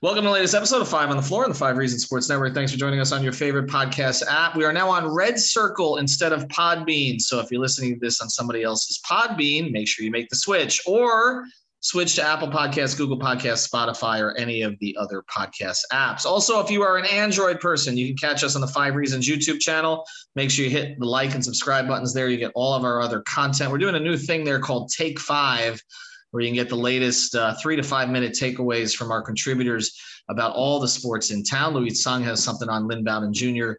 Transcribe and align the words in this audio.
Welcome 0.00 0.22
to 0.22 0.28
the 0.28 0.34
latest 0.34 0.54
episode 0.54 0.80
of 0.80 0.86
Five 0.86 1.10
on 1.10 1.16
the 1.16 1.22
Floor 1.24 1.42
on 1.42 1.50
the 1.50 1.56
Five 1.56 1.76
Reasons 1.76 2.04
Sports 2.04 2.28
Network. 2.28 2.54
Thanks 2.54 2.70
for 2.70 2.78
joining 2.78 3.00
us 3.00 3.10
on 3.10 3.20
your 3.24 3.32
favorite 3.32 3.66
podcast 3.66 4.22
app. 4.30 4.54
We 4.54 4.64
are 4.64 4.72
now 4.72 4.88
on 4.88 5.12
Red 5.12 5.40
Circle 5.40 5.96
instead 5.96 6.32
of 6.32 6.46
Podbean. 6.46 7.20
So 7.20 7.40
if 7.40 7.50
you're 7.50 7.60
listening 7.60 7.94
to 7.94 7.98
this 7.98 8.20
on 8.20 8.28
somebody 8.30 8.62
else's 8.62 9.00
Podbean, 9.04 9.72
make 9.72 9.88
sure 9.88 10.04
you 10.04 10.12
make 10.12 10.28
the 10.28 10.36
switch 10.36 10.80
or 10.86 11.46
switch 11.80 12.14
to 12.14 12.22
Apple 12.22 12.46
Podcasts, 12.46 12.96
Google 12.96 13.18
Podcasts, 13.18 13.68
Spotify, 13.68 14.20
or 14.20 14.36
any 14.36 14.62
of 14.62 14.78
the 14.78 14.96
other 15.00 15.24
podcast 15.28 15.80
apps. 15.92 16.24
Also, 16.24 16.60
if 16.60 16.70
you 16.70 16.82
are 16.82 16.96
an 16.96 17.06
Android 17.06 17.58
person, 17.58 17.96
you 17.96 18.06
can 18.06 18.16
catch 18.16 18.44
us 18.44 18.54
on 18.54 18.60
the 18.60 18.68
Five 18.68 18.94
Reasons 18.94 19.28
YouTube 19.28 19.58
channel. 19.58 20.04
Make 20.36 20.52
sure 20.52 20.64
you 20.64 20.70
hit 20.70 20.96
the 21.00 21.06
like 21.06 21.34
and 21.34 21.44
subscribe 21.44 21.88
buttons 21.88 22.14
there. 22.14 22.28
You 22.28 22.36
get 22.36 22.52
all 22.54 22.74
of 22.74 22.84
our 22.84 23.02
other 23.02 23.20
content. 23.22 23.72
We're 23.72 23.78
doing 23.78 23.96
a 23.96 24.00
new 24.00 24.16
thing 24.16 24.44
there 24.44 24.60
called 24.60 24.92
Take 24.96 25.18
Five 25.18 25.82
where 26.30 26.42
you 26.42 26.48
can 26.48 26.54
get 26.54 26.68
the 26.68 26.76
latest 26.76 27.34
uh, 27.34 27.54
three 27.60 27.76
to 27.76 27.82
five 27.82 28.10
minute 28.10 28.32
takeaways 28.32 28.94
from 28.94 29.10
our 29.10 29.22
contributors 29.22 29.98
about 30.28 30.54
all 30.54 30.78
the 30.78 30.88
sports 30.88 31.30
in 31.30 31.42
town. 31.42 31.74
Louis 31.74 31.90
Tsang 31.90 32.22
has 32.24 32.42
something 32.42 32.68
on 32.68 32.86
Lynn 32.86 33.04
Bowden 33.04 33.32
Jr. 33.32 33.72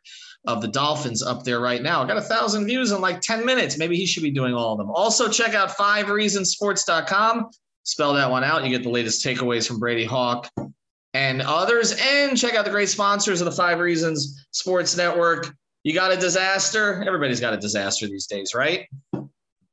of 0.47 0.61
the 0.61 0.67
Dolphins 0.67 1.21
up 1.21 1.43
there 1.43 1.59
right 1.59 1.81
now. 1.81 2.03
Got 2.03 2.17
a 2.17 2.21
thousand 2.21 2.65
views 2.65 2.91
in 2.91 3.01
like 3.01 3.21
10 3.21 3.45
minutes. 3.45 3.77
Maybe 3.77 3.95
he 3.95 4.05
should 4.05 4.23
be 4.23 4.31
doing 4.31 4.53
all 4.53 4.73
of 4.73 4.77
them. 4.79 4.89
Also, 4.91 5.29
check 5.29 5.53
out 5.53 5.69
fivereasonsports.com. 5.69 7.49
Spell 7.83 8.13
that 8.13 8.29
one 8.29 8.43
out. 8.43 8.63
You 8.63 8.69
get 8.69 8.83
the 8.83 8.89
latest 8.89 9.25
takeaways 9.25 9.67
from 9.67 9.79
Brady 9.79 10.05
Hawk 10.05 10.49
and 11.13 11.41
others. 11.41 11.95
And 11.99 12.37
check 12.37 12.55
out 12.55 12.65
the 12.65 12.71
great 12.71 12.89
sponsors 12.89 13.41
of 13.41 13.45
the 13.45 13.51
Five 13.51 13.79
Reasons 13.79 14.45
Sports 14.51 14.95
Network. 14.97 15.53
You 15.83 15.93
got 15.93 16.11
a 16.11 16.17
disaster. 16.17 17.03
Everybody's 17.07 17.39
got 17.39 17.53
a 17.53 17.57
disaster 17.57 18.07
these 18.07 18.27
days, 18.27 18.53
right? 18.53 18.85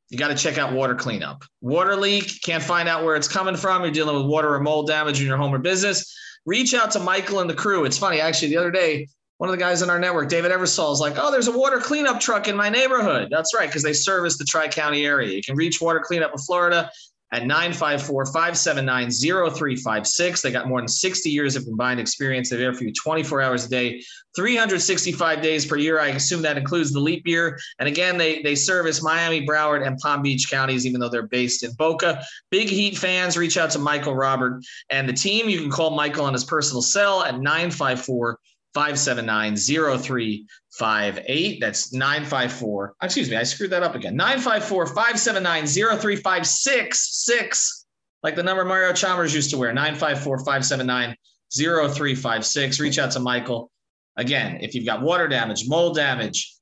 You 0.08 0.18
got 0.18 0.28
to 0.28 0.34
check 0.34 0.58
out 0.58 0.72
water 0.72 0.94
cleanup. 0.94 1.44
Water 1.60 1.96
leak, 1.96 2.40
can't 2.42 2.62
find 2.62 2.88
out 2.88 3.04
where 3.04 3.16
it's 3.16 3.28
coming 3.28 3.56
from. 3.56 3.82
You're 3.82 3.90
dealing 3.90 4.16
with 4.16 4.26
water 4.26 4.54
or 4.54 4.60
mold 4.60 4.86
damage 4.86 5.20
in 5.20 5.26
your 5.26 5.36
home 5.36 5.54
or 5.54 5.58
business. 5.58 6.16
Reach 6.44 6.74
out 6.74 6.92
to 6.92 7.00
Michael 7.00 7.40
and 7.40 7.50
the 7.50 7.54
crew. 7.54 7.84
It's 7.84 7.98
funny, 7.98 8.20
actually, 8.20 8.48
the 8.48 8.56
other 8.56 8.70
day, 8.70 9.08
one 9.38 9.50
of 9.50 9.52
the 9.52 9.60
guys 9.60 9.82
in 9.82 9.90
our 9.90 9.98
network, 9.98 10.28
David 10.28 10.52
Eversole, 10.52 10.92
is 10.92 11.00
like, 11.00 11.14
Oh, 11.18 11.30
there's 11.30 11.48
a 11.48 11.58
water 11.58 11.78
cleanup 11.78 12.20
truck 12.20 12.46
in 12.46 12.56
my 12.56 12.68
neighborhood. 12.68 13.28
That's 13.30 13.54
right, 13.54 13.68
because 13.68 13.82
they 13.82 13.92
service 13.92 14.38
the 14.38 14.44
Tri 14.44 14.68
County 14.68 15.04
area. 15.04 15.34
You 15.34 15.42
can 15.42 15.56
reach 15.56 15.80
Water 15.80 16.00
Cleanup 16.00 16.32
of 16.32 16.40
Florida 16.42 16.90
at 17.32 17.42
954-579-0356. 17.42 20.42
They 20.42 20.52
got 20.52 20.68
more 20.68 20.80
than 20.80 20.88
60 20.88 21.28
years 21.28 21.56
of 21.56 21.64
combined 21.64 21.98
experience. 21.98 22.50
They're 22.50 22.58
there 22.58 22.72
for 22.72 22.84
you 22.84 22.92
24 22.92 23.42
hours 23.42 23.66
a 23.66 23.68
day, 23.68 24.00
365 24.36 25.42
days 25.42 25.66
per 25.66 25.76
year. 25.76 25.98
I 25.98 26.08
assume 26.08 26.42
that 26.42 26.56
includes 26.56 26.92
the 26.92 27.00
leap 27.00 27.26
year. 27.26 27.58
And 27.80 27.88
again, 27.88 28.16
they, 28.16 28.42
they 28.42 28.54
service 28.54 29.02
Miami, 29.02 29.44
Broward, 29.44 29.84
and 29.86 29.98
Palm 29.98 30.22
Beach 30.22 30.48
counties, 30.50 30.86
even 30.86 31.00
though 31.00 31.08
they're 31.08 31.26
based 31.26 31.64
in 31.64 31.72
Boca. 31.72 32.22
Big 32.50 32.68
Heat 32.68 32.96
fans, 32.96 33.36
reach 33.36 33.56
out 33.56 33.70
to 33.70 33.78
Michael 33.78 34.14
Robert 34.14 34.62
and 34.90 35.08
the 35.08 35.12
team. 35.12 35.48
You 35.48 35.60
can 35.60 35.70
call 35.70 35.96
Michael 35.96 36.24
on 36.24 36.32
his 36.32 36.44
personal 36.44 36.82
cell 36.82 37.24
at 37.24 37.34
954- 37.34 38.36
579 38.76 39.56
0358. 39.56 41.60
That's 41.62 41.94
954. 41.94 42.94
Excuse 43.02 43.30
me, 43.30 43.36
I 43.36 43.42
screwed 43.42 43.70
that 43.70 43.82
up 43.82 43.94
again. 43.94 44.14
954 44.14 44.88
579 44.88 45.66
0356. 45.66 47.86
Like 48.22 48.36
the 48.36 48.42
number 48.42 48.66
Mario 48.66 48.92
Chalmers 48.92 49.34
used 49.34 49.48
to 49.50 49.56
wear 49.56 49.72
954 49.72 50.40
579 50.40 51.16
0356. 51.54 52.80
Reach 52.80 52.98
out 52.98 53.12
to 53.12 53.20
Michael. 53.20 53.70
Again, 54.18 54.58
if 54.60 54.74
you've 54.74 54.84
got 54.84 55.00
water 55.00 55.26
damage, 55.26 55.66
mold 55.66 55.96
damage, 55.96 56.54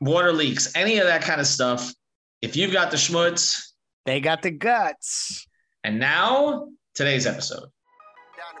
water 0.00 0.32
leaks, 0.32 0.76
any 0.76 0.98
of 0.98 1.08
that 1.08 1.22
kind 1.22 1.40
of 1.40 1.48
stuff, 1.48 1.92
if 2.40 2.54
you've 2.54 2.72
got 2.72 2.92
the 2.92 2.96
schmutz, 2.96 3.72
they 4.06 4.20
got 4.20 4.42
the 4.42 4.52
guts. 4.52 5.44
And 5.82 5.98
now, 5.98 6.68
today's 6.94 7.26
episode. 7.26 7.68
Down 8.36 8.54
to 8.54 8.60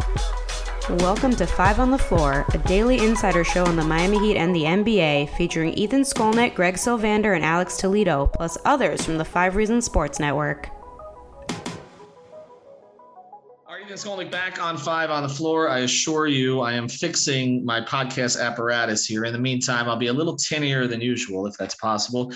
Welcome 0.99 1.37
to 1.37 1.47
Five 1.47 1.79
on 1.79 1.89
the 1.89 1.97
Floor, 1.97 2.45
a 2.53 2.57
daily 2.57 2.99
insider 2.99 3.45
show 3.45 3.63
on 3.63 3.77
the 3.77 3.83
Miami 3.83 4.19
Heat 4.19 4.35
and 4.35 4.53
the 4.53 4.63
NBA, 4.63 5.29
featuring 5.37 5.73
Ethan 5.75 6.01
Skolnick, 6.01 6.53
Greg 6.53 6.75
Sylvander, 6.75 7.33
and 7.33 7.45
Alex 7.45 7.77
Toledo, 7.77 8.27
plus 8.27 8.57
others 8.65 9.05
from 9.05 9.17
the 9.17 9.23
Five 9.23 9.55
Reasons 9.55 9.85
Sports 9.85 10.19
Network. 10.19 10.69
All 13.65 13.75
right, 13.75 13.85
Ethan 13.85 13.95
Skolnick 13.95 14.29
back 14.29 14.61
on 14.61 14.77
Five 14.77 15.09
on 15.09 15.23
the 15.23 15.29
Floor. 15.29 15.69
I 15.69 15.79
assure 15.79 16.27
you, 16.27 16.59
I 16.59 16.73
am 16.73 16.89
fixing 16.89 17.63
my 17.63 17.79
podcast 17.79 18.37
apparatus 18.37 19.05
here. 19.05 19.23
In 19.23 19.31
the 19.31 19.39
meantime, 19.39 19.87
I'll 19.87 19.95
be 19.95 20.07
a 20.07 20.13
little 20.13 20.35
tinnier 20.35 20.89
than 20.89 20.99
usual, 20.99 21.47
if 21.47 21.55
that's 21.57 21.75
possible. 21.75 22.33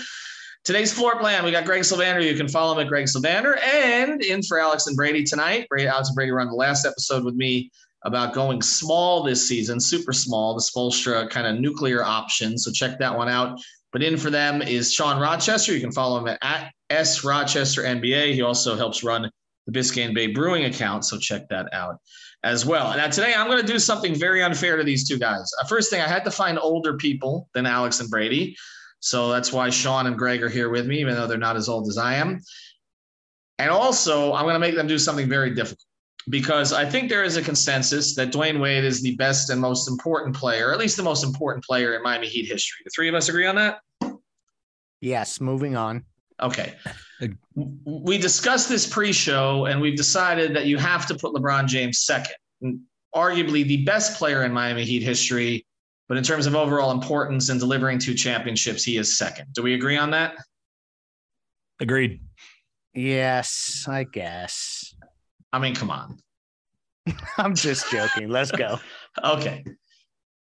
Today's 0.64 0.92
floor 0.92 1.16
plan, 1.20 1.44
we 1.44 1.52
got 1.52 1.64
Greg 1.66 1.82
Sylvander. 1.82 2.24
You 2.24 2.34
can 2.36 2.48
follow 2.48 2.72
him 2.72 2.80
at 2.80 2.88
Greg 2.88 3.04
Sylvander. 3.04 3.62
And 3.62 4.20
in 4.24 4.42
for 4.42 4.58
Alex 4.58 4.86
and 4.86 4.96
Brady 4.96 5.22
tonight. 5.24 5.68
Brady, 5.68 5.86
Alex 5.86 6.08
and 6.08 6.16
Brady 6.16 6.32
were 6.32 6.40
on 6.40 6.48
the 6.48 6.54
last 6.54 6.84
episode 6.84 7.22
with 7.22 7.36
me 7.36 7.70
about 8.06 8.32
going 8.32 8.62
small 8.62 9.24
this 9.24 9.48
season, 9.48 9.80
super 9.80 10.12
small, 10.12 10.54
the 10.54 10.60
Spoelstra 10.60 11.28
kind 11.28 11.46
of 11.46 11.60
nuclear 11.60 12.04
option. 12.04 12.56
So 12.56 12.70
check 12.70 13.00
that 13.00 13.14
one 13.14 13.28
out. 13.28 13.60
But 13.92 14.02
in 14.02 14.16
for 14.16 14.30
them 14.30 14.62
is 14.62 14.92
Sean 14.92 15.20
Rochester. 15.20 15.74
You 15.74 15.80
can 15.80 15.90
follow 15.90 16.24
him 16.24 16.36
at, 16.40 16.72
S 16.88 17.24
Rochester 17.24 17.82
NBA. 17.82 18.34
He 18.34 18.42
also 18.42 18.76
helps 18.76 19.02
run 19.02 19.28
the 19.66 19.72
Biscayne 19.72 20.14
Bay 20.14 20.28
Brewing 20.28 20.66
account. 20.66 21.04
So 21.04 21.18
check 21.18 21.48
that 21.48 21.66
out 21.74 21.96
as 22.44 22.64
well. 22.64 22.96
Now, 22.96 23.08
today 23.08 23.34
I'm 23.34 23.48
going 23.48 23.60
to 23.60 23.66
do 23.66 23.80
something 23.80 24.14
very 24.14 24.40
unfair 24.40 24.76
to 24.76 24.84
these 24.84 25.08
two 25.08 25.18
guys. 25.18 25.50
Uh, 25.60 25.66
first 25.66 25.90
thing, 25.90 26.00
I 26.00 26.06
had 26.06 26.24
to 26.26 26.30
find 26.30 26.60
older 26.60 26.96
people 26.96 27.48
than 27.54 27.66
Alex 27.66 27.98
and 27.98 28.08
Brady. 28.08 28.56
So 29.00 29.30
that's 29.30 29.52
why 29.52 29.68
Sean 29.70 30.06
and 30.06 30.16
Greg 30.16 30.44
are 30.44 30.48
here 30.48 30.70
with 30.70 30.86
me, 30.86 31.00
even 31.00 31.16
though 31.16 31.26
they're 31.26 31.38
not 31.38 31.56
as 31.56 31.68
old 31.68 31.88
as 31.88 31.98
I 31.98 32.14
am. 32.14 32.38
And 33.58 33.70
also, 33.70 34.32
I'm 34.32 34.44
going 34.44 34.54
to 34.54 34.60
make 34.60 34.76
them 34.76 34.86
do 34.86 34.98
something 34.98 35.28
very 35.28 35.52
difficult 35.54 35.86
because 36.28 36.72
I 36.72 36.88
think 36.88 37.08
there 37.08 37.24
is 37.24 37.36
a 37.36 37.42
consensus 37.42 38.14
that 38.16 38.32
Dwyane 38.32 38.60
Wade 38.60 38.84
is 38.84 39.00
the 39.00 39.14
best 39.16 39.50
and 39.50 39.60
most 39.60 39.88
important 39.88 40.34
player, 40.34 40.72
at 40.72 40.78
least 40.78 40.96
the 40.96 41.02
most 41.02 41.24
important 41.24 41.64
player 41.64 41.94
in 41.94 42.02
Miami 42.02 42.26
Heat 42.26 42.46
history. 42.46 42.82
The 42.84 42.90
three 42.90 43.08
of 43.08 43.14
us 43.14 43.28
agree 43.28 43.46
on 43.46 43.54
that? 43.56 43.80
Yes, 45.00 45.40
moving 45.40 45.76
on. 45.76 46.04
Okay. 46.40 46.74
We 47.86 48.18
discussed 48.18 48.68
this 48.68 48.86
pre 48.86 49.10
show, 49.10 49.64
and 49.64 49.80
we've 49.80 49.96
decided 49.96 50.54
that 50.54 50.66
you 50.66 50.76
have 50.76 51.06
to 51.06 51.14
put 51.14 51.32
LeBron 51.32 51.66
James 51.66 52.00
second, 52.00 52.34
arguably 53.14 53.66
the 53.66 53.82
best 53.84 54.18
player 54.18 54.44
in 54.44 54.52
Miami 54.52 54.84
Heat 54.84 55.02
history. 55.02 55.64
But 56.06 56.18
in 56.18 56.22
terms 56.22 56.44
of 56.44 56.54
overall 56.54 56.90
importance 56.90 57.48
and 57.48 57.58
delivering 57.58 57.98
two 57.98 58.12
championships, 58.12 58.84
he 58.84 58.98
is 58.98 59.16
second. 59.16 59.46
Do 59.54 59.62
we 59.62 59.72
agree 59.72 59.96
on 59.96 60.10
that? 60.10 60.36
Agreed. 61.80 62.20
Yes, 62.92 63.86
I 63.88 64.04
guess. 64.04 64.94
I 65.56 65.58
mean, 65.58 65.74
come 65.74 65.90
on. 65.90 66.18
I'm 67.38 67.54
just 67.54 67.90
joking. 67.90 68.28
Let's 68.28 68.50
go. 68.50 68.78
okay. 69.24 69.64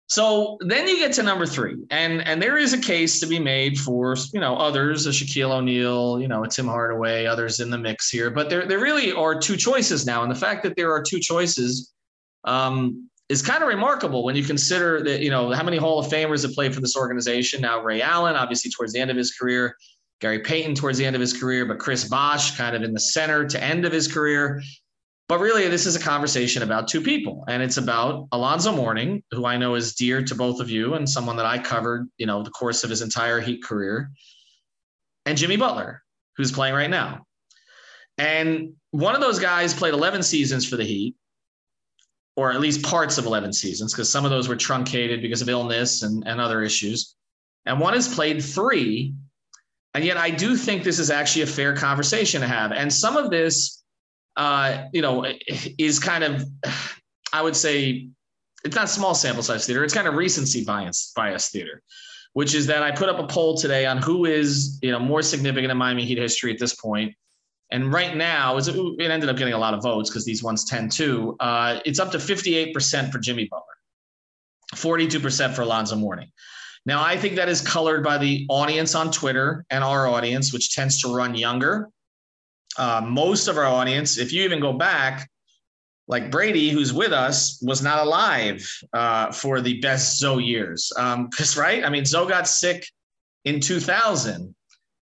So 0.08 0.58
then 0.60 0.88
you 0.88 0.98
get 0.98 1.12
to 1.14 1.22
number 1.22 1.46
three, 1.46 1.76
and 1.90 2.22
and 2.26 2.42
there 2.42 2.56
is 2.56 2.72
a 2.72 2.78
case 2.78 3.20
to 3.20 3.26
be 3.26 3.38
made 3.38 3.78
for 3.78 4.16
you 4.32 4.40
know 4.40 4.56
others, 4.56 5.06
a 5.06 5.10
Shaquille 5.10 5.52
O'Neal, 5.52 6.20
you 6.20 6.26
know, 6.26 6.42
a 6.42 6.48
Tim 6.48 6.66
Hardaway, 6.66 7.26
others 7.26 7.60
in 7.60 7.70
the 7.70 7.78
mix 7.78 8.10
here. 8.10 8.30
But 8.30 8.50
there 8.50 8.66
there 8.66 8.80
really 8.80 9.12
are 9.12 9.38
two 9.38 9.56
choices 9.56 10.06
now, 10.06 10.22
and 10.22 10.30
the 10.30 10.36
fact 10.36 10.64
that 10.64 10.74
there 10.76 10.92
are 10.92 11.02
two 11.02 11.20
choices 11.20 11.92
um, 12.44 13.08
is 13.28 13.42
kind 13.42 13.62
of 13.62 13.68
remarkable 13.68 14.24
when 14.24 14.34
you 14.34 14.42
consider 14.42 15.02
that 15.04 15.20
you 15.20 15.30
know 15.30 15.52
how 15.52 15.62
many 15.62 15.76
Hall 15.76 16.00
of 16.00 16.06
Famers 16.06 16.42
have 16.42 16.52
played 16.52 16.74
for 16.74 16.80
this 16.80 16.96
organization. 16.96 17.60
Now 17.60 17.80
Ray 17.80 18.02
Allen, 18.02 18.34
obviously 18.34 18.72
towards 18.72 18.92
the 18.92 19.00
end 19.00 19.10
of 19.10 19.16
his 19.16 19.32
career, 19.32 19.76
Gary 20.20 20.38
Payton 20.38 20.74
towards 20.74 20.98
the 20.98 21.04
end 21.04 21.14
of 21.14 21.20
his 21.20 21.38
career, 21.38 21.66
but 21.66 21.78
Chris 21.78 22.04
Bosh 22.04 22.56
kind 22.56 22.74
of 22.74 22.82
in 22.82 22.92
the 22.92 23.00
center 23.00 23.44
to 23.46 23.62
end 23.62 23.84
of 23.84 23.92
his 23.92 24.06
career. 24.08 24.62
But 25.28 25.40
really, 25.40 25.66
this 25.68 25.86
is 25.86 25.96
a 25.96 26.00
conversation 26.00 26.62
about 26.62 26.86
two 26.86 27.00
people, 27.00 27.44
and 27.48 27.60
it's 27.60 27.78
about 27.78 28.28
Alonzo 28.30 28.72
Mourning, 28.72 29.24
who 29.32 29.44
I 29.44 29.56
know 29.56 29.74
is 29.74 29.94
dear 29.94 30.22
to 30.22 30.34
both 30.36 30.60
of 30.60 30.70
you, 30.70 30.94
and 30.94 31.08
someone 31.08 31.36
that 31.36 31.46
I 31.46 31.58
covered, 31.58 32.08
you 32.16 32.26
know, 32.26 32.44
the 32.44 32.50
course 32.50 32.84
of 32.84 32.90
his 32.90 33.02
entire 33.02 33.40
Heat 33.40 33.62
career, 33.64 34.12
and 35.24 35.36
Jimmy 35.36 35.56
Butler, 35.56 36.02
who's 36.36 36.52
playing 36.52 36.74
right 36.74 36.90
now. 36.90 37.26
And 38.18 38.74
one 38.92 39.16
of 39.16 39.20
those 39.20 39.40
guys 39.40 39.74
played 39.74 39.94
11 39.94 40.22
seasons 40.22 40.64
for 40.64 40.76
the 40.76 40.84
Heat, 40.84 41.16
or 42.36 42.52
at 42.52 42.60
least 42.60 42.84
parts 42.84 43.18
of 43.18 43.26
11 43.26 43.52
seasons, 43.52 43.92
because 43.92 44.08
some 44.08 44.24
of 44.24 44.30
those 44.30 44.48
were 44.48 44.56
truncated 44.56 45.22
because 45.22 45.42
of 45.42 45.48
illness 45.48 46.02
and, 46.02 46.22
and 46.26 46.40
other 46.40 46.62
issues. 46.62 47.16
And 47.64 47.80
one 47.80 47.94
has 47.94 48.14
played 48.14 48.44
three. 48.44 49.12
And 49.94 50.04
yet, 50.04 50.18
I 50.18 50.30
do 50.30 50.56
think 50.56 50.84
this 50.84 51.00
is 51.00 51.10
actually 51.10 51.42
a 51.42 51.46
fair 51.46 51.74
conversation 51.74 52.42
to 52.42 52.46
have. 52.46 52.70
And 52.70 52.92
some 52.92 53.16
of 53.16 53.30
this 53.30 53.82
uh, 54.36 54.84
you 54.92 55.02
know, 55.02 55.26
is 55.78 55.98
kind 55.98 56.24
of, 56.24 56.44
I 57.32 57.42
would 57.42 57.56
say, 57.56 58.08
it's 58.64 58.76
not 58.76 58.90
small 58.90 59.14
sample 59.14 59.42
size 59.42 59.66
theater. 59.66 59.84
It's 59.84 59.94
kind 59.94 60.08
of 60.08 60.14
recency 60.14 60.64
bias 60.64 61.12
bias 61.14 61.50
theater. 61.50 61.82
which 62.32 62.54
is 62.54 62.66
that 62.66 62.82
I 62.82 62.90
put 62.90 63.08
up 63.08 63.18
a 63.18 63.26
poll 63.26 63.56
today 63.56 63.86
on 63.86 63.96
who 63.98 64.26
is 64.26 64.78
you 64.82 64.90
know 64.90 64.98
more 64.98 65.22
significant 65.22 65.70
in 65.70 65.76
Miami 65.78 66.04
Heat 66.04 66.18
history 66.18 66.52
at 66.52 66.58
this 66.58 66.74
point. 66.74 67.14
And 67.70 67.92
right 67.92 68.14
now, 68.16 68.58
it 68.58 69.10
ended 69.10 69.28
up 69.28 69.36
getting 69.36 69.54
a 69.54 69.58
lot 69.58 69.74
of 69.74 69.82
votes 69.82 70.10
because 70.10 70.24
these 70.24 70.42
ones 70.42 70.64
tend 70.64 70.92
to. 70.92 71.34
Uh, 71.40 71.80
it's 71.84 71.98
up 71.98 72.12
to 72.12 72.18
58% 72.18 73.10
for 73.10 73.18
Jimmy 73.18 73.48
Butler, 73.50 73.64
42% 74.74 75.54
for 75.54 75.62
Alonzo 75.62 75.96
Mourning. 75.96 76.30
Now, 76.84 77.02
I 77.02 77.16
think 77.16 77.34
that 77.36 77.48
is 77.48 77.60
colored 77.60 78.04
by 78.04 78.18
the 78.18 78.46
audience 78.48 78.94
on 78.94 79.10
Twitter 79.10 79.64
and 79.70 79.82
our 79.82 80.06
audience, 80.06 80.52
which 80.52 80.74
tends 80.74 81.00
to 81.00 81.12
run 81.12 81.34
younger. 81.34 81.88
Uh, 82.78 83.02
most 83.06 83.48
of 83.48 83.56
our 83.56 83.66
audience, 83.66 84.18
if 84.18 84.32
you 84.32 84.42
even 84.44 84.60
go 84.60 84.72
back, 84.72 85.28
like 86.08 86.30
Brady, 86.30 86.70
who's 86.70 86.92
with 86.92 87.12
us, 87.12 87.60
was 87.62 87.82
not 87.82 88.04
alive 88.04 88.68
uh, 88.92 89.32
for 89.32 89.60
the 89.60 89.80
best 89.80 90.18
Zoe 90.18 90.44
years. 90.44 90.92
Because, 90.94 91.56
um, 91.56 91.62
right? 91.62 91.84
I 91.84 91.88
mean, 91.88 92.04
Zoe 92.04 92.28
got 92.28 92.46
sick 92.46 92.86
in 93.44 93.60
2000. 93.60 94.54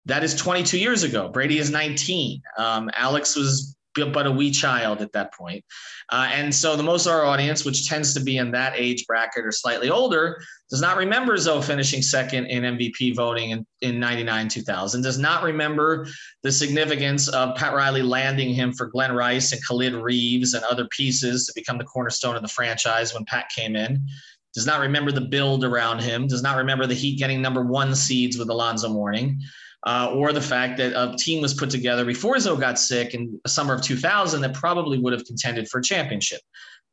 That 0.06 0.24
is 0.24 0.34
22 0.34 0.78
years 0.78 1.02
ago. 1.02 1.28
Brady 1.28 1.58
is 1.58 1.70
19. 1.70 2.42
Um, 2.56 2.90
Alex 2.94 3.36
was 3.36 3.76
but 4.06 4.26
a 4.26 4.30
wee 4.30 4.50
child 4.50 5.02
at 5.02 5.12
that 5.12 5.34
point. 5.34 5.64
Uh, 6.10 6.28
and 6.32 6.54
so 6.54 6.76
the 6.76 6.82
most 6.82 7.06
of 7.06 7.12
our 7.12 7.24
audience, 7.24 7.64
which 7.64 7.86
tends 7.86 8.14
to 8.14 8.20
be 8.20 8.38
in 8.38 8.50
that 8.52 8.72
age 8.76 9.06
bracket 9.06 9.44
or 9.44 9.52
slightly 9.52 9.90
older, 9.90 10.40
does 10.70 10.80
not 10.80 10.96
remember 10.96 11.36
Zoe 11.36 11.62
finishing 11.62 12.02
second 12.02 12.46
in 12.46 12.62
MVP 12.62 13.14
voting 13.14 13.50
in, 13.50 13.66
in 13.80 14.00
99 14.00 14.48
2000, 14.48 15.02
does 15.02 15.18
not 15.18 15.42
remember 15.42 16.06
the 16.42 16.52
significance 16.52 17.28
of 17.28 17.56
Pat 17.56 17.74
Riley 17.74 18.02
landing 18.02 18.54
him 18.54 18.72
for 18.72 18.86
Glen 18.86 19.12
Rice 19.12 19.52
and 19.52 19.64
Khalid 19.66 19.94
Reeves 19.94 20.54
and 20.54 20.64
other 20.64 20.86
pieces 20.90 21.46
to 21.46 21.52
become 21.54 21.78
the 21.78 21.84
cornerstone 21.84 22.36
of 22.36 22.42
the 22.42 22.48
franchise 22.48 23.14
when 23.14 23.24
Pat 23.24 23.48
came 23.54 23.76
in. 23.76 24.06
Does 24.54 24.66
not 24.66 24.80
remember 24.80 25.12
the 25.12 25.20
build 25.20 25.64
around 25.64 26.00
him, 26.00 26.26
does 26.26 26.42
not 26.42 26.56
remember 26.56 26.86
the 26.86 26.94
Heat 26.94 27.18
getting 27.18 27.42
number 27.42 27.64
one 27.64 27.94
seeds 27.94 28.38
with 28.38 28.48
Alonzo 28.48 28.88
Mourning 28.88 29.40
uh, 29.88 30.10
or 30.12 30.34
the 30.34 30.40
fact 30.40 30.76
that 30.76 30.92
a 30.92 31.16
team 31.16 31.40
was 31.40 31.54
put 31.54 31.70
together 31.70 32.04
before 32.04 32.38
Zoe 32.38 32.60
got 32.60 32.78
sick 32.78 33.14
in 33.14 33.40
the 33.42 33.48
summer 33.48 33.72
of 33.72 33.80
2000 33.80 34.42
that 34.42 34.52
probably 34.52 34.98
would 34.98 35.14
have 35.14 35.24
contended 35.24 35.66
for 35.66 35.78
a 35.78 35.82
championship. 35.82 36.42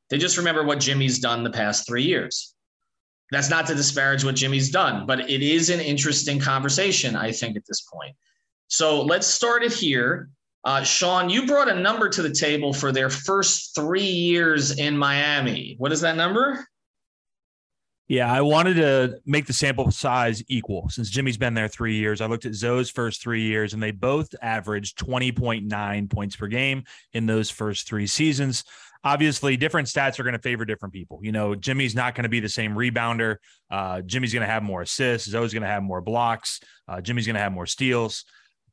They 0.09 0.17
just 0.17 0.37
remember 0.37 0.63
what 0.63 0.79
Jimmy's 0.79 1.19
done 1.19 1.43
the 1.43 1.49
past 1.49 1.85
three 1.85 2.03
years. 2.03 2.55
That's 3.31 3.49
not 3.49 3.67
to 3.67 3.75
disparage 3.75 4.23
what 4.23 4.35
Jimmy's 4.35 4.71
done, 4.71 5.05
but 5.05 5.29
it 5.29 5.41
is 5.41 5.69
an 5.69 5.81
interesting 5.81 6.39
conversation, 6.39 7.17
I 7.17 7.33
think, 7.33 7.57
at 7.57 7.65
this 7.67 7.81
point. 7.81 8.15
So 8.69 9.01
let's 9.01 9.27
start 9.27 9.63
it 9.63 9.73
here. 9.73 10.29
Uh, 10.63 10.81
Sean, 10.83 11.29
you 11.29 11.45
brought 11.45 11.69
a 11.69 11.75
number 11.77 12.07
to 12.07 12.21
the 12.21 12.31
table 12.31 12.71
for 12.71 12.93
their 12.93 13.09
first 13.09 13.75
three 13.75 14.03
years 14.03 14.79
in 14.79 14.97
Miami. 14.97 15.75
What 15.79 15.91
is 15.91 15.99
that 15.99 16.15
number? 16.15 16.65
Yeah, 18.07 18.31
I 18.31 18.41
wanted 18.41 18.75
to 18.75 19.19
make 19.25 19.47
the 19.47 19.53
sample 19.53 19.89
size 19.89 20.43
equal 20.47 20.89
since 20.89 21.09
Jimmy's 21.09 21.37
been 21.37 21.55
there 21.55 21.67
three 21.67 21.95
years. 21.95 22.21
I 22.21 22.27
looked 22.27 22.45
at 22.45 22.53
Zoe's 22.53 22.91
first 22.91 23.21
three 23.21 23.41
years, 23.41 23.73
and 23.73 23.81
they 23.81 23.89
both 23.89 24.29
averaged 24.43 24.99
20.9 24.99 26.11
points 26.11 26.35
per 26.35 26.47
game 26.47 26.83
in 27.13 27.25
those 27.25 27.49
first 27.49 27.87
three 27.87 28.05
seasons. 28.05 28.63
Obviously, 29.03 29.57
different 29.57 29.87
stats 29.87 30.19
are 30.19 30.23
going 30.23 30.33
to 30.33 30.41
favor 30.41 30.65
different 30.65 30.93
people. 30.93 31.19
You 31.23 31.31
know, 31.31 31.55
Jimmy's 31.55 31.95
not 31.95 32.13
going 32.13 32.23
to 32.23 32.29
be 32.29 32.39
the 32.39 32.49
same 32.49 32.75
rebounder. 32.75 33.37
Uh, 33.71 34.01
Jimmy's 34.01 34.33
going 34.33 34.45
to 34.45 34.51
have 34.51 34.61
more 34.61 34.83
assists. 34.83 35.27
Zoe's 35.27 35.53
going 35.53 35.63
to 35.63 35.67
have 35.67 35.81
more 35.81 36.01
blocks. 36.01 36.59
Uh, 36.87 37.01
Jimmy's 37.01 37.25
going 37.25 37.35
to 37.35 37.41
have 37.41 37.53
more 37.53 37.65
steals. 37.65 38.25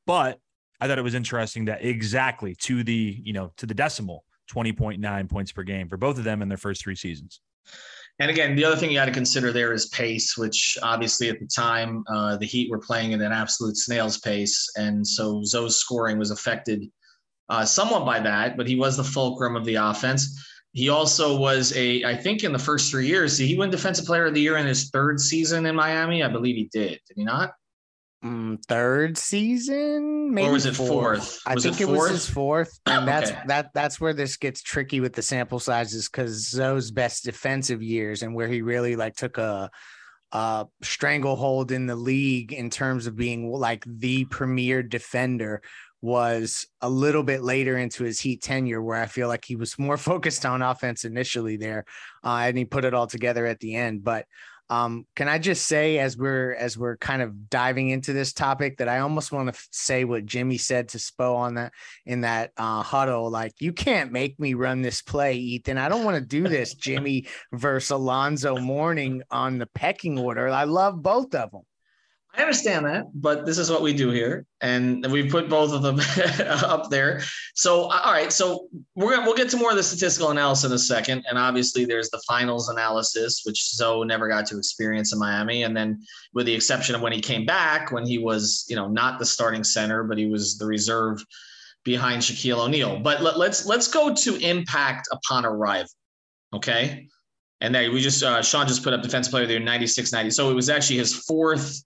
But 0.06 0.38
I 0.78 0.88
thought 0.88 0.98
it 0.98 1.02
was 1.02 1.14
interesting 1.14 1.66
that 1.66 1.82
exactly 1.82 2.54
to 2.62 2.84
the, 2.84 3.18
you 3.22 3.32
know, 3.32 3.52
to 3.58 3.66
the 3.66 3.74
decimal, 3.74 4.24
20.9 4.52 5.30
points 5.30 5.52
per 5.52 5.62
game 5.62 5.88
for 5.88 5.96
both 5.96 6.18
of 6.18 6.24
them 6.24 6.42
in 6.42 6.48
their 6.48 6.58
first 6.58 6.82
three 6.82 6.96
seasons. 6.96 7.40
And 8.18 8.30
again, 8.30 8.54
the 8.54 8.64
other 8.64 8.76
thing 8.76 8.90
you 8.90 8.96
got 8.96 9.06
to 9.06 9.12
consider 9.12 9.52
there 9.52 9.72
is 9.72 9.86
pace, 9.86 10.36
which 10.36 10.78
obviously 10.82 11.28
at 11.28 11.40
the 11.40 11.46
time 11.46 12.04
uh, 12.08 12.36
the 12.36 12.46
Heat 12.46 12.70
were 12.70 12.78
playing 12.78 13.14
at 13.14 13.20
an 13.20 13.32
absolute 13.32 13.76
snail's 13.76 14.18
pace, 14.18 14.70
and 14.76 15.04
so 15.06 15.42
Zoe's 15.44 15.76
scoring 15.76 16.18
was 16.18 16.30
affected 16.30 16.84
uh, 17.48 17.64
somewhat 17.64 18.04
by 18.04 18.20
that. 18.20 18.56
But 18.56 18.68
he 18.68 18.76
was 18.76 18.96
the 18.96 19.04
fulcrum 19.04 19.56
of 19.56 19.64
the 19.64 19.76
offense. 19.76 20.38
He 20.72 20.88
also 20.88 21.36
was 21.36 21.76
a, 21.76 22.04
I 22.04 22.16
think, 22.16 22.44
in 22.44 22.52
the 22.52 22.58
first 22.58 22.90
three 22.90 23.06
years, 23.06 23.36
did 23.36 23.46
he 23.46 23.58
win 23.58 23.70
Defensive 23.70 24.06
Player 24.06 24.26
of 24.26 24.34
the 24.34 24.40
Year 24.40 24.56
in 24.56 24.66
his 24.66 24.88
third 24.90 25.20
season 25.20 25.66
in 25.66 25.74
Miami? 25.74 26.22
I 26.22 26.28
believe 26.28 26.56
he 26.56 26.70
did. 26.72 26.98
Did 27.06 27.16
he 27.16 27.24
not? 27.24 27.52
Mm, 28.24 28.64
third 28.66 29.18
season, 29.18 30.32
maybe 30.32 30.46
or 30.46 30.52
was 30.52 30.64
it 30.64 30.76
fourth? 30.76 30.88
fourth? 30.88 31.42
I 31.44 31.54
was 31.54 31.64
think 31.64 31.80
it, 31.80 31.88
it, 31.88 31.90
was 31.90 32.10
his 32.10 32.28
fourth, 32.28 32.78
and 32.86 33.06
that's 33.06 33.32
okay. 33.32 33.40
that. 33.46 33.74
That's 33.74 34.00
where 34.00 34.12
this 34.12 34.36
gets 34.36 34.62
tricky 34.62 35.00
with 35.00 35.12
the 35.12 35.22
sample 35.22 35.58
sizes 35.58 36.08
because 36.08 36.48
Zoe's 36.48 36.92
best 36.92 37.24
defensive 37.24 37.82
years 37.82 38.22
and 38.22 38.32
where 38.32 38.46
he 38.46 38.62
really 38.62 38.94
like 38.94 39.16
took 39.16 39.38
a, 39.38 39.70
a 40.30 40.66
stranglehold 40.82 41.72
in 41.72 41.86
the 41.86 41.96
league 41.96 42.52
in 42.52 42.70
terms 42.70 43.08
of 43.08 43.16
being 43.16 43.50
like 43.50 43.84
the 43.88 44.24
premier 44.26 44.84
defender 44.84 45.60
was 46.00 46.66
a 46.80 46.88
little 46.88 47.22
bit 47.24 47.42
later 47.42 47.76
into 47.76 48.04
his 48.04 48.20
Heat 48.20 48.40
tenure, 48.40 48.82
where 48.82 49.00
I 49.00 49.06
feel 49.06 49.26
like 49.26 49.44
he 49.44 49.56
was 49.56 49.78
more 49.80 49.96
focused 49.96 50.46
on 50.46 50.62
offense 50.62 51.04
initially 51.04 51.56
there, 51.56 51.86
uh, 52.22 52.44
and 52.46 52.56
he 52.56 52.66
put 52.66 52.84
it 52.84 52.94
all 52.94 53.08
together 53.08 53.46
at 53.46 53.58
the 53.58 53.74
end. 53.74 54.04
But 54.04 54.26
um, 54.72 55.06
can 55.16 55.28
I 55.28 55.38
just 55.38 55.66
say, 55.66 55.98
as 55.98 56.16
we're 56.16 56.54
as 56.54 56.78
we're 56.78 56.96
kind 56.96 57.20
of 57.20 57.50
diving 57.50 57.90
into 57.90 58.14
this 58.14 58.32
topic, 58.32 58.78
that 58.78 58.88
I 58.88 59.00
almost 59.00 59.30
want 59.30 59.52
to 59.52 59.60
say 59.70 60.04
what 60.04 60.24
Jimmy 60.24 60.56
said 60.56 60.88
to 60.88 60.98
Spo 60.98 61.36
on 61.36 61.56
that 61.56 61.74
in 62.06 62.22
that 62.22 62.52
uh, 62.56 62.82
huddle. 62.82 63.30
Like, 63.30 63.52
you 63.60 63.74
can't 63.74 64.12
make 64.12 64.40
me 64.40 64.54
run 64.54 64.80
this 64.80 65.02
play, 65.02 65.34
Ethan. 65.34 65.76
I 65.76 65.90
don't 65.90 66.06
want 66.06 66.14
to 66.14 66.26
do 66.26 66.48
this, 66.48 66.72
Jimmy 66.86 67.26
versus 67.52 67.90
Alonzo 67.90 68.56
Mourning 68.56 69.22
on 69.30 69.58
the 69.58 69.66
pecking 69.66 70.18
order. 70.18 70.48
I 70.48 70.64
love 70.64 71.02
both 71.02 71.34
of 71.34 71.50
them. 71.50 71.62
I 72.34 72.40
understand 72.40 72.86
that, 72.86 73.04
but 73.12 73.44
this 73.44 73.58
is 73.58 73.70
what 73.70 73.82
we 73.82 73.92
do 73.92 74.10
here, 74.10 74.46
and 74.62 75.06
we 75.12 75.28
put 75.28 75.50
both 75.50 75.72
of 75.72 75.82
them 75.82 76.00
up 76.64 76.88
there. 76.88 77.20
So, 77.54 77.90
all 77.90 78.12
right, 78.12 78.32
so 78.32 78.68
we're 78.94 79.22
we'll 79.22 79.36
get 79.36 79.50
to 79.50 79.58
more 79.58 79.70
of 79.70 79.76
the 79.76 79.82
statistical 79.82 80.30
analysis 80.30 80.64
in 80.64 80.72
a 80.72 80.78
second, 80.78 81.26
and 81.28 81.38
obviously 81.38 81.84
there's 81.84 82.08
the 82.08 82.22
finals 82.26 82.70
analysis, 82.70 83.42
which 83.44 83.74
Zoe 83.74 84.06
never 84.06 84.28
got 84.28 84.46
to 84.46 84.56
experience 84.56 85.12
in 85.12 85.18
Miami, 85.18 85.64
and 85.64 85.76
then 85.76 86.00
with 86.32 86.46
the 86.46 86.54
exception 86.54 86.94
of 86.94 87.02
when 87.02 87.12
he 87.12 87.20
came 87.20 87.44
back, 87.44 87.92
when 87.92 88.06
he 88.06 88.16
was 88.16 88.64
you 88.66 88.76
know 88.76 88.88
not 88.88 89.18
the 89.18 89.26
starting 89.26 89.62
center, 89.62 90.02
but 90.02 90.16
he 90.16 90.24
was 90.24 90.56
the 90.56 90.64
reserve 90.64 91.22
behind 91.84 92.22
Shaquille 92.22 92.64
O'Neal. 92.64 92.98
But 92.98 93.20
let, 93.20 93.36
let's 93.36 93.66
let's 93.66 93.88
go 93.88 94.14
to 94.14 94.36
impact 94.36 95.06
upon 95.12 95.44
arrival, 95.44 95.90
okay? 96.54 97.08
And 97.60 97.74
then 97.74 97.92
we 97.92 98.00
just 98.00 98.22
uh, 98.22 98.40
Sean 98.40 98.66
just 98.66 98.82
put 98.82 98.94
up 98.94 99.02
defensive 99.02 99.30
player 99.30 99.46
there 99.46 99.60
96 99.60 100.12
90. 100.12 100.30
So 100.30 100.50
it 100.50 100.54
was 100.54 100.70
actually 100.70 100.96
his 100.96 101.14
fourth 101.14 101.84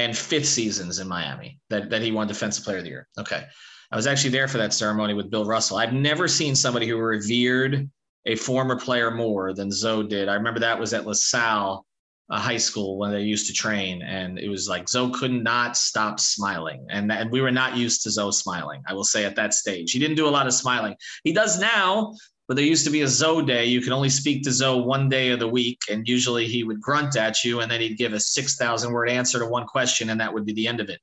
and 0.00 0.16
fifth 0.16 0.46
seasons 0.46 0.98
in 0.98 1.08
Miami 1.08 1.58
that, 1.68 1.90
that 1.90 2.02
he 2.02 2.12
won 2.12 2.26
Defensive 2.26 2.64
Player 2.64 2.78
of 2.78 2.84
the 2.84 2.90
Year. 2.90 3.08
Okay. 3.18 3.44
I 3.92 3.96
was 3.96 4.06
actually 4.06 4.30
there 4.30 4.48
for 4.48 4.58
that 4.58 4.72
ceremony 4.72 5.14
with 5.14 5.30
Bill 5.30 5.44
Russell. 5.44 5.76
I've 5.76 5.92
never 5.92 6.28
seen 6.28 6.54
somebody 6.54 6.86
who 6.86 6.96
revered 6.96 7.90
a 8.26 8.36
former 8.36 8.78
player 8.78 9.10
more 9.10 9.52
than 9.52 9.70
Zoe 9.70 10.06
did. 10.06 10.28
I 10.28 10.34
remember 10.34 10.60
that 10.60 10.78
was 10.78 10.94
at 10.94 11.06
LaSalle 11.06 11.84
uh, 12.30 12.38
High 12.38 12.58
School 12.58 12.98
when 12.98 13.10
they 13.10 13.22
used 13.22 13.48
to 13.48 13.52
train, 13.52 14.02
and 14.02 14.38
it 14.38 14.48
was 14.48 14.68
like 14.68 14.88
Zoe 14.88 15.10
could 15.12 15.32
not 15.32 15.76
stop 15.76 16.20
smiling, 16.20 16.86
and 16.88 17.10
and 17.10 17.30
we 17.30 17.40
were 17.40 17.50
not 17.50 17.76
used 17.76 18.02
to 18.02 18.10
Zoe 18.10 18.30
smiling. 18.30 18.82
I 18.86 18.94
will 18.94 19.04
say 19.04 19.24
at 19.24 19.34
that 19.36 19.52
stage, 19.52 19.90
he 19.90 19.98
didn't 19.98 20.16
do 20.16 20.28
a 20.28 20.30
lot 20.30 20.46
of 20.46 20.52
smiling. 20.52 20.94
He 21.24 21.32
does 21.32 21.58
now, 21.58 22.14
but 22.50 22.56
there 22.56 22.66
used 22.66 22.84
to 22.84 22.90
be 22.90 23.02
a 23.02 23.06
Zoe 23.06 23.44
day. 23.44 23.66
You 23.66 23.80
could 23.80 23.92
only 23.92 24.08
speak 24.08 24.42
to 24.42 24.50
Zoe 24.50 24.82
one 24.82 25.08
day 25.08 25.30
of 25.30 25.38
the 25.38 25.46
week, 25.46 25.82
and 25.88 26.08
usually 26.08 26.48
he 26.48 26.64
would 26.64 26.80
grunt 26.80 27.16
at 27.16 27.44
you, 27.44 27.60
and 27.60 27.70
then 27.70 27.80
he'd 27.80 27.96
give 27.96 28.12
a 28.12 28.18
six 28.18 28.56
thousand 28.56 28.92
word 28.92 29.08
answer 29.08 29.38
to 29.38 29.46
one 29.46 29.68
question, 29.68 30.10
and 30.10 30.20
that 30.20 30.34
would 30.34 30.44
be 30.44 30.52
the 30.52 30.66
end 30.66 30.80
of 30.80 30.88
it. 30.88 30.98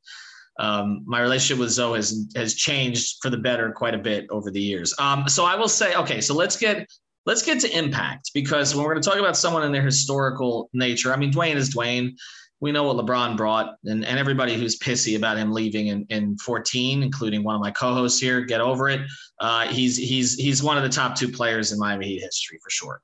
Um, 0.60 1.04
my 1.06 1.22
relationship 1.22 1.62
with 1.62 1.70
Zoe 1.70 1.96
has 1.96 2.28
has 2.36 2.56
changed 2.56 3.20
for 3.22 3.30
the 3.30 3.38
better 3.38 3.72
quite 3.72 3.96
a 3.96 3.98
bit 3.98 4.28
over 4.30 4.52
the 4.52 4.60
years. 4.60 4.94
Um, 5.00 5.30
so 5.30 5.46
I 5.46 5.56
will 5.56 5.70
say, 5.70 5.96
okay, 5.96 6.20
so 6.20 6.36
let's 6.36 6.58
get 6.58 6.86
let's 7.26 7.44
get 7.44 7.62
to 7.62 7.78
impact 7.78 8.32
because 8.34 8.76
when 8.76 8.84
we're 8.84 8.92
going 8.92 9.04
to 9.04 9.10
talk 9.10 9.18
about 9.18 9.38
someone 9.38 9.64
in 9.64 9.72
their 9.72 9.84
historical 9.84 10.70
nature, 10.74 11.14
I 11.14 11.16
mean, 11.16 11.32
Dwyane 11.32 11.56
is 11.56 11.74
Dwyane 11.74 12.18
we 12.60 12.72
know 12.72 12.84
what 12.84 12.98
LeBron 12.98 13.38
brought, 13.38 13.76
and, 13.86 14.04
and 14.04 14.18
everybody 14.18 14.56
who's 14.56 14.80
pissy 14.80 15.16
about 15.16 15.38
him 15.38 15.52
leaving 15.52 15.88
in, 15.88 16.06
in 16.10 16.38
14, 16.40 17.04
including 17.04 17.44
one 17.44 17.56
of 17.56 17.62
my 17.62 17.72
co-hosts 17.72 18.20
here, 18.20 18.42
get 18.42 18.62
over 18.62 18.90
it. 18.90 19.02
Uh, 19.40 19.68
he's 19.68 19.96
he's 19.96 20.36
he's 20.36 20.64
one 20.64 20.78
of 20.78 20.84
the 20.84 20.90
top 20.90 21.16
two 21.16 21.32
players 21.32 21.72
in 21.72 21.80
Miami 21.80 22.08
Heat 22.08 22.22
history 22.22 22.58
for 22.64 22.70
sure. 22.70 23.02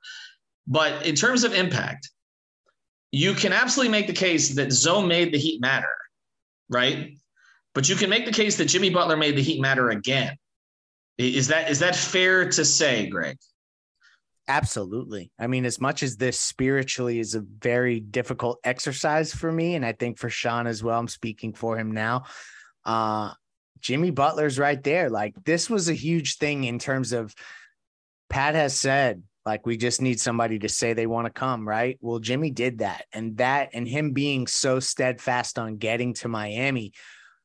But 0.66 1.06
in 1.06 1.14
terms 1.14 1.44
of 1.44 1.54
impact, 1.54 2.10
you 3.12 3.34
can 3.34 3.54
absolutely 3.54 3.92
make 3.92 4.08
the 4.08 4.14
case 4.14 4.56
that 4.56 4.72
Zoe 4.72 5.06
made 5.06 5.32
the 5.32 5.38
Heat 5.38 5.62
matter, 5.62 5.96
right? 6.70 7.16
But 7.76 7.88
you 7.88 7.96
can 7.96 8.10
make 8.10 8.26
the 8.26 8.32
case 8.32 8.58
that 8.58 8.66
Jimmy 8.66 8.90
Butler 8.90 9.18
made 9.18 9.36
the 9.36 9.44
Heat 9.44 9.62
matter 9.62 9.92
again. 9.92 10.36
Is 11.20 11.48
that 11.50 11.70
is 11.70 11.78
that 11.80 11.96
fair 11.96 12.50
to 12.50 12.66
say, 12.66 13.08
Greg? 13.08 13.38
Absolutely. 14.48 15.32
I 15.40 15.48
mean, 15.48 15.66
as 15.66 15.80
much 15.80 16.04
as 16.04 16.18
this 16.18 16.40
spiritually 16.40 17.20
is 17.20 17.34
a 17.34 17.40
very 17.40 18.00
difficult 18.02 18.60
exercise 18.64 19.34
for 19.34 19.52
me, 19.52 19.76
and 19.76 19.86
I 19.86 19.94
think 19.94 20.18
for 20.18 20.30
Sean 20.30 20.68
as 20.68 20.84
well, 20.84 21.00
I'm 21.00 21.08
speaking 21.08 21.54
for 21.54 21.78
him 21.78 21.92
now. 21.92 22.26
Uh, 22.86 23.32
Jimmy 23.80 24.12
Butler's 24.12 24.60
right 24.60 24.82
there. 24.84 25.10
Like, 25.10 25.36
this 25.46 25.70
was 25.70 25.88
a 25.88 25.94
huge 25.94 26.38
thing 26.38 26.66
in 26.66 26.78
terms 26.80 27.14
of 27.14 27.34
Pat 28.30 28.56
has 28.56 28.76
said 28.76 29.24
Like 29.46 29.66
we 29.66 29.78
just 29.78 30.02
need 30.02 30.20
somebody 30.20 30.60
to 30.60 30.70
say 30.70 30.94
they 30.94 31.08
want 31.08 31.28
to 31.28 31.32
come, 31.32 31.68
right? 31.68 31.98
Well, 32.02 32.20
Jimmy 32.20 32.50
did 32.50 32.80
that. 32.80 33.06
And 33.14 33.38
that 33.38 33.70
and 33.74 33.88
him 33.88 34.12
being 34.12 34.48
so 34.48 34.80
steadfast 34.80 35.60
on 35.60 35.78
getting 35.78 36.14
to 36.16 36.28
Miami, 36.28 36.94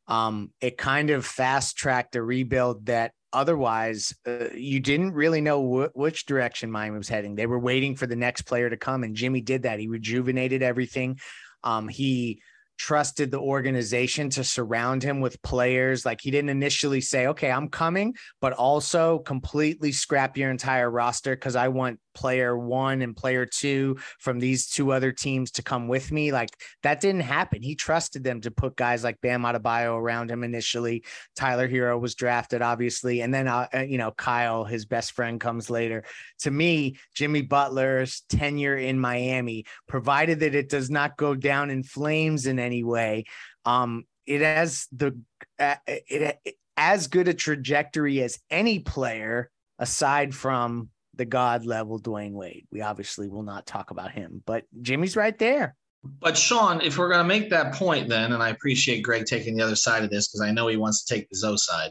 um, 0.07 0.51
it 0.61 0.79
kind 0.79 1.11
of 1.11 1.27
fast 1.27 1.77
tracked 1.77 2.17
a 2.17 2.23
rebuild 2.23 2.87
that 2.87 3.13
otherwise 3.33 4.15
uh, 4.27 4.49
you 4.55 4.81
didn't 4.81 5.13
really 5.13 5.41
know 5.41 5.63
wh- 5.63 5.97
which 5.97 6.27
direction 6.27 6.71
Miami 6.71 6.99
was 6.99 7.09
heading. 7.09 7.35
They 7.35 7.47
were 7.47 7.59
waiting 7.59 7.97
for 7.97 8.07
the 8.07 8.17
next 8.17 8.43
player 8.43 8.71
to 8.71 8.77
come, 8.77 9.05
and 9.05 9.15
Jimmy 9.15 9.41
did 9.41 9.63
that. 9.63 9.79
He 9.79 9.89
rejuvenated 9.89 10.63
everything. 10.63 11.19
Um, 11.65 11.89
he 11.89 12.41
trusted 12.79 13.31
the 13.31 13.41
organization 13.41 14.31
to 14.31 14.45
surround 14.45 15.03
him 15.03 15.21
with 15.21 15.43
players. 15.43 16.07
Like 16.07 16.21
he 16.21 16.31
didn't 16.31 16.51
initially 16.51 17.01
say, 17.01 17.27
okay, 17.27 17.51
I'm 17.51 17.69
coming, 17.69 18.15
but 18.41 18.53
also 18.53 19.19
completely 19.19 19.93
scrap 19.93 20.37
your 20.37 20.51
entire 20.51 20.89
roster 20.89 21.35
because 21.35 21.57
I 21.57 21.69
want 21.69 21.99
player 22.19 22.59
one 22.59 23.01
and 23.01 23.17
player 23.17 23.47
two 23.47 23.97
from 24.19 24.41
these 24.41 24.69
two 24.69 24.91
other 24.91 25.13
teams 25.13 25.53
to 25.53 25.63
come 25.63 25.87
with 25.87 26.11
me. 26.11 26.33
Like 26.33 26.51
that 26.83 27.01
didn't 27.01 27.21
happen. 27.21 27.63
He 27.63 27.77
trusted 27.77 28.25
them 28.25 28.41
to 28.41 28.51
put 28.51 28.75
guys 28.75 29.05
like 29.05 29.21
Bam 29.21 29.43
Adebayo 29.43 29.97
around 29.97 30.33
him 30.33 30.43
initially. 30.43 31.05
Tyler 31.37 31.69
Herro 31.69 32.01
was 32.01 32.17
drafted, 32.17 32.61
obviously. 32.61 33.21
And 33.21 33.33
then, 33.33 33.47
uh, 33.47 33.69
uh, 33.73 33.79
you 33.81 33.99
know, 33.99 34.11
Kyle, 34.11 34.65
his 34.65 34.85
best 34.85 35.13
friend, 35.13 35.41
comes 35.41 35.71
later. 35.71 36.03
To 36.41 36.51
me, 36.51 36.97
Jimmy 37.15 37.43
Butler's 37.43 38.23
tenure 38.29 38.77
in 38.77 38.99
Miami, 38.99 39.65
provided 39.87 40.41
that 40.41 40.57
it 40.57 40.69
does 40.69 40.91
not 40.91 41.17
go 41.17 41.37
down 41.37 41.71
in 41.71 41.85
flames 41.85 42.47
in 42.47 42.59
any 42.59 42.83
way, 42.83 43.25
um, 43.65 44.05
it 44.27 44.41
has 44.41 44.89
the 44.93 45.19
uh, 45.59 45.77
it, 45.87 46.39
it 46.45 46.55
as 46.77 47.09
good 47.09 47.29
a 47.29 47.35
trajectory 47.35 48.23
as 48.23 48.39
any 48.51 48.79
player 48.79 49.51
aside 49.79 50.35
from 50.35 50.89
the 51.19 51.27
god 51.27 51.67
level 51.67 52.01
Dwyane 52.01 52.33
Wade. 52.33 52.67
We 52.73 52.81
obviously 52.81 53.29
will 53.29 53.43
not 53.43 53.67
talk 53.67 53.91
about 53.91 54.13
him, 54.13 54.43
but 54.47 54.65
Jimmy's 54.81 55.17
right 55.17 55.37
there. 55.39 55.77
But 56.03 56.39
Sean, 56.39 56.81
if 56.81 56.97
we're 56.97 57.09
going 57.09 57.23
to 57.23 57.29
make 57.29 57.51
that 57.51 57.75
point, 57.75 58.09
then, 58.09 58.33
and 58.33 58.43
I 58.43 58.51
appreciate 58.51 59.03
Greg 59.03 59.27
taking 59.27 59.57
the 59.57 59.65
other 59.65 59.77
side 59.77 60.05
of 60.05 60.11
this 60.11 60.29
because 60.29 60.41
I 60.41 60.53
know 60.53 60.69
he 60.69 60.77
wants 60.77 61.05
to 61.05 61.15
take 61.15 61.29
the 61.29 61.37
Zo 61.37 61.57
side. 61.57 61.91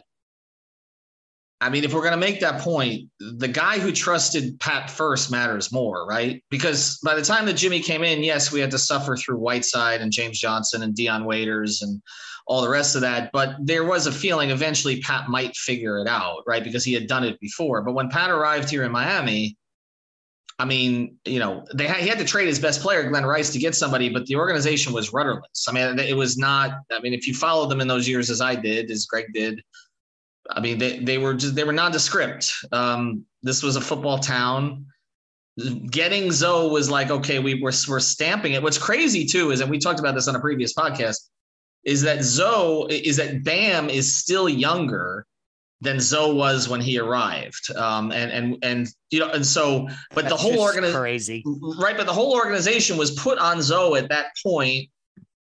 I 1.59 1.69
mean, 1.69 1.83
if 1.83 1.93
we're 1.93 2.01
going 2.01 2.11
to 2.11 2.17
make 2.17 2.39
that 2.41 2.61
point, 2.61 3.09
the 3.19 3.47
guy 3.47 3.79
who 3.79 3.91
trusted 3.91 4.59
Pat 4.59 4.91
first 4.91 5.31
matters 5.31 5.71
more, 5.71 6.05
right? 6.05 6.43
Because 6.51 6.99
by 7.03 7.15
the 7.15 7.23
time 7.23 7.47
that 7.47 7.53
Jimmy 7.53 7.79
came 7.79 8.03
in, 8.03 8.23
yes, 8.23 8.51
we 8.51 8.59
had 8.59 8.69
to 8.71 8.77
suffer 8.77 9.15
through 9.15 9.37
Whiteside 9.37 10.01
and 10.01 10.11
James 10.11 10.39
Johnson 10.39 10.83
and 10.83 10.95
Dion 10.95 11.25
Waiters 11.25 11.81
and 11.81 11.99
all 12.45 12.61
the 12.61 12.69
rest 12.69 12.93
of 12.93 13.01
that. 13.01 13.31
But 13.33 13.55
there 13.59 13.83
was 13.83 14.05
a 14.05 14.11
feeling 14.11 14.51
eventually 14.51 15.01
Pat 15.01 15.29
might 15.29 15.55
figure 15.55 15.97
it 15.97 16.07
out, 16.07 16.43
right? 16.45 16.63
Because 16.63 16.83
he 16.83 16.93
had 16.93 17.07
done 17.07 17.23
it 17.23 17.39
before. 17.39 17.81
But 17.81 17.93
when 17.93 18.09
Pat 18.09 18.29
arrived 18.29 18.69
here 18.69 18.83
in 18.83 18.91
Miami, 18.91 19.57
I 20.59 20.65
mean, 20.65 21.17
you 21.25 21.39
know, 21.39 21.65
they 21.73 21.87
had, 21.87 21.97
he 21.97 22.07
had 22.07 22.19
to 22.19 22.25
trade 22.25 22.47
his 22.47 22.59
best 22.59 22.81
player, 22.81 23.07
Glen 23.09 23.25
Rice, 23.25 23.51
to 23.51 23.59
get 23.59 23.75
somebody, 23.75 24.09
but 24.09 24.25
the 24.25 24.35
organization 24.35 24.93
was 24.93 25.13
rudderless. 25.13 25.67
I 25.67 25.71
mean, 25.71 25.99
it 25.99 26.15
was 26.15 26.37
not. 26.37 26.71
I 26.91 26.99
mean, 26.99 27.13
if 27.13 27.27
you 27.27 27.33
followed 27.33 27.69
them 27.69 27.81
in 27.81 27.87
those 27.87 28.07
years, 28.07 28.29
as 28.29 28.41
I 28.41 28.55
did, 28.55 28.89
as 28.89 29.05
Greg 29.05 29.25
did, 29.33 29.61
I 30.49 30.59
mean, 30.59 30.77
they, 30.77 30.99
they 30.99 31.17
were 31.17 31.33
just 31.33 31.55
they 31.55 31.63
were 31.63 31.73
nondescript. 31.73 32.53
Um, 32.71 33.25
this 33.43 33.63
was 33.63 33.75
a 33.75 33.81
football 33.81 34.19
town. 34.19 34.85
Getting 35.89 36.31
Zoe 36.31 36.69
was 36.69 36.89
like, 36.89 37.09
okay, 37.09 37.39
we 37.39 37.61
were 37.61 37.73
we're 37.87 37.99
stamping 37.99 38.53
it. 38.53 38.61
What's 38.61 38.77
crazy 38.77 39.25
too 39.25 39.51
is, 39.51 39.59
and 39.59 39.69
we 39.69 39.79
talked 39.79 39.99
about 39.99 40.15
this 40.15 40.27
on 40.27 40.35
a 40.35 40.39
previous 40.39 40.73
podcast, 40.73 41.17
is 41.83 42.01
that 42.03 42.23
Zoe 42.23 42.93
is 42.93 43.17
that 43.17 43.43
Bam 43.43 43.89
is 43.89 44.15
still 44.15 44.47
younger 44.47 45.25
than 45.81 45.99
Zoe 45.99 46.35
was 46.35 46.67
when 46.67 46.81
he 46.81 46.99
arrived. 46.99 47.71
Um, 47.75 48.11
and 48.11 48.31
and 48.31 48.57
and 48.61 48.87
you 49.09 49.19
know, 49.19 49.29
and 49.31 49.45
so, 49.45 49.87
but 50.13 50.25
That's 50.25 50.29
the 50.29 50.37
whole 50.37 50.59
organization, 50.59 50.99
crazy, 50.99 51.43
right? 51.79 51.97
But 51.97 52.05
the 52.05 52.13
whole 52.13 52.33
organization 52.33 52.97
was 52.97 53.11
put 53.11 53.37
on 53.37 53.61
Zoe 53.61 53.99
at 53.99 54.09
that 54.09 54.27
point 54.43 54.89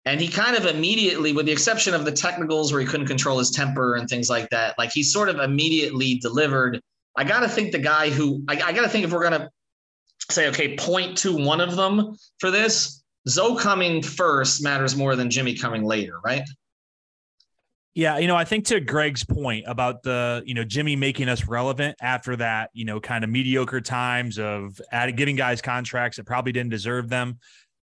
and 0.06 0.20
he 0.20 0.28
kind 0.28 0.56
of 0.56 0.66
immediately, 0.66 1.32
with 1.32 1.46
the 1.46 1.52
exception 1.52 1.94
of 1.94 2.06
the 2.06 2.12
technicals 2.12 2.72
where 2.72 2.82
he 2.82 2.88
couldn't 2.88 3.08
control 3.08 3.38
his 3.38 3.52
temper 3.52 3.96
and 3.96 4.10
things 4.10 4.30
like 4.30 4.50
that, 4.50 4.78
like 4.78 4.92
he 4.92 5.04
sort 5.04 5.30
of 5.30 5.40
immediately 5.40 6.16
delivered. 6.16 6.82
I 7.16 7.24
got 7.24 7.42
to 7.42 7.50
think 7.50 7.72
the 7.72 7.80
guy 7.80 8.10
who, 8.10 8.44
I, 8.48 8.54
I 8.54 8.72
got 8.72 8.82
to 8.82 8.90
think 8.90 9.06
if 9.06 9.12
we're 9.12 9.30
to 9.30 9.50
say, 10.30 10.48
okay, 10.50 10.76
point 10.76 11.18
to 11.20 11.36
one 11.36 11.62
of 11.62 11.76
them 11.76 12.16
for 12.40 12.50
this, 12.50 13.04
Zo 13.30 13.56
coming 13.56 14.02
first 14.02 14.64
matters 14.64 14.96
more 14.96 15.16
than 15.16 15.30
Jimmy 15.30 15.56
coming 15.56 15.84
later, 15.84 16.16
right? 16.24 16.44
Yeah, 17.94 18.18
you 18.18 18.28
know, 18.28 18.38
I 18.38 18.46
think 18.46 18.66
to 18.68 18.80
Greg's 18.80 19.24
point 19.24 19.66
about 19.68 20.02
the, 20.02 20.42
you 20.46 20.54
know, 20.54 20.64
Jimmy 20.64 20.96
making 20.96 21.28
us 21.28 21.46
relevant 21.46 21.98
after 22.02 22.38
that, 22.38 22.72
you 22.74 22.86
know, 22.86 23.02
kind 23.02 23.24
of 23.24 23.30
mediocre 23.30 23.82
times 23.82 24.40
of 24.40 24.80
giving 25.16 25.36
guys 25.36 25.62
contracts 25.62 26.18
that 26.18 26.26
probably 26.26 26.54
didn't 26.54 26.72
deserve 26.72 27.10
them 27.10 27.38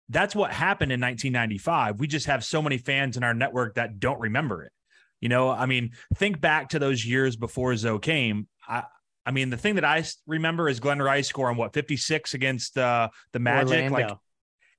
that's 0.09 0.35
what 0.35 0.53
happened 0.53 0.93
in 0.93 1.01
1995. 1.01 2.01
We 2.01 2.07
just 2.07 2.27
have 2.27 2.45
so 2.45 2.63
many 2.63 2.79
fans 2.79 3.17
in 3.17 3.23
our 3.23 3.35
network 3.35 3.75
that 3.75 4.01
don't 4.01 4.21
remember 4.21 4.63
it. 4.65 4.73
You 5.21 5.29
know, 5.29 5.51
I 5.51 5.67
mean, 5.67 5.93
think 6.15 6.41
back 6.41 6.71
to 6.71 6.79
those 6.79 7.05
years 7.05 7.37
before 7.37 7.75
Zo 7.77 7.99
came. 7.99 8.47
I, 8.69 8.85
I 9.27 9.31
mean, 9.31 9.51
the 9.51 9.57
thing 9.57 9.75
that 9.75 9.85
I 9.85 10.05
remember 10.27 10.69
is 10.69 10.81
Glen 10.81 11.03
Rice 11.03 11.29
scoring 11.29 11.57
what 11.57 11.75
56 11.75 12.35
against 12.35 12.79
uh, 12.79 13.09
the 13.33 13.39
Magic, 13.39 13.85
Orlando. 13.85 14.09
like 14.09 14.19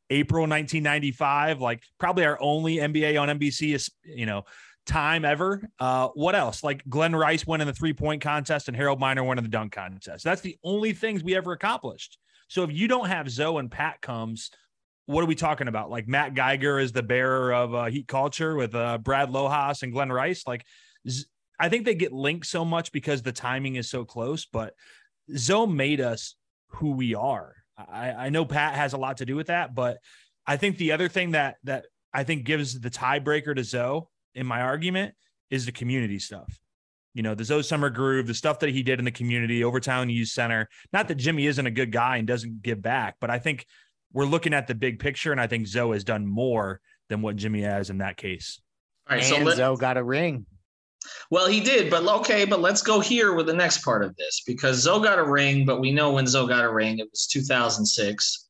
April 0.10 0.42
1995, 0.42 1.62
like 1.62 1.84
probably 2.00 2.26
our 2.26 2.38
only 2.42 2.78
NBA 2.78 3.22
on 3.22 3.40
NBC 3.40 3.76
is, 3.76 3.92
you 4.04 4.26
know, 4.26 4.46
time 4.86 5.24
ever. 5.24 5.62
Uh, 5.80 6.08
what 6.16 6.36
else? 6.36 6.64
Like 6.64 6.84
Glen 6.90 7.16
Rice 7.16 7.46
winning 7.46 7.68
the 7.68 7.74
three 7.74 7.94
point 7.94 8.22
contest 8.22 8.68
and 8.68 8.76
Harold 8.76 9.00
Miner 9.00 9.24
winning 9.24 9.44
the 9.44 9.50
dunk 9.50 9.74
contest. 9.74 10.24
That's 10.24 10.42
the 10.42 10.58
only 10.64 10.94
things 10.94 11.24
we 11.24 11.36
ever 11.36 11.52
accomplished. 11.52 12.18
So 12.48 12.64
if 12.64 12.72
you 12.72 12.88
don't 12.88 13.08
have 13.08 13.30
Zo 13.30 13.60
and 13.60 13.70
Pat 13.70 14.02
comes 14.02 14.50
what 15.10 15.24
are 15.24 15.28
we 15.28 15.34
talking 15.34 15.68
about? 15.68 15.90
Like 15.90 16.08
Matt 16.08 16.36
Geiger 16.36 16.78
is 16.78 16.92
the 16.92 17.02
bearer 17.02 17.52
of 17.52 17.74
uh, 17.74 17.86
heat 17.86 18.08
culture 18.08 18.56
with 18.56 18.76
uh, 18.76 19.00
Brad 19.00 19.30
Lohaus 19.30 19.82
and 19.82 19.92
Glen 19.92 20.12
Rice. 20.12 20.44
Like, 20.46 20.64
I 21.60 21.68
think 21.68 21.86
they 21.86 21.96
get 21.96 22.14
linked 22.14 22.46
so 22.46 22.64
much 22.64 22.92
because 22.92 23.24
the 23.24 23.32
timing 23.32 23.76
is 23.76 23.90
so 23.90 24.06
close. 24.06 24.46
But 24.46 24.76
Zo 25.36 25.66
made 25.66 26.00
us 26.00 26.36
who 26.68 26.92
we 26.92 27.16
are. 27.16 27.56
I, 27.76 28.12
I 28.12 28.30
know 28.30 28.46
Pat 28.46 28.76
has 28.76 28.94
a 28.94 28.98
lot 28.98 29.18
to 29.18 29.26
do 29.26 29.36
with 29.36 29.48
that, 29.48 29.74
but 29.74 29.98
I 30.46 30.58
think 30.58 30.78
the 30.78 30.92
other 30.92 31.10
thing 31.10 31.32
that 31.32 31.56
that 31.64 31.86
I 32.14 32.24
think 32.24 32.44
gives 32.44 32.80
the 32.80 32.92
tiebreaker 32.92 33.56
to 33.56 33.64
Zo 33.64 34.10
in 34.36 34.46
my 34.46 34.62
argument 34.62 35.16
is 35.50 35.66
the 35.66 35.72
community 35.72 36.20
stuff. 36.20 36.60
You 37.16 37.24
know, 37.24 37.34
the 37.34 37.46
Zo 37.46 37.64
Summer 37.64 37.90
Groove, 37.90 38.28
the 38.28 38.36
stuff 38.36 38.60
that 38.60 38.70
he 38.70 38.84
did 38.84 39.00
in 39.00 39.06
the 39.06 39.12
community, 39.12 39.64
Overtown 39.64 40.12
Youth 40.12 40.28
Center. 40.28 40.70
Not 40.94 41.08
that 41.08 41.16
Jimmy 41.16 41.48
isn't 41.48 41.66
a 41.66 41.72
good 41.72 41.92
guy 41.92 42.18
and 42.18 42.28
doesn't 42.28 42.62
give 42.62 42.80
back, 42.80 43.16
but 43.20 43.32
I 43.32 43.40
think 43.40 43.66
we're 44.14 44.26
looking 44.26 44.54
at 44.54 44.68
the 44.68 44.76
big 44.76 45.00
picture, 45.00 45.32
and 45.32 45.40
I 45.40 45.48
think 45.48 45.68
Zo 45.68 45.94
has 45.94 46.04
done 46.04 46.26
more 46.26 46.82
than 47.10 47.22
what 47.22 47.36
Jimmy 47.36 47.62
has 47.62 47.90
in 47.90 48.00
that 48.00 48.18
case. 48.18 48.62
All 49.10 49.16
right, 49.16 49.32
and 49.34 49.48
so 49.48 49.56
Zo 49.56 49.76
got 49.76 49.98
a 49.98 50.04
ring. 50.04 50.46
Well, 51.32 51.48
he 51.48 51.60
did, 51.60 51.90
but 51.90 52.06
okay, 52.06 52.46
but 52.46 52.60
let's 52.60 52.82
go 52.82 53.00
here 53.00 53.34
with 53.34 53.46
the 53.46 53.54
next 53.54 53.84
part 53.84 54.04
of 54.04 54.16
this 54.16 54.44
because 54.46 54.78
Zo 54.78 55.00
got 55.00 55.20
a 55.20 55.24
ring, 55.24 55.66
but 55.66 55.80
we 55.80 55.92
know 55.92 56.12
when 56.12 56.28
Zo 56.28 56.46
got 56.46 56.66
a 56.66 56.72
ring, 56.72 57.00
it 57.00 57.08
was 57.10 57.28
2006, 57.28 58.50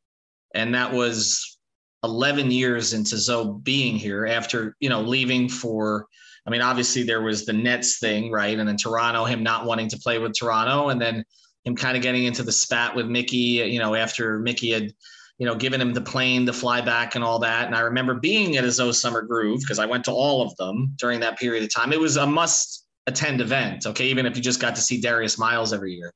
and 0.56 0.74
that 0.74 0.92
was 0.92 1.60
11 2.04 2.50
years 2.50 2.94
into 2.94 3.18
Zo 3.18 3.54
being 3.54 3.96
here 3.96 4.26
after 4.26 4.76
you 4.80 4.90
know 4.90 5.02
leaving 5.02 5.50
for. 5.50 6.06
I 6.48 6.52
mean, 6.52 6.62
obviously 6.62 7.04
there 7.04 7.22
was 7.22 7.46
the 7.46 7.54
Nets 7.54 8.00
thing, 8.00 8.32
right, 8.32 8.58
and 8.58 8.68
then 8.68 8.78
Toronto, 8.78 9.26
him 9.26 9.44
not 9.44 9.66
wanting 9.66 9.90
to 9.90 10.00
play 10.00 10.18
with 10.18 10.34
Toronto, 10.34 10.90
and 10.90 11.00
then 11.00 11.24
him 11.66 11.76
kind 11.76 11.96
of 11.96 12.02
getting 12.02 12.24
into 12.24 12.44
the 12.44 12.52
spat 12.52 12.96
with 12.96 13.06
Mickey, 13.08 13.38
you 13.38 13.78
know, 13.78 13.94
after 13.94 14.40
Mickey 14.40 14.72
had 14.72 14.94
you 15.40 15.46
know, 15.46 15.56
giving 15.56 15.80
him 15.80 15.94
the 15.94 16.02
plane 16.02 16.46
to 16.46 16.54
fly 16.54 16.82
back 16.82 17.16
and 17.16 17.24
all 17.24 17.40
that. 17.40 17.66
And 17.66 17.76
I 17.76 17.80
remember 17.80 18.14
being 18.14 18.58
at 18.58 18.66
a 18.66 18.72
Zo 18.72 18.92
Summer 18.92 19.22
Groove 19.22 19.62
because 19.62 19.80
I 19.80 19.86
went 19.86 20.04
to 20.06 20.12
all 20.12 20.42
of 20.42 20.56
them 20.58 20.94
during 20.98 21.22
that 21.22 21.40
period 21.40 21.64
of 21.64 21.74
time. 21.74 21.94
It 21.94 22.00
was 22.00 22.18
a 22.18 22.28
must 22.28 22.86
attend 23.08 23.40
event, 23.42 23.88
okay, 23.88 24.06
even 24.06 24.26
if 24.26 24.36
you 24.36 24.44
just 24.44 24.60
got 24.60 24.76
to 24.76 24.82
see 24.82 25.00
Darius 25.00 25.40
Miles 25.40 25.74
every 25.74 25.94
year. 25.94 26.14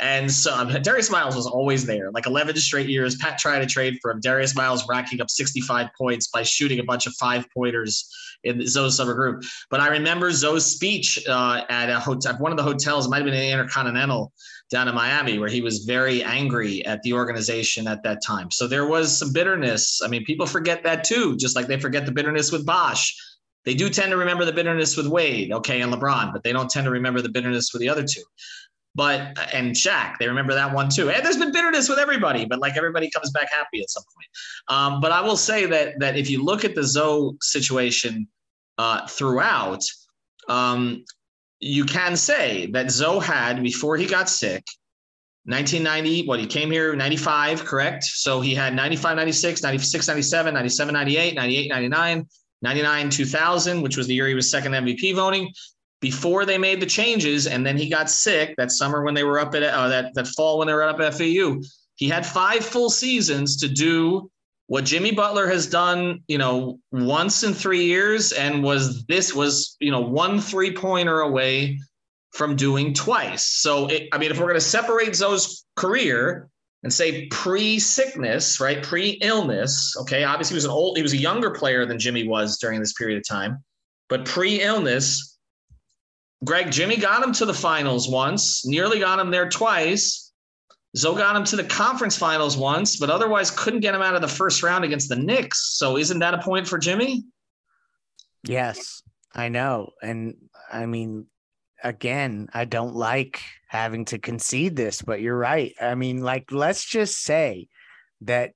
And 0.00 0.30
so 0.30 0.54
um, 0.54 0.68
Darius 0.82 1.10
Miles 1.10 1.36
was 1.36 1.46
always 1.46 1.84
there, 1.84 2.10
like 2.12 2.26
11 2.26 2.56
straight 2.56 2.88
years. 2.88 3.16
Pat 3.16 3.38
tried 3.38 3.58
to 3.58 3.66
trade 3.66 3.98
for 4.00 4.10
him. 4.10 4.20
Darius 4.20 4.56
Miles 4.56 4.86
racking 4.88 5.20
up 5.20 5.28
65 5.28 5.88
points 5.98 6.28
by 6.28 6.42
shooting 6.42 6.78
a 6.78 6.84
bunch 6.84 7.06
of 7.06 7.14
five 7.14 7.46
pointers 7.54 8.08
in 8.44 8.66
Zo's 8.66 8.96
Summer 8.96 9.14
Groove. 9.14 9.44
But 9.70 9.80
I 9.80 9.88
remember 9.88 10.30
Zo's 10.32 10.64
speech 10.64 11.18
uh, 11.28 11.64
at 11.68 11.90
a 11.90 12.00
hotel, 12.00 12.36
one 12.38 12.52
of 12.52 12.56
the 12.56 12.64
hotels, 12.64 13.08
might 13.08 13.18
have 13.18 13.26
been 13.26 13.34
an 13.34 13.52
Intercontinental 13.52 14.32
down 14.72 14.88
in 14.88 14.94
Miami, 14.94 15.38
where 15.38 15.50
he 15.50 15.60
was 15.60 15.84
very 15.84 16.24
angry 16.24 16.84
at 16.86 17.00
the 17.02 17.12
organization 17.12 17.86
at 17.86 18.02
that 18.02 18.22
time. 18.26 18.50
So 18.50 18.66
there 18.66 18.86
was 18.86 19.16
some 19.16 19.32
bitterness. 19.32 20.00
I 20.02 20.08
mean, 20.08 20.24
people 20.24 20.46
forget 20.46 20.82
that 20.82 21.04
too, 21.04 21.36
just 21.36 21.54
like 21.54 21.66
they 21.66 21.78
forget 21.78 22.06
the 22.06 22.12
bitterness 22.12 22.50
with 22.50 22.66
Bosh. 22.66 23.14
They 23.64 23.74
do 23.74 23.88
tend 23.88 24.10
to 24.10 24.16
remember 24.16 24.44
the 24.44 24.52
bitterness 24.52 24.96
with 24.96 25.06
Wade, 25.06 25.52
okay, 25.52 25.82
and 25.82 25.92
LeBron, 25.92 26.32
but 26.32 26.42
they 26.42 26.52
don't 26.52 26.70
tend 26.70 26.86
to 26.86 26.90
remember 26.90 27.20
the 27.20 27.28
bitterness 27.28 27.72
with 27.72 27.80
the 27.80 27.88
other 27.88 28.02
two. 28.02 28.22
But 28.94 29.38
and 29.54 29.74
Shaq, 29.74 30.18
they 30.18 30.26
remember 30.26 30.54
that 30.54 30.74
one 30.74 30.88
too. 30.88 31.10
And 31.10 31.24
there's 31.24 31.38
been 31.38 31.52
bitterness 31.52 31.88
with 31.88 31.98
everybody, 31.98 32.44
but 32.44 32.58
like 32.58 32.76
everybody 32.76 33.10
comes 33.10 33.30
back 33.30 33.52
happy 33.52 33.80
at 33.80 33.90
some 33.90 34.02
point. 34.02 34.28
Um, 34.68 35.00
but 35.00 35.12
I 35.12 35.20
will 35.20 35.36
say 35.36 35.66
that 35.66 36.00
that 36.00 36.16
if 36.16 36.28
you 36.28 36.42
look 36.42 36.64
at 36.64 36.74
the 36.74 36.82
Zo 36.82 37.36
situation 37.40 38.26
uh, 38.78 39.06
throughout, 39.06 39.82
um, 40.48 41.04
you 41.62 41.84
can 41.84 42.16
say 42.16 42.66
that 42.72 42.90
Zo 42.90 43.20
had 43.20 43.62
before 43.62 43.96
he 43.96 44.04
got 44.04 44.28
sick 44.28 44.64
1990, 45.44 46.26
what 46.26 46.40
he 46.40 46.46
came 46.46 46.70
here 46.70 46.94
95, 46.94 47.64
correct? 47.64 48.02
So 48.04 48.40
he 48.40 48.54
had 48.54 48.74
95, 48.74 49.16
96, 49.16 49.62
96, 49.62 50.08
97, 50.08 50.54
97, 50.54 50.92
98, 50.92 51.34
98, 51.34 51.68
99, 51.68 52.26
99, 52.62 53.10
2000, 53.10 53.82
which 53.82 53.96
was 53.96 54.08
the 54.08 54.14
year 54.14 54.26
he 54.26 54.34
was 54.34 54.50
second 54.50 54.72
MVP 54.72 55.14
voting 55.14 55.52
before 56.00 56.44
they 56.44 56.58
made 56.58 56.80
the 56.80 56.86
changes. 56.86 57.46
And 57.46 57.64
then 57.64 57.76
he 57.76 57.88
got 57.88 58.10
sick 58.10 58.54
that 58.56 58.72
summer 58.72 59.04
when 59.04 59.14
they 59.14 59.24
were 59.24 59.38
up 59.38 59.54
at 59.54 59.62
uh, 59.62 59.88
that, 59.88 60.14
that 60.14 60.26
fall 60.28 60.58
when 60.58 60.66
they 60.66 60.74
were 60.74 60.82
up 60.82 61.00
at 61.00 61.14
FAU. 61.14 61.60
He 61.94 62.08
had 62.08 62.26
five 62.26 62.64
full 62.64 62.90
seasons 62.90 63.56
to 63.58 63.68
do 63.68 64.30
what 64.66 64.84
Jimmy 64.84 65.12
Butler 65.12 65.46
has 65.48 65.66
done, 65.66 66.22
you 66.28 66.38
know, 66.38 66.78
once 66.92 67.42
in 67.42 67.52
three 67.52 67.84
years 67.84 68.32
and 68.32 68.62
was 68.62 69.04
this 69.06 69.34
was, 69.34 69.76
you 69.80 69.90
know, 69.90 70.00
one 70.00 70.40
three 70.40 70.74
pointer 70.74 71.20
away 71.20 71.78
from 72.32 72.56
doing 72.56 72.94
twice. 72.94 73.46
So, 73.46 73.86
it, 73.88 74.08
I 74.12 74.18
mean, 74.18 74.30
if 74.30 74.38
we're 74.38 74.46
going 74.46 74.54
to 74.54 74.60
separate 74.60 75.14
Zo's 75.14 75.66
career 75.76 76.48
and 76.82 76.92
say 76.92 77.26
pre-sickness, 77.26 78.60
right, 78.60 78.82
pre-illness, 78.82 79.94
okay, 80.00 80.24
obviously 80.24 80.54
he 80.54 80.56
was 80.56 80.64
an 80.64 80.70
old, 80.70 80.96
he 80.96 81.02
was 81.02 81.12
a 81.12 81.18
younger 81.18 81.50
player 81.50 81.84
than 81.84 81.98
Jimmy 81.98 82.26
was 82.26 82.58
during 82.58 82.80
this 82.80 82.94
period 82.94 83.18
of 83.18 83.28
time, 83.28 83.62
but 84.08 84.24
pre-illness, 84.24 85.38
Greg, 86.44 86.72
Jimmy 86.72 86.96
got 86.96 87.22
him 87.22 87.32
to 87.34 87.44
the 87.44 87.54
finals 87.54 88.08
once, 88.08 88.66
nearly 88.66 88.98
got 88.98 89.20
him 89.20 89.30
there 89.30 89.48
twice. 89.48 90.21
Zoe 90.96 91.16
got 91.16 91.36
him 91.36 91.44
to 91.44 91.56
the 91.56 91.64
conference 91.64 92.16
finals 92.16 92.56
once, 92.56 92.96
but 92.96 93.10
otherwise 93.10 93.50
couldn't 93.50 93.80
get 93.80 93.94
him 93.94 94.02
out 94.02 94.14
of 94.14 94.20
the 94.20 94.28
first 94.28 94.62
round 94.62 94.84
against 94.84 95.08
the 95.08 95.16
Knicks. 95.16 95.78
So 95.78 95.96
isn't 95.96 96.18
that 96.18 96.34
a 96.34 96.42
point 96.42 96.68
for 96.68 96.78
Jimmy? 96.78 97.24
Yes, 98.44 99.02
I 99.34 99.48
know. 99.48 99.90
And 100.02 100.36
I 100.70 100.86
mean, 100.86 101.26
again, 101.82 102.48
I 102.52 102.66
don't 102.66 102.94
like 102.94 103.40
having 103.68 104.04
to 104.06 104.18
concede 104.18 104.76
this, 104.76 105.00
but 105.00 105.20
you're 105.20 105.38
right. 105.38 105.74
I 105.80 105.94
mean, 105.94 106.20
like, 106.22 106.52
let's 106.52 106.84
just 106.84 107.22
say 107.22 107.68
that. 108.22 108.52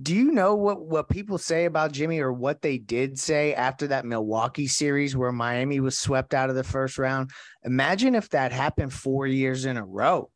Do 0.00 0.14
you 0.14 0.32
know 0.32 0.54
what 0.54 0.80
what 0.80 1.10
people 1.10 1.36
say 1.36 1.66
about 1.66 1.92
Jimmy 1.92 2.20
or 2.20 2.32
what 2.32 2.62
they 2.62 2.78
did 2.78 3.18
say 3.18 3.52
after 3.52 3.88
that 3.88 4.06
Milwaukee 4.06 4.66
series 4.66 5.14
where 5.14 5.32
Miami 5.32 5.80
was 5.80 5.98
swept 5.98 6.32
out 6.32 6.48
of 6.48 6.56
the 6.56 6.64
first 6.64 6.96
round? 6.96 7.30
Imagine 7.62 8.14
if 8.14 8.30
that 8.30 8.52
happened 8.52 8.90
4 8.90 9.26
years 9.26 9.66
in 9.66 9.76
a 9.76 9.84
row 9.84 10.30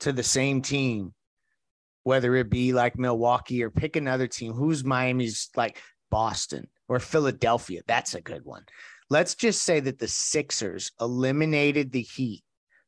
to 0.00 0.12
the 0.12 0.22
same 0.22 0.62
team. 0.62 1.14
Whether 2.02 2.36
it 2.36 2.50
be 2.50 2.72
like 2.72 2.98
Milwaukee 2.98 3.62
or 3.62 3.70
pick 3.70 3.96
another 3.96 4.26
team 4.26 4.52
who's 4.52 4.84
Miami's 4.84 5.48
like 5.56 5.80
Boston 6.10 6.68
or 6.86 6.98
Philadelphia. 6.98 7.80
That's 7.86 8.14
a 8.14 8.20
good 8.20 8.44
one 8.44 8.64
let's 9.10 9.34
just 9.34 9.62
say 9.62 9.80
that 9.80 9.98
the 9.98 10.08
Sixers 10.08 10.92
eliminated 11.00 11.92
the 11.92 12.02
Heat 12.02 12.42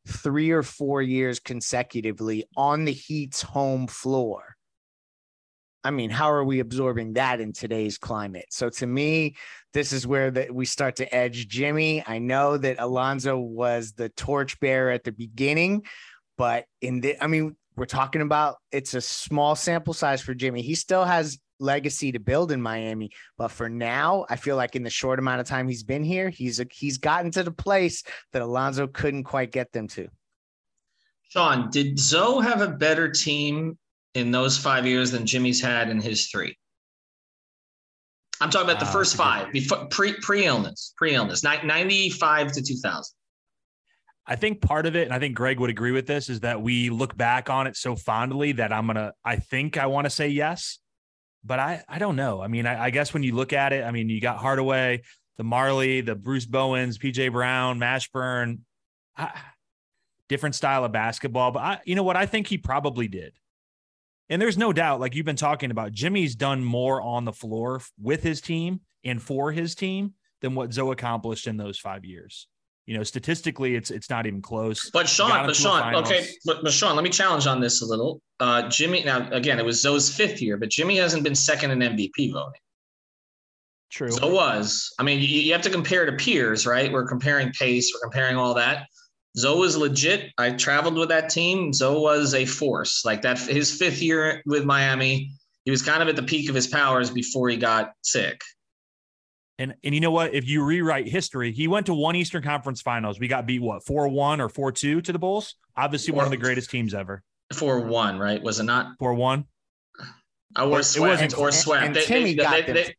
three 0.09 0.51
or 0.51 0.63
four 0.63 1.03
years 1.03 1.41
consecutively 1.41 2.45
on 2.57 2.85
the 2.85 2.93
Heat's 2.93 3.43
home 3.43 3.87
floor. 3.87 4.57
I 5.85 5.93
mean, 5.93 6.11
how 6.11 6.33
are 6.33 6.45
we 6.45 6.59
absorbing 6.59 7.13
that 7.13 7.41
in 7.41 7.53
today's 7.53 7.97
climate? 7.97 8.47
So 8.51 8.71
to 8.71 8.87
me, 8.87 9.37
this 9.73 9.93
is 9.93 10.05
where 10.05 10.33
that 10.33 10.53
we 10.53 10.65
start 10.65 10.97
to 10.97 11.15
edge 11.15 11.47
Jimmy. 11.47 12.03
I 12.05 12.19
know 12.19 12.57
that 12.57 12.81
Alonzo 12.81 13.39
was 13.39 13.93
the 13.93 14.09
torchbearer 14.09 14.91
at 14.91 15.05
the 15.05 15.13
beginning, 15.13 15.85
but 16.37 16.67
in 16.81 17.01
the, 17.01 17.23
I 17.23 17.27
mean, 17.27 17.57
we're 17.77 17.87
talking 17.87 18.23
about 18.23 18.57
it's 18.73 18.95
a 18.95 19.01
small 19.01 19.55
sample 19.55 19.95
size 19.95 20.23
for 20.23 20.35
Jimmy. 20.35 20.63
He 20.63 20.75
still 20.75 21.05
has 21.05 21.39
legacy 21.59 22.13
to 22.13 22.19
build 22.19 22.53
in 22.53 22.61
Miami. 22.61 23.11
But 23.39 23.49
for 23.49 23.69
now, 23.69 24.27
I 24.29 24.37
feel 24.37 24.57
like 24.57 24.77
in 24.77 24.83
the 24.83 24.91
short 24.91 25.19
amount 25.19 25.41
of 25.41 25.47
time 25.47 25.69
he's 25.69 25.83
been 25.83 26.05
here, 26.05 26.29
he's 26.29 26.61
a, 26.61 26.67
he's 26.71 26.99
gotten 26.99 27.31
to 27.33 27.43
the 27.43 27.51
place 27.51 28.03
that 28.33 28.43
Alonzo 28.43 28.87
couldn't 28.87 29.25
quite 29.25 29.53
get 29.53 29.73
them 29.73 29.89
to. 29.89 30.09
Sean, 31.29 31.71
did 31.71 31.99
Zoe 31.99 32.43
have 32.45 32.61
a 32.61 32.69
better 32.69 33.11
team 33.11 33.79
in 34.15 34.31
those 34.31 34.57
five 34.57 34.87
years 34.87 35.11
than 35.11 35.27
Jimmy's 35.27 35.61
had 35.61 35.89
in 35.89 36.01
his 36.01 36.29
three? 36.29 36.57
I'm 38.41 38.51
talking 38.51 38.69
about 38.69 38.81
the 38.81 38.87
uh, 38.87 38.93
first 38.93 39.17
five 39.17 39.51
before 39.53 39.87
pre 39.87 40.13
pre 40.13 40.45
illness, 40.45 40.93
pre 40.97 41.15
illness, 41.15 41.43
95 41.43 42.53
to 42.53 42.63
2000. 42.63 43.15
I 44.27 44.37
think 44.37 44.61
part 44.61 44.87
of 44.87 44.97
it, 44.97 45.05
and 45.05 45.15
I 45.15 45.19
think 45.19 45.37
Greg 45.37 45.61
would 45.61 45.71
agree 45.71 45.93
with 45.93 46.07
this, 46.07 46.29
is 46.29 46.41
that 46.41 46.61
we 46.61 46.91
look 46.91 47.17
back 47.17 47.49
on 47.49 47.67
it 47.67 47.77
so 47.77 47.95
fondly 47.95 48.53
that 48.53 48.73
I'm 48.73 48.87
gonna. 48.87 49.13
I 49.25 49.37
think 49.37 49.79
I 49.79 49.87
want 49.87 50.05
to 50.07 50.11
say 50.11 50.29
yes 50.29 50.79
but 51.47 51.61
I 51.61 51.85
I 51.89 51.99
don't 51.99 52.17
know. 52.17 52.43
I 52.43 52.49
mean, 52.49 52.67
I, 52.67 52.87
I, 52.87 52.91
guess 52.91 53.15
when 53.15 53.23
you 53.23 53.35
look 53.35 53.53
at 53.53 53.73
it, 53.73 53.85
I 53.85 53.93
mean, 53.93 54.09
you 54.09 54.21
got 54.21 54.39
Hardaway, 54.39 55.03
the 55.37 55.45
Majerle, 55.45 56.05
the 56.05 56.15
Bruce 56.15 56.47
Bowens, 56.47 56.99
PJ 56.99 57.33
Brown, 57.33 57.79
Mashburn, 57.79 58.59
I, 59.17 59.31
different 60.29 60.55
style 60.55 60.85
of 60.85 60.93
basketball. 60.93 61.53
But 61.53 61.61
I, 61.61 61.81
you 61.85 61.95
know 61.95 62.03
what? 62.03 62.17
I 62.17 62.27
think 62.27 62.49
he 62.49 62.59
probably 62.59 63.09
did. 63.09 63.33
And 64.29 64.43
there's 64.43 64.59
no 64.59 64.73
doubt, 64.73 64.99
like 64.99 65.15
you've 65.15 65.27
been 65.27 65.37
talking 65.37 65.71
about, 65.71 65.93
Jimmy's 65.93 66.35
done 66.35 66.65
more 66.65 67.01
on 67.01 67.25
the 67.25 67.33
floor 67.33 67.81
with 68.01 68.25
his 68.25 68.41
team 68.41 68.81
and 69.05 69.23
for 69.23 69.53
his 69.53 69.77
team 69.77 70.15
than 70.41 70.57
what 70.57 70.73
Zoe 70.73 70.91
accomplished 70.91 71.47
in 71.47 71.57
those 71.57 71.79
five 71.79 72.05
years. 72.05 72.49
You 72.87 72.97
know, 72.97 73.03
statistically, 73.03 73.75
it's 73.75 73.91
it's 73.91 74.09
not 74.09 74.27
even 74.27 74.41
close. 74.41 74.91
But 74.91 75.09
Sean, 75.09 75.47
but 75.47 75.57
Sean, 75.57 75.95
okay, 75.97 76.27
but, 76.45 76.63
but 76.63 76.73
Sean, 76.73 76.95
let 76.95 77.03
me 77.03 77.11
challenge 77.11 77.47
on 77.47 77.61
this 77.61 77.83
a 77.83 77.87
little. 77.87 78.21
Uh, 78.39 78.69
Jimmy, 78.69 79.03
now 79.03 79.29
again, 79.33 79.59
it 79.59 79.65
was 79.65 79.83
Zoe's 79.83 80.15
fifth 80.15 80.41
year, 80.41 80.57
but 80.57 80.71
Jimmy 80.71 80.97
hasn't 80.99 81.25
been 81.25 81.35
second 81.35 81.73
in 81.73 81.81
MVP 81.81 82.33
voting. 82.33 82.61
True. 83.91 84.11
So 84.13 84.33
was. 84.33 84.93
I 84.99 85.03
mean, 85.03 85.19
you, 85.19 85.27
you 85.27 85.53
have 85.53 85.63
to 85.63 85.71
compare 85.71 86.07
to 86.07 86.13
peers, 86.13 86.67
right? 86.67 86.93
We're 86.93 87.07
comparing 87.07 87.51
pace, 87.53 87.93
we're 87.93 88.09
comparing 88.09 88.37
all 88.37 88.55
that. 88.55 88.87
Zoe 89.37 89.59
was 89.59 89.77
legit. 89.77 90.33
I 90.39 90.51
traveled 90.51 90.97
with 90.97 91.11
that 91.11 91.29
team. 91.29 91.73
Zoe 91.73 92.01
was 92.01 92.35
a 92.35 92.47
force. 92.47 93.05
Like 93.05 93.23
that, 93.23 93.39
his 93.39 93.71
fifth 93.77 94.01
year 94.01 94.43
with 94.47 94.65
Miami, 94.65 95.33
he 95.65 95.71
was 95.71 95.83
kind 95.83 96.03
of 96.03 96.09
at 96.09 96.17
the 96.17 96.23
peak 96.23 96.49
of 96.49 96.55
his 96.55 96.67
powers 96.67 97.11
before 97.11 97.49
he 97.49 97.57
got 97.57 97.93
sick. 98.03 98.41
And 99.59 99.75
and 99.83 99.95
you 99.95 100.01
know 100.01 100.11
what? 100.11 100.35
If 100.35 100.47
you 100.47 100.63
rewrite 100.65 101.09
history, 101.09 101.53
he 101.53 101.67
went 101.67 101.87
to 101.87 101.95
one 101.95 102.15
Eastern 102.15 102.43
Conference 102.43 102.83
Finals. 102.83 103.19
We 103.19 103.27
got 103.27 103.47
beat 103.47 103.63
what 103.63 103.85
four 103.85 104.09
one 104.09 104.41
or 104.41 104.49
four 104.49 104.71
two 104.71 105.01
to 105.01 105.13
the 105.13 105.19
Bulls. 105.19 105.55
Obviously, 105.77 106.13
four, 106.13 106.19
one 106.19 106.25
of 106.27 106.31
the 106.31 106.37
greatest 106.37 106.71
teams 106.71 106.93
ever. 106.93 107.23
Four 107.55 107.81
one, 107.81 108.19
right? 108.19 108.43
Was 108.43 108.61
it 108.61 108.65
not 108.65 108.93
four 108.99 109.15
one? 109.15 109.47
I 110.55 110.65
was 110.65 110.91
swept. 110.91 111.23
It 111.23 111.25
wasn't 111.25 111.39
or 111.39 111.53
swept. 111.53 111.85
And, 111.85 111.89
and 111.89 111.97
they, 111.97 112.05
Timmy 112.05 112.35
they, 112.35 112.43
got 112.43 112.51
they, 112.53 112.63
them. 112.63 112.75
They, 112.75 112.95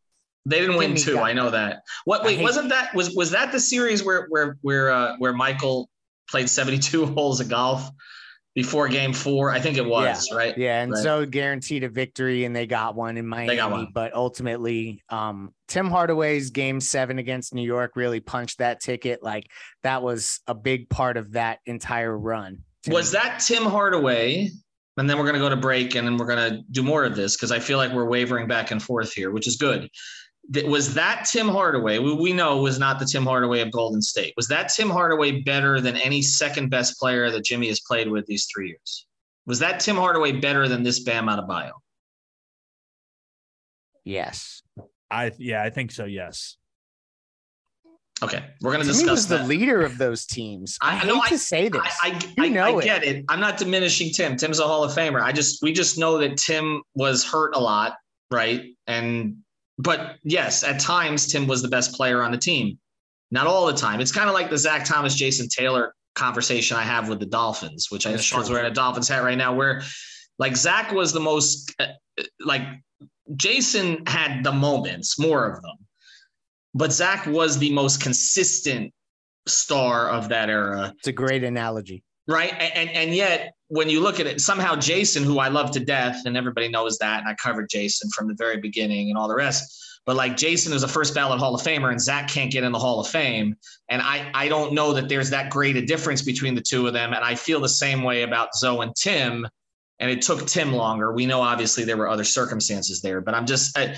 they 0.46 0.60
didn't 0.60 0.76
win 0.76 0.96
two. 0.96 1.18
I 1.18 1.32
know 1.32 1.50
that. 1.50 1.82
What? 2.04 2.24
Wait, 2.24 2.40
wasn't 2.40 2.70
that 2.70 2.94
was 2.94 3.14
was 3.14 3.30
that 3.32 3.52
the 3.52 3.60
series 3.60 4.02
where 4.02 4.26
where 4.28 4.56
where 4.62 4.90
uh, 4.90 5.16
where 5.18 5.32
Michael 5.32 5.88
played 6.28 6.48
seventy 6.48 6.78
two 6.78 7.06
holes 7.14 7.40
of 7.40 7.48
golf? 7.48 7.88
Before 8.58 8.88
game 8.88 9.12
four. 9.12 9.52
I 9.52 9.60
think 9.60 9.76
it 9.76 9.86
was, 9.86 10.26
yeah. 10.28 10.36
right? 10.36 10.58
Yeah. 10.58 10.82
And 10.82 10.90
right. 10.90 11.00
so 11.00 11.24
guaranteed 11.24 11.84
a 11.84 11.88
victory 11.88 12.44
and 12.44 12.56
they 12.56 12.66
got 12.66 12.96
one 12.96 13.16
in 13.16 13.24
Miami. 13.24 13.46
They 13.46 13.54
got 13.54 13.70
one. 13.70 13.86
But 13.94 14.12
ultimately, 14.14 15.00
um, 15.10 15.54
Tim 15.68 15.88
Hardaway's 15.88 16.50
game 16.50 16.80
seven 16.80 17.20
against 17.20 17.54
New 17.54 17.62
York 17.62 17.92
really 17.94 18.18
punched 18.18 18.58
that 18.58 18.80
ticket. 18.80 19.22
Like 19.22 19.46
that 19.84 20.02
was 20.02 20.40
a 20.48 20.56
big 20.56 20.90
part 20.90 21.16
of 21.16 21.34
that 21.34 21.60
entire 21.66 22.18
run. 22.18 22.64
Was 22.88 23.12
me. 23.12 23.20
that 23.20 23.38
Tim 23.38 23.62
Hardaway? 23.62 24.50
And 24.96 25.08
then 25.08 25.18
we're 25.18 25.24
going 25.26 25.34
to 25.34 25.40
go 25.40 25.50
to 25.50 25.56
break 25.56 25.94
and 25.94 26.04
then 26.04 26.16
we're 26.16 26.26
going 26.26 26.50
to 26.50 26.60
do 26.72 26.82
more 26.82 27.04
of 27.04 27.14
this 27.14 27.36
because 27.36 27.52
I 27.52 27.60
feel 27.60 27.78
like 27.78 27.92
we're 27.92 28.08
wavering 28.08 28.48
back 28.48 28.72
and 28.72 28.82
forth 28.82 29.12
here, 29.12 29.30
which 29.30 29.46
is 29.46 29.54
good 29.54 29.88
was 30.66 30.94
that 30.94 31.28
Tim 31.30 31.48
Hardaway? 31.48 31.98
We, 31.98 32.14
we 32.14 32.32
know 32.32 32.56
was 32.62 32.78
not 32.78 32.98
the 32.98 33.04
Tim 33.04 33.24
Hardaway 33.24 33.60
of 33.60 33.70
Golden 33.70 34.00
State. 34.00 34.32
Was 34.36 34.48
that 34.48 34.72
Tim 34.74 34.88
Hardaway 34.88 35.42
better 35.42 35.80
than 35.80 35.96
any 35.96 36.22
second 36.22 36.70
best 36.70 36.98
player 36.98 37.30
that 37.30 37.44
Jimmy 37.44 37.68
has 37.68 37.80
played 37.80 38.08
with 38.08 38.24
these 38.26 38.46
three 38.46 38.68
years? 38.68 39.06
Was 39.46 39.58
that 39.58 39.80
Tim 39.80 39.96
Hardaway 39.96 40.32
better 40.32 40.68
than 40.68 40.82
this 40.82 41.00
Bam 41.00 41.26
Adebayo? 41.26 41.72
Yes. 44.04 44.62
I 45.10 45.32
yeah, 45.38 45.62
I 45.62 45.70
think 45.70 45.90
so. 45.90 46.04
Yes. 46.04 46.56
Okay, 48.20 48.44
we're 48.60 48.72
going 48.72 48.82
to 48.82 48.88
discuss. 48.88 49.10
was 49.10 49.28
that. 49.28 49.42
the 49.42 49.44
leader 49.44 49.82
of 49.82 49.96
those 49.96 50.26
teams. 50.26 50.76
I, 50.82 50.94
I 50.94 50.96
hate 50.96 51.06
know, 51.06 51.22
to 51.28 51.34
I, 51.34 51.36
say 51.36 51.68
this. 51.68 51.80
I, 52.02 52.20
I, 52.36 52.44
you 52.44 52.50
know 52.50 52.78
I, 52.78 52.82
get 52.82 53.04
it. 53.04 53.24
I'm 53.28 53.38
not 53.38 53.58
diminishing 53.58 54.12
Tim. 54.12 54.36
Tim's 54.36 54.58
a 54.58 54.64
Hall 54.64 54.82
of 54.82 54.92
Famer. 54.92 55.22
I 55.22 55.30
just 55.30 55.62
we 55.62 55.72
just 55.72 55.98
know 55.98 56.18
that 56.18 56.36
Tim 56.36 56.82
was 56.94 57.24
hurt 57.24 57.54
a 57.54 57.60
lot, 57.60 57.94
right? 58.30 58.64
And 58.88 59.36
but 59.78 60.16
yes, 60.24 60.64
at 60.64 60.80
times 60.80 61.26
Tim 61.26 61.46
was 61.46 61.62
the 61.62 61.68
best 61.68 61.94
player 61.94 62.22
on 62.22 62.32
the 62.32 62.38
team. 62.38 62.78
Not 63.30 63.46
all 63.46 63.66
the 63.66 63.74
time. 63.74 64.00
It's 64.00 64.12
kind 64.12 64.28
of 64.28 64.34
like 64.34 64.50
the 64.50 64.58
Zach 64.58 64.84
Thomas, 64.84 65.14
Jason 65.14 65.48
Taylor 65.48 65.94
conversation 66.14 66.76
I 66.76 66.82
have 66.82 67.08
with 67.08 67.20
the 67.20 67.26
Dolphins, 67.26 67.90
which 67.90 68.06
I 68.06 68.10
know 68.10 68.16
Sean's 68.16 68.50
wearing 68.50 68.70
a 68.70 68.74
Dolphins 68.74 69.08
hat 69.08 69.22
right 69.22 69.38
now, 69.38 69.54
where 69.54 69.82
like 70.38 70.56
Zach 70.56 70.92
was 70.92 71.12
the 71.12 71.20
most 71.20 71.74
uh, 71.78 71.86
like 72.40 72.62
Jason 73.36 74.04
had 74.06 74.42
the 74.42 74.52
moments, 74.52 75.18
more 75.18 75.46
of 75.46 75.62
them, 75.62 75.76
but 76.74 76.92
Zach 76.92 77.26
was 77.26 77.58
the 77.58 77.72
most 77.72 78.02
consistent 78.02 78.92
star 79.46 80.08
of 80.08 80.28
that 80.30 80.50
era. 80.50 80.92
It's 80.98 81.08
a 81.08 81.12
great 81.12 81.44
analogy. 81.44 82.02
Right. 82.26 82.52
And 82.52 82.90
and 82.90 83.14
yet 83.14 83.52
when 83.68 83.88
you 83.88 84.00
look 84.00 84.18
at 84.18 84.26
it, 84.26 84.40
somehow 84.40 84.76
Jason, 84.76 85.22
who 85.22 85.38
I 85.38 85.48
love 85.48 85.70
to 85.72 85.80
death, 85.80 86.22
and 86.24 86.36
everybody 86.36 86.68
knows 86.68 86.98
that, 86.98 87.20
and 87.20 87.28
I 87.28 87.34
covered 87.34 87.68
Jason 87.68 88.10
from 88.10 88.26
the 88.26 88.34
very 88.34 88.56
beginning 88.56 89.10
and 89.10 89.18
all 89.18 89.28
the 89.28 89.34
rest. 89.34 89.84
But 90.06 90.16
like 90.16 90.38
Jason 90.38 90.72
is 90.72 90.82
a 90.82 90.88
first 90.88 91.14
ballot 91.14 91.38
Hall 91.38 91.54
of 91.54 91.60
Famer 91.60 91.90
and 91.90 92.00
Zach 92.00 92.28
can't 92.28 92.50
get 92.50 92.64
in 92.64 92.72
the 92.72 92.78
Hall 92.78 92.98
of 92.98 93.08
Fame. 93.08 93.54
And 93.90 94.00
I, 94.00 94.30
I 94.32 94.48
don't 94.48 94.72
know 94.72 94.94
that 94.94 95.06
there's 95.06 95.28
that 95.30 95.50
great 95.50 95.76
a 95.76 95.84
difference 95.84 96.22
between 96.22 96.54
the 96.54 96.62
two 96.62 96.86
of 96.86 96.94
them. 96.94 97.12
And 97.12 97.22
I 97.22 97.34
feel 97.34 97.60
the 97.60 97.68
same 97.68 98.02
way 98.02 98.22
about 98.22 98.54
Zoe 98.54 98.82
and 98.82 98.96
Tim. 98.96 99.46
And 99.98 100.10
it 100.10 100.22
took 100.22 100.46
Tim 100.46 100.72
longer. 100.72 101.12
We 101.12 101.26
know 101.26 101.42
obviously 101.42 101.84
there 101.84 101.98
were 101.98 102.08
other 102.08 102.24
circumstances 102.24 103.02
there, 103.02 103.20
but 103.20 103.34
I'm 103.34 103.44
just, 103.44 103.76
I, 103.76 103.96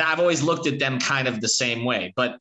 I've 0.00 0.20
always 0.20 0.42
looked 0.42 0.68
at 0.68 0.78
them 0.78 1.00
kind 1.00 1.26
of 1.26 1.40
the 1.40 1.48
same 1.48 1.84
way. 1.84 2.12
But 2.14 2.38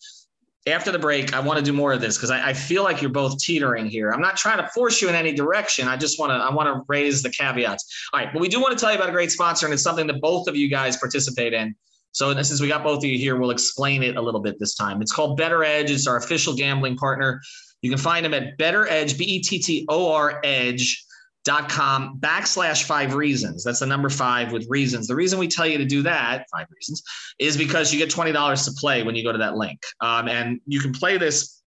after 0.68 0.92
the 0.92 1.00
break, 1.00 1.34
I 1.34 1.40
want 1.40 1.58
to 1.58 1.66
do 1.66 1.74
more 1.74 1.94
of 1.94 2.02
this 2.02 2.18
because 2.18 2.30
I, 2.30 2.50
I, 2.50 2.54
feel 2.54 2.84
like 2.84 3.02
you're 3.02 3.10
both 3.12 3.40
teetering 3.40 3.86
here. 3.88 4.12
I'm 4.12 4.22
not 4.22 4.38
trying 4.38 4.58
to 4.58 4.68
force 4.70 5.02
you 5.02 5.10
in 5.10 5.16
any 5.16 5.32
direction. 5.32 5.88
I 5.88 5.98
just 5.98 6.20
want 6.20 6.32
to 6.32 6.36
I 6.36 6.54
want 6.54 6.68
to 6.68 6.84
raise 6.88 7.24
the 7.24 7.30
caveats. 7.30 8.10
All 8.14 8.20
right, 8.20 8.32
but 8.32 8.42
we 8.42 8.50
do 8.50 8.62
want 8.62 8.78
to 8.78 8.80
tell 8.80 8.92
you 8.92 8.98
about 8.98 9.10
a 9.10 9.14
great 9.14 9.32
sponsor, 9.32 9.66
and 9.66 9.74
it's 9.74 9.84
something 9.84 10.08
that 10.08 10.22
both 10.22 10.48
of 10.48 10.56
you 10.56 10.70
guys 10.70 10.98
participate 10.98 11.54
in. 11.54 11.76
So 12.12 12.34
since 12.42 12.60
we 12.60 12.68
got 12.68 12.84
both 12.84 13.00
of 13.00 13.06
you 13.06 13.18
here, 13.18 13.38
we'll 13.38 13.52
explain 13.52 14.04
it 14.04 14.18
a 14.18 14.22
little 14.22 14.42
bit 14.42 14.60
this 14.60 14.76
time. 14.76 15.02
It's 15.02 15.12
called 15.12 15.40
BettorEdge. 15.40 15.90
It's 15.90 16.08
our 16.08 16.18
official 16.18 16.56
gambling 16.56 16.98
partner. 16.98 17.42
You 17.82 17.90
can 17.90 18.00
find 18.00 18.26
them 18.26 18.34
at 18.34 18.58
BettorEdge, 18.58 19.18
B 19.18 19.26
E 19.26 19.42
T 19.42 19.60
T 19.60 19.86
O 19.90 20.12
R 20.12 20.42
Edge 20.44 21.06
dot 21.48 21.70
com 21.70 22.20
backslash 22.20 22.84
five 22.84 23.16
reasons. 23.16 23.64
That's 23.64 23.80
the 23.80 23.86
number 23.86 24.10
five 24.10 24.52
with 24.52 24.68
reasons. 24.68 25.08
The 25.08 25.16
reason 25.16 25.40
we 25.40 25.48
tell 25.48 25.66
you 25.66 25.78
to 25.78 25.86
do 25.86 26.04
that, 26.04 26.46
five 26.52 26.68
reasons, 26.70 27.02
is 27.40 27.56
because 27.56 27.94
you 27.94 27.98
get 27.98 28.10
$20 28.10 28.66
to 28.66 28.72
play 28.74 29.04
when 29.04 29.16
you 29.16 29.24
go 29.24 29.32
to 29.32 29.38
that 29.38 29.56
link. 29.56 29.80
Um, 30.02 30.28
and 30.28 30.60
you 30.66 30.82
can 30.82 30.92
play 30.92 31.18
this 31.18 31.64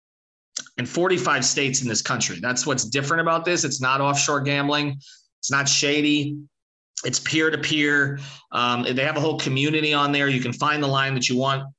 in 0.79 0.87
45 0.87 1.45
states 1.45 1.83
in 1.83 1.87
this 1.87 2.01
country. 2.01 2.39
That's 2.41 2.65
what's 2.65 2.85
different 2.85 3.21
about 3.21 3.45
this. 3.45 3.63
It's 3.63 3.79
not 3.79 4.01
offshore 4.01 4.41
gambling, 4.41 4.97
it's 5.39 5.51
not 5.51 5.69
shady. 5.69 6.37
It's 7.05 7.19
peer 7.19 7.51
to 7.51 7.59
peer. 7.59 8.19
They 8.51 9.03
have 9.03 9.17
a 9.17 9.19
whole 9.19 9.37
community 9.37 9.93
on 9.93 10.11
there. 10.11 10.27
You 10.27 10.41
can 10.41 10.53
find 10.53 10.81
the 10.81 10.87
line 10.87 11.13
that 11.13 11.29
you 11.29 11.37
want. 11.37 11.71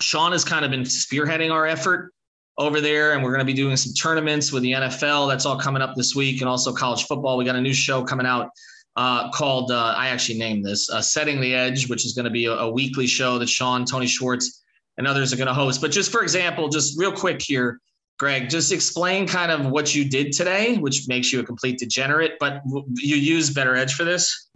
Sean 0.00 0.32
has 0.32 0.44
kind 0.44 0.64
of 0.64 0.72
been 0.72 0.82
spearheading 0.82 1.52
our 1.52 1.64
effort 1.64 2.12
over 2.58 2.80
there, 2.80 3.12
and 3.12 3.22
we're 3.22 3.30
going 3.30 3.38
to 3.38 3.44
be 3.44 3.54
doing 3.54 3.76
some 3.76 3.92
tournaments 3.94 4.52
with 4.52 4.62
the 4.64 4.72
NFL. 4.72 5.28
That's 5.28 5.46
all 5.46 5.58
coming 5.58 5.80
up 5.80 5.94
this 5.94 6.14
week, 6.14 6.40
and 6.40 6.48
also 6.48 6.72
college 6.72 7.04
football. 7.04 7.36
We 7.36 7.44
got 7.44 7.56
a 7.56 7.60
new 7.60 7.72
show 7.72 8.02
coming 8.02 8.26
out 8.26 8.50
uh, 8.96 9.30
called 9.30 9.70
uh, 9.70 9.94
I 9.96 10.08
actually 10.08 10.38
named 10.38 10.64
this 10.64 10.90
uh, 10.90 11.00
"Setting 11.00 11.40
the 11.40 11.54
Edge," 11.54 11.88
which 11.88 12.04
is 12.04 12.14
going 12.14 12.24
to 12.24 12.30
be 12.30 12.46
a, 12.46 12.52
a, 12.52 12.70
weekly 12.70 13.06
show 13.06 13.38
that 13.38 13.48
Sean, 13.48 13.84
Tony 13.84 14.08
Schwartz, 14.08 14.64
and 14.98 15.06
others 15.06 15.32
are 15.32 15.36
going 15.36 15.46
to 15.46 15.54
host. 15.54 15.80
But 15.80 15.92
just 15.92 16.10
for 16.10 16.22
example, 16.22 16.68
just 16.68 16.98
real 16.98 17.12
quick 17.12 17.40
here, 17.40 17.80
Greg, 18.18 18.50
just 18.50 18.72
explain 18.72 19.28
kind 19.28 19.52
of 19.52 19.70
what 19.70 19.94
you 19.94 20.04
did 20.04 20.32
today, 20.32 20.78
which 20.78 21.06
makes 21.06 21.32
you 21.32 21.38
a 21.38 21.44
complete 21.44 21.78
degenerate. 21.78 22.32
But 22.40 22.62
you 22.96 23.14
use 23.14 23.50
BettorEdge 23.50 23.92
for 23.92 24.02
this. 24.02 24.47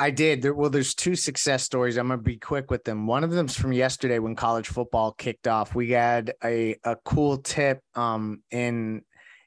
I 0.00 0.10
did. 0.10 0.42
There, 0.42 0.54
well, 0.54 0.70
there's 0.70 0.94
two 0.94 1.14
success 1.14 1.62
stories. 1.62 1.96
I'm 1.96 2.08
gonna 2.08 2.20
be 2.20 2.36
quick 2.36 2.70
with 2.70 2.84
them. 2.84 3.06
One 3.06 3.24
of 3.24 3.30
them's 3.30 3.56
from 3.56 3.72
yesterday 3.72 4.18
when 4.18 4.34
college 4.34 4.68
football 4.68 5.12
kicked 5.12 5.46
off. 5.46 5.74
We 5.74 5.90
had 5.90 6.34
a 6.42 6.76
a 6.84 6.96
cool 7.04 7.38
tip 7.38 7.80
um 7.94 8.42
in 8.50 9.02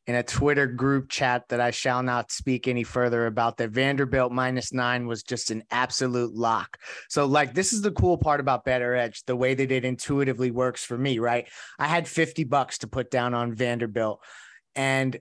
in 0.07 0.15
a 0.15 0.23
Twitter 0.23 0.65
group 0.67 1.09
chat 1.09 1.43
that 1.49 1.59
I 1.59 1.71
shall 1.71 2.01
not 2.01 2.31
speak 2.31 2.67
any 2.67 2.83
further 2.83 3.25
about 3.25 3.57
that 3.57 3.71
Vanderbilt 3.71 4.31
minus 4.31 4.71
nine 4.71 5.05
was 5.05 5.21
just 5.21 5.51
an 5.51 5.63
absolute 5.69 6.33
lock. 6.33 6.77
So, 7.09 7.25
like, 7.25 7.53
this 7.53 7.73
is 7.73 7.81
the 7.81 7.91
cool 7.91 8.17
part 8.17 8.39
about 8.39 8.65
BettorEdge, 8.65 9.25
the 9.25 9.35
way 9.35 9.53
that 9.53 9.69
it 9.69 9.83
intuitively 9.83 10.49
works 10.49 10.83
for 10.83 10.97
me, 10.97 11.19
right? 11.19 11.45
I 11.77 11.87
had 11.87 12.07
50 12.07 12.45
bucks 12.45 12.77
to 12.79 12.87
put 12.87 13.11
down 13.11 13.33
on 13.33 13.53
Vanderbilt. 13.53 14.23
And 14.77 15.17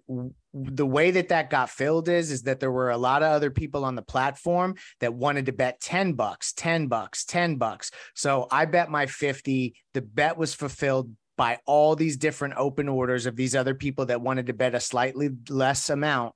the 0.53 0.87
way 0.87 1.11
that 1.13 1.31
that 1.31 1.49
got 1.49 1.71
filled 1.71 2.09
is 2.09 2.31
is 2.31 2.43
that 2.43 2.61
there 2.61 2.71
were 2.71 2.91
a 2.91 2.99
lot 2.99 3.23
of 3.23 3.33
other 3.33 3.51
people 3.51 3.85
on 3.85 3.95
the 3.95 4.03
platform 4.03 4.75
that 5.01 5.15
wanted 5.15 5.47
to 5.47 5.53
bet 5.53 5.81
10 5.81 6.13
bucks 6.13 6.53
10 6.53 6.87
bucks 6.87 7.25
10 7.25 7.57
bucks. 7.57 7.91
So 8.15 8.47
i 8.51 8.67
bet 8.67 8.91
my 8.91 9.07
50 9.07 9.75
the 9.95 10.03
bet 10.03 10.37
was 10.37 10.55
fulfilled 10.55 11.11
by 11.37 11.59
all 11.67 11.97
these 11.97 12.17
different 12.17 12.55
open 12.57 12.89
orders 12.89 13.27
of 13.27 13.37
these 13.37 13.55
other 13.55 13.75
people 13.75 14.07
that 14.07 14.21
wanted 14.23 14.47
to 14.47 14.55
bet 14.55 14.75
a 14.75 14.81
slightly 14.81 15.31
less 15.49 15.91
amount. 15.91 16.35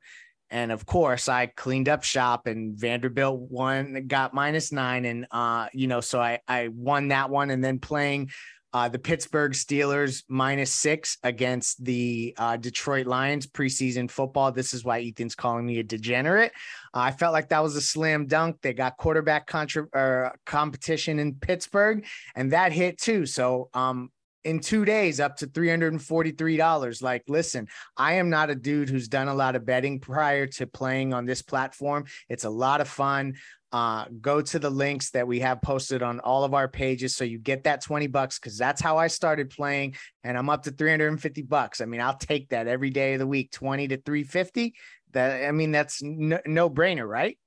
And 0.50 0.72
of 0.72 0.86
course 0.86 1.28
i 1.28 1.46
cleaned 1.46 1.90
up 1.90 2.02
shop 2.02 2.46
and 2.46 2.78
vanderbilt 2.78 3.38
won 3.38 4.06
got 4.06 4.34
minus 4.34 4.72
nine 4.72 5.04
and 5.04 5.26
uh 5.30 5.68
you 5.74 5.86
know 5.86 6.00
so 6.00 6.20
i 6.20 6.40
i 6.48 6.68
won 6.68 7.08
that 7.08 7.28
one. 7.28 7.50
And 7.50 7.62
then 7.62 7.78
playing 7.80 8.30
uh, 8.72 8.88
the 8.88 8.98
Pittsburgh 8.98 9.52
Steelers 9.52 10.22
minus 10.28 10.72
six 10.72 11.18
against 11.22 11.84
the 11.84 12.34
uh, 12.38 12.56
Detroit 12.56 13.06
Lions 13.06 13.46
preseason 13.46 14.10
football. 14.10 14.52
This 14.52 14.74
is 14.74 14.84
why 14.84 15.00
Ethan's 15.00 15.34
calling 15.34 15.66
me 15.66 15.78
a 15.78 15.82
degenerate. 15.82 16.52
Uh, 16.94 17.00
I 17.00 17.10
felt 17.10 17.32
like 17.32 17.48
that 17.48 17.62
was 17.62 17.76
a 17.76 17.80
slam 17.80 18.26
dunk. 18.26 18.58
They 18.62 18.72
got 18.72 18.96
quarterback 18.96 19.46
contra- 19.46 19.88
or 19.92 20.34
competition 20.46 21.18
in 21.18 21.34
Pittsburgh, 21.34 22.06
and 22.34 22.52
that 22.52 22.72
hit 22.72 22.98
too. 22.98 23.26
So, 23.26 23.70
um, 23.74 24.10
in 24.44 24.60
two 24.60 24.84
days, 24.84 25.20
up 25.20 25.36
to 25.36 25.46
$343. 25.46 27.02
Like, 27.02 27.24
listen, 27.28 27.68
I 27.96 28.14
am 28.14 28.30
not 28.30 28.50
a 28.50 28.54
dude 28.54 28.88
who's 28.88 29.08
done 29.08 29.28
a 29.28 29.34
lot 29.34 29.54
of 29.54 29.66
betting 29.66 30.00
prior 30.00 30.46
to 30.46 30.66
playing 30.66 31.12
on 31.12 31.26
this 31.26 31.42
platform. 31.42 32.06
It's 32.28 32.44
a 32.44 32.50
lot 32.50 32.80
of 32.80 32.88
fun 32.88 33.34
uh, 33.72 34.06
go 34.20 34.42
to 34.42 34.58
the 34.58 34.70
links 34.70 35.10
that 35.10 35.26
we 35.26 35.40
have 35.40 35.62
posted 35.62 36.02
on 36.02 36.18
all 36.20 36.42
of 36.44 36.54
our 36.54 36.66
pages 36.66 37.14
so 37.14 37.24
you 37.24 37.38
get 37.38 37.64
that 37.64 37.82
20 37.82 38.08
bucks 38.08 38.38
because 38.38 38.58
that's 38.58 38.80
how 38.80 38.96
I 38.96 39.06
started 39.06 39.50
playing 39.50 39.94
and 40.24 40.36
I'm 40.36 40.50
up 40.50 40.64
to 40.64 40.72
350 40.72 41.42
bucks. 41.42 41.80
I 41.80 41.84
mean, 41.84 42.00
I'll 42.00 42.16
take 42.16 42.48
that 42.48 42.66
every 42.66 42.90
day 42.90 43.14
of 43.14 43.20
the 43.20 43.26
week, 43.26 43.52
20 43.52 43.88
to 43.88 43.96
350. 43.96 44.74
That 45.12 45.46
I 45.46 45.52
mean, 45.52 45.70
that's 45.72 46.02
no, 46.02 46.40
no 46.46 46.70
brainer, 46.70 47.08
right? 47.08 47.38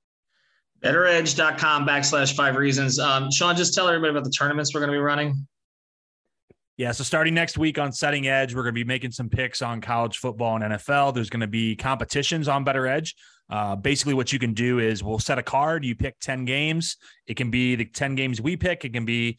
BettorEdge.com 0.82 1.86
backslash 1.86 2.36
five 2.36 2.56
reasons. 2.56 2.98
Um, 2.98 3.30
Sean, 3.30 3.56
just 3.56 3.74
tell 3.74 3.88
everybody 3.88 4.10
about 4.10 4.24
the 4.24 4.30
tournaments 4.30 4.74
we're 4.74 4.80
going 4.80 4.92
to 4.92 4.96
be 4.96 5.02
running. 5.02 5.46
Yeah, 6.76 6.90
so 6.90 7.04
starting 7.04 7.34
next 7.34 7.56
week 7.56 7.78
on 7.78 7.92
Setting 7.92 8.26
Edge, 8.26 8.54
we're 8.54 8.64
going 8.64 8.74
to 8.74 8.80
be 8.80 8.84
making 8.84 9.12
some 9.12 9.28
picks 9.28 9.62
on 9.62 9.80
college 9.80 10.18
football 10.18 10.56
and 10.56 10.74
NFL. 10.74 11.14
There's 11.14 11.30
going 11.30 11.40
to 11.40 11.46
be 11.46 11.76
competitions 11.76 12.48
on 12.48 12.64
BettorEdge. 12.64 13.14
Uh, 13.50 13.76
basically, 13.76 14.14
what 14.14 14.32
you 14.32 14.38
can 14.38 14.54
do 14.54 14.78
is 14.78 15.02
we'll 15.02 15.18
set 15.18 15.38
a 15.38 15.42
card. 15.42 15.84
You 15.84 15.94
pick 15.94 16.18
10 16.20 16.44
games. 16.44 16.96
It 17.26 17.36
can 17.36 17.50
be 17.50 17.76
the 17.76 17.84
10 17.84 18.14
games 18.14 18.40
we 18.40 18.56
pick, 18.56 18.84
it 18.84 18.92
can 18.92 19.04
be 19.04 19.38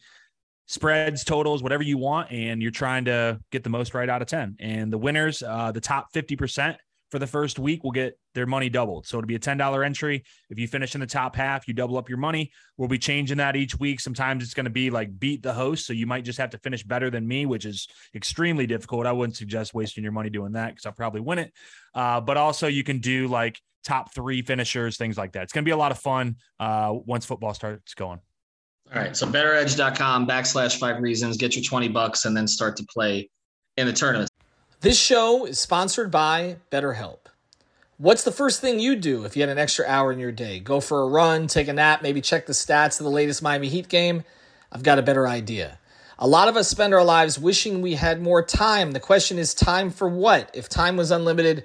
spreads, 0.66 1.22
totals, 1.24 1.62
whatever 1.62 1.82
you 1.82 1.98
want. 1.98 2.30
And 2.30 2.60
you're 2.60 2.70
trying 2.70 3.04
to 3.06 3.40
get 3.52 3.64
the 3.64 3.70
most 3.70 3.94
right 3.94 4.08
out 4.08 4.22
of 4.22 4.28
10. 4.28 4.56
And 4.60 4.92
the 4.92 4.98
winners, 4.98 5.42
uh, 5.42 5.72
the 5.72 5.80
top 5.80 6.12
50% 6.12 6.76
for 7.10 7.20
the 7.20 7.26
first 7.26 7.58
week 7.58 7.84
will 7.84 7.92
get 7.92 8.18
their 8.34 8.46
money 8.46 8.68
doubled. 8.68 9.06
So 9.06 9.18
it'll 9.18 9.28
be 9.28 9.36
a 9.36 9.40
$10 9.40 9.84
entry. 9.84 10.24
If 10.50 10.58
you 10.58 10.66
finish 10.66 10.94
in 10.94 11.00
the 11.00 11.06
top 11.06 11.36
half, 11.36 11.68
you 11.68 11.74
double 11.74 11.96
up 11.96 12.08
your 12.08 12.18
money. 12.18 12.50
We'll 12.76 12.88
be 12.88 12.98
changing 12.98 13.36
that 13.36 13.54
each 13.54 13.78
week. 13.78 14.00
Sometimes 14.00 14.42
it's 14.42 14.54
going 14.54 14.64
to 14.64 14.70
be 14.70 14.90
like 14.90 15.16
beat 15.18 15.42
the 15.42 15.52
host. 15.52 15.86
So 15.86 15.92
you 15.92 16.06
might 16.06 16.24
just 16.24 16.38
have 16.38 16.50
to 16.50 16.58
finish 16.58 16.82
better 16.82 17.08
than 17.08 17.26
me, 17.26 17.46
which 17.46 17.64
is 17.64 17.86
extremely 18.14 18.66
difficult. 18.66 19.06
I 19.06 19.12
wouldn't 19.12 19.36
suggest 19.36 19.72
wasting 19.72 20.02
your 20.02 20.12
money 20.12 20.30
doing 20.30 20.52
that 20.52 20.70
because 20.70 20.84
I'll 20.84 20.92
probably 20.92 21.20
win 21.20 21.38
it. 21.38 21.52
Uh, 21.94 22.20
but 22.20 22.36
also 22.36 22.66
you 22.66 22.82
can 22.82 22.98
do 22.98 23.28
like 23.28 23.60
top 23.86 24.12
three 24.12 24.42
finishers, 24.42 24.98
things 24.98 25.16
like 25.16 25.32
that. 25.32 25.44
It's 25.44 25.52
going 25.52 25.64
to 25.64 25.68
be 25.68 25.72
a 25.72 25.76
lot 25.76 25.92
of 25.92 25.98
fun 25.98 26.36
uh, 26.60 26.92
once 27.06 27.24
football 27.24 27.54
starts 27.54 27.94
going. 27.94 28.20
All 28.94 29.00
right. 29.00 29.16
So 29.16 29.26
bettoredge.com 29.26 30.26
backslash 30.26 30.78
five 30.78 31.00
reasons, 31.00 31.36
get 31.36 31.56
your 31.56 31.64
20 31.64 31.88
bucks 31.88 32.24
and 32.24 32.36
then 32.36 32.46
start 32.46 32.76
to 32.76 32.84
play 32.84 33.30
in 33.76 33.86
the 33.86 33.92
tournament. 33.92 34.30
This 34.80 35.00
show 35.00 35.46
is 35.46 35.58
sponsored 35.58 36.10
by 36.10 36.56
BetterHelp. 36.70 37.18
What's 37.98 38.24
the 38.24 38.32
first 38.32 38.60
thing 38.60 38.78
you 38.78 38.94
do 38.94 39.24
if 39.24 39.36
you 39.36 39.42
had 39.42 39.48
an 39.48 39.58
extra 39.58 39.86
hour 39.86 40.12
in 40.12 40.18
your 40.18 40.32
day? 40.32 40.60
Go 40.60 40.80
for 40.80 41.00
a 41.02 41.08
run, 41.08 41.46
take 41.46 41.66
a 41.66 41.72
nap, 41.72 42.02
maybe 42.02 42.20
check 42.20 42.46
the 42.46 42.52
stats 42.52 43.00
of 43.00 43.04
the 43.04 43.10
latest 43.10 43.42
Miami 43.42 43.68
Heat 43.68 43.88
game? 43.88 44.22
I've 44.70 44.82
got 44.82 44.98
a 44.98 45.02
better 45.02 45.26
idea. 45.26 45.78
A 46.18 46.28
lot 46.28 46.48
of 46.48 46.56
us 46.56 46.68
spend 46.68 46.94
our 46.94 47.04
lives 47.04 47.38
wishing 47.38 47.82
we 47.82 47.94
had 47.94 48.22
more 48.22 48.42
time. 48.42 48.92
The 48.92 49.00
question 49.00 49.38
is, 49.38 49.54
time 49.54 49.90
for 49.90 50.08
what? 50.08 50.50
If 50.54 50.68
time 50.68 50.96
was 50.96 51.10
unlimited, 51.10 51.64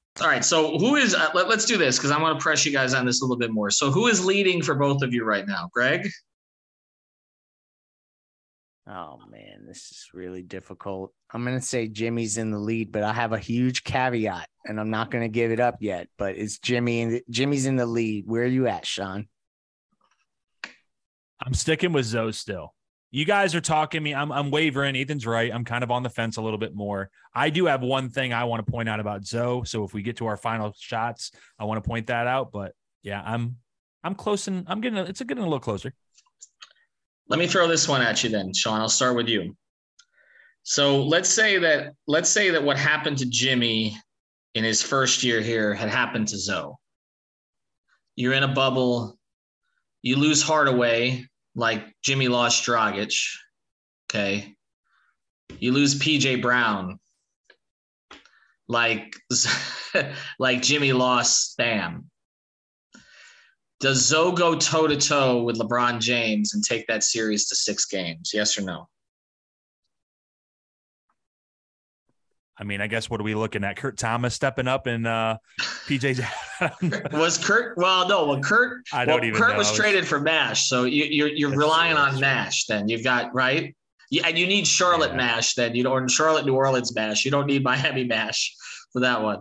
All 0.21 0.27
right. 0.27 0.45
So 0.45 0.77
who 0.77 0.95
is? 0.97 1.15
Uh, 1.15 1.29
let, 1.33 1.47
us 1.47 1.65
do 1.65 1.77
this 1.77 1.97
because 1.97 2.11
I 2.11 2.21
want 2.21 2.39
to 2.39 2.43
press 2.43 2.65
you 2.65 2.71
guys 2.71 2.93
on 2.93 3.05
this 3.05 3.21
a 3.21 3.25
little 3.25 3.37
bit 3.37 3.51
more. 3.51 3.71
So 3.71 3.89
who 3.89 4.07
is 4.07 4.23
leading 4.23 4.61
for 4.61 4.75
both 4.75 5.01
of 5.01 5.13
you 5.13 5.23
right 5.25 5.47
now, 5.47 5.69
Greg? 5.73 6.07
Oh 8.87 9.19
man, 9.29 9.65
this 9.65 9.77
is 9.77 10.09
really 10.13 10.43
difficult. 10.43 11.11
I'm 11.33 11.43
gonna 11.43 11.61
say 11.61 11.87
Jimmy's 11.87 12.37
in 12.37 12.51
the 12.51 12.59
lead, 12.59 12.91
but 12.91 13.03
I 13.03 13.13
have 13.13 13.33
a 13.33 13.39
huge 13.39 13.83
caveat, 13.83 14.47
and 14.65 14.79
I'm 14.79 14.89
not 14.89 15.09
gonna 15.09 15.29
give 15.29 15.51
it 15.51 15.59
up 15.59 15.77
yet. 15.79 16.07
But 16.17 16.35
it's 16.35 16.59
Jimmy 16.59 17.01
and 17.01 17.21
Jimmy's 17.29 17.65
in 17.65 17.77
the 17.77 17.85
lead. 17.85 18.25
Where 18.27 18.43
are 18.43 18.47
you 18.47 18.67
at, 18.67 18.85
Sean? 18.85 19.27
I'm 21.43 21.53
sticking 21.53 21.93
with 21.93 22.05
Zoe 22.05 22.33
still 22.33 22.73
you 23.11 23.25
guys 23.25 23.53
are 23.53 23.61
talking 23.61 24.01
me. 24.01 24.15
I'm, 24.15 24.31
I'm 24.31 24.51
wavering. 24.51 24.95
Ethan's 24.95 25.27
right. 25.27 25.53
I'm 25.53 25.65
kind 25.65 25.83
of 25.83 25.91
on 25.91 26.01
the 26.01 26.09
fence 26.09 26.37
a 26.37 26.41
little 26.41 26.57
bit 26.57 26.73
more. 26.73 27.09
I 27.35 27.49
do 27.49 27.65
have 27.65 27.81
one 27.81 28.09
thing 28.09 28.31
I 28.31 28.45
want 28.45 28.65
to 28.65 28.71
point 28.71 28.87
out 28.87 29.01
about 29.01 29.25
Zoe. 29.25 29.65
So 29.65 29.83
if 29.83 29.93
we 29.93 30.01
get 30.01 30.15
to 30.17 30.27
our 30.27 30.37
final 30.37 30.73
shots, 30.79 31.31
I 31.59 31.65
want 31.65 31.83
to 31.83 31.87
point 31.87 32.07
that 32.07 32.25
out. 32.25 32.53
But 32.53 32.73
yeah, 33.03 33.21
I'm 33.23 33.57
I'm 34.03 34.15
close 34.15 34.47
and 34.47 34.65
I'm 34.67 34.79
getting 34.79 34.97
it's 34.97 35.21
getting 35.21 35.43
a 35.43 35.47
little 35.47 35.59
closer. 35.59 35.93
Let 37.27 37.39
me 37.39 37.47
throw 37.47 37.67
this 37.67 37.87
one 37.87 38.01
at 38.01 38.23
you 38.23 38.29
then, 38.29 38.53
Sean. 38.53 38.79
I'll 38.79 38.89
start 38.89 39.15
with 39.15 39.27
you. 39.27 39.55
So 40.63 41.03
let's 41.03 41.29
say 41.29 41.57
that 41.57 41.93
let's 42.07 42.29
say 42.29 42.49
that 42.51 42.63
what 42.63 42.77
happened 42.77 43.17
to 43.19 43.25
Jimmy 43.25 43.97
in 44.55 44.63
his 44.63 44.81
first 44.81 45.21
year 45.21 45.41
here 45.41 45.73
had 45.73 45.89
happened 45.89 46.29
to 46.29 46.37
Zoe. 46.37 46.73
You're 48.15 48.33
in 48.33 48.43
a 48.43 48.53
bubble. 48.53 49.17
You 50.01 50.15
lose 50.15 50.41
Hardaway, 50.41 51.25
like 51.55 51.83
Jimmy 52.03 52.27
lost 52.27 52.65
Dragic. 52.65 53.13
Okay. 54.09 54.55
You 55.59 55.71
lose 55.71 55.95
PJ 55.95 56.41
Brown. 56.41 56.99
Like, 58.67 59.15
like 60.39 60.61
Jimmy 60.61 60.93
lost 60.93 61.57
Bam. 61.57 62.09
Does 63.81 64.05
Zoe 64.05 64.35
go 64.35 64.55
toe 64.55 64.87
to 64.87 64.95
toe 64.95 65.41
with 65.41 65.57
LeBron 65.57 65.99
James 65.99 66.53
and 66.53 66.63
take 66.63 66.85
that 66.87 67.03
series 67.03 67.47
to 67.47 67.55
six 67.55 67.85
games? 67.85 68.31
Yes 68.33 68.57
or 68.57 68.61
no? 68.61 68.87
I 72.61 72.63
mean, 72.63 72.79
I 72.79 72.85
guess 72.85 73.09
what 73.09 73.19
are 73.19 73.23
we 73.23 73.33
looking 73.33 73.63
at? 73.63 73.75
Kurt 73.75 73.97
Thomas 73.97 74.35
stepping 74.35 74.67
up 74.67 74.85
and 74.85 75.07
uh 75.07 75.37
PJ's 75.87 76.21
was 77.11 77.37
Kurt 77.43 77.75
well 77.75 78.07
no 78.07 78.27
well 78.27 78.39
Kurt 78.39 78.83
I 78.93 79.03
don't 79.03 79.21
well, 79.21 79.25
even 79.25 79.41
Kurt 79.41 79.53
know. 79.53 79.57
was 79.57 79.73
traded 79.73 80.07
for 80.07 80.19
Mash, 80.19 80.69
so 80.69 80.83
you, 80.83 81.03
are 81.03 81.07
you're, 81.07 81.27
you're 81.29 81.57
relying 81.57 81.97
on 81.97 82.19
Mash 82.19 82.67
then. 82.67 82.87
You've 82.87 83.03
got 83.03 83.33
right? 83.33 83.75
Yeah, 84.11 84.27
and 84.27 84.37
you 84.37 84.45
need 84.45 84.67
Charlotte 84.67 85.11
yeah. 85.11 85.17
Mash 85.17 85.55
then, 85.55 85.73
you 85.73 85.83
know, 85.83 85.91
or 85.91 86.07
Charlotte 86.07 86.45
New 86.45 86.53
Orleans 86.53 86.93
Mash. 86.93 87.25
You 87.25 87.31
don't 87.31 87.47
need 87.47 87.63
Miami 87.63 88.03
Mash 88.03 88.55
for 88.93 88.99
that 88.99 89.23
one. 89.23 89.39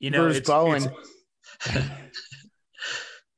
You 0.00 0.10
know, 0.10 0.24
Bruce 0.24 0.38
it's, 0.38 0.48
Bowen. 0.48 0.90
It's, 1.66 1.78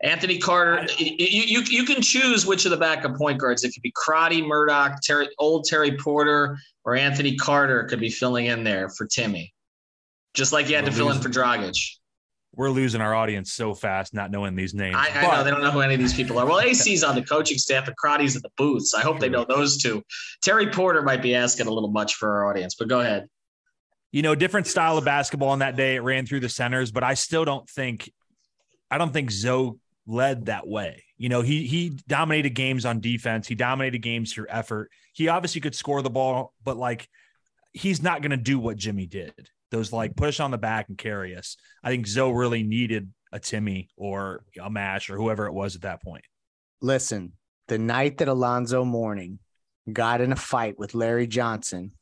Anthony 0.01 0.39
Carter, 0.39 0.87
you, 0.97 1.17
you, 1.19 1.61
you 1.63 1.85
can 1.85 2.01
choose 2.01 2.47
which 2.47 2.65
of 2.65 2.71
the 2.71 2.77
backup 2.77 3.17
point 3.17 3.41
guards. 3.41 3.65
It 3.65 3.73
could 3.73 3.83
be 3.83 3.93
Crotty, 3.97 4.41
Murdock, 4.43 5.01
Terry, 5.03 5.29
old 5.39 5.65
Terry 5.65 5.97
Porter, 5.97 6.57
or 6.89 6.97
Anthony 6.97 7.37
Carter 7.37 7.85
could 7.85 8.01
be 8.01 8.09
filling 8.09 8.47
in 8.47 8.65
there 8.65 8.89
for 8.89 9.05
Timmy, 9.05 9.53
just 10.33 10.55
like 10.55 10.71
you 10.71 10.75
had 10.75 10.85
We're 10.85 10.91
to 10.91 10.97
fill 10.97 11.07
losing. 11.09 11.23
in 11.23 11.33
for 11.33 11.39
Dragic. 11.39 11.79
We're 12.57 12.71
losing 12.71 13.03
our 13.03 13.15
audience 13.15 13.53
so 13.53 13.75
fast, 13.75 14.15
not 14.15 14.31
knowing 14.31 14.57
these 14.57 14.73
names. 14.73 14.97
I, 14.97 15.11
I 15.11 15.37
know 15.37 15.45
they 15.45 15.51
don't 15.51 15.61
know 15.61 15.71
who 15.71 15.83
any 15.83 15.93
of 15.93 16.01
these 16.01 16.15
people 16.15 16.39
are. 16.39 16.47
Well, 16.47 16.61
AC's 16.61 17.05
on 17.05 17.15
the 17.15 17.21
coaching 17.21 17.59
staff 17.59 17.89
and 17.89 17.97
Crotty's 17.99 18.37
at 18.37 18.43
the 18.43 18.51
booths. 18.57 18.95
I 18.95 19.03
hope 19.03 19.21
they 19.21 19.29
know 19.29 19.45
those 19.45 19.77
two. 19.77 20.03
Terry 20.43 20.69
Porter 20.69 21.03
might 21.03 21.21
be 21.21 21.35
asking 21.35 21.67
a 21.67 21.71
little 21.71 21.91
much 21.91 22.15
for 22.15 22.31
our 22.39 22.51
audience, 22.51 22.75
but 22.75 22.89
go 22.89 23.01
ahead. 23.01 23.29
You 24.11 24.23
know, 24.23 24.35
different 24.35 24.67
style 24.67 24.97
of 24.97 25.05
basketball 25.05 25.51
on 25.51 25.59
that 25.59 25.77
day. 25.77 25.97
It 25.97 26.01
ran 26.01 26.25
through 26.25 26.41
the 26.41 26.49
centers, 26.49 26.91
but 26.91 27.05
I 27.05 27.13
still 27.13 27.45
don't 27.45 27.69
think, 27.69 28.11
I 28.91 28.97
don't 28.97 29.13
think 29.13 29.31
Zoe 29.31 29.73
led 30.09 30.47
that 30.47 30.67
way. 30.67 31.05
You 31.19 31.29
know, 31.29 31.43
he 31.43 31.67
he 31.67 31.91
dominated 32.09 32.51
games 32.51 32.85
on 32.85 33.01
defense. 33.01 33.47
He 33.47 33.55
dominated 33.55 33.99
games 33.99 34.33
through 34.33 34.47
effort. 34.49 34.91
He 35.13 35.29
obviously 35.29 35.61
could 35.61 35.75
score 35.75 36.03
the 36.03 36.11
ball, 36.11 36.55
but 36.65 36.77
like 36.77 37.09
he's 37.73 38.03
not 38.03 38.23
going 38.23 38.31
to 38.31 38.37
do 38.37 38.59
what 38.59 38.77
Jimmy 38.77 39.07
did. 39.07 39.35
Those 39.71 39.93
like 39.93 40.17
push 40.17 40.41
on 40.41 40.51
the 40.51 40.59
back 40.59 40.89
and 40.89 40.97
carry 40.97 41.37
us. 41.37 41.57
I 41.85 41.91
think 41.91 42.07
Zoe 42.07 42.33
really 42.33 42.63
needed 42.63 43.13
a 43.31 43.39
Timmy 43.39 43.91
or 43.97 44.45
a 44.61 44.71
Mash 44.71 45.11
or 45.11 45.17
whoever 45.17 45.47
it 45.47 45.53
was 45.53 45.77
at 45.77 45.83
that 45.83 46.03
point. 46.03 46.25
Listen, 46.81 47.33
the 47.69 47.79
night 47.79 48.19
that 48.19 48.29
Alonzo 48.29 48.85
Mourning 48.85 49.41
got 49.93 50.23
in 50.23 50.33
a 50.33 50.37
fight 50.37 50.79
with 50.79 50.95
Larry 50.95 51.27
Johnson 51.27 51.93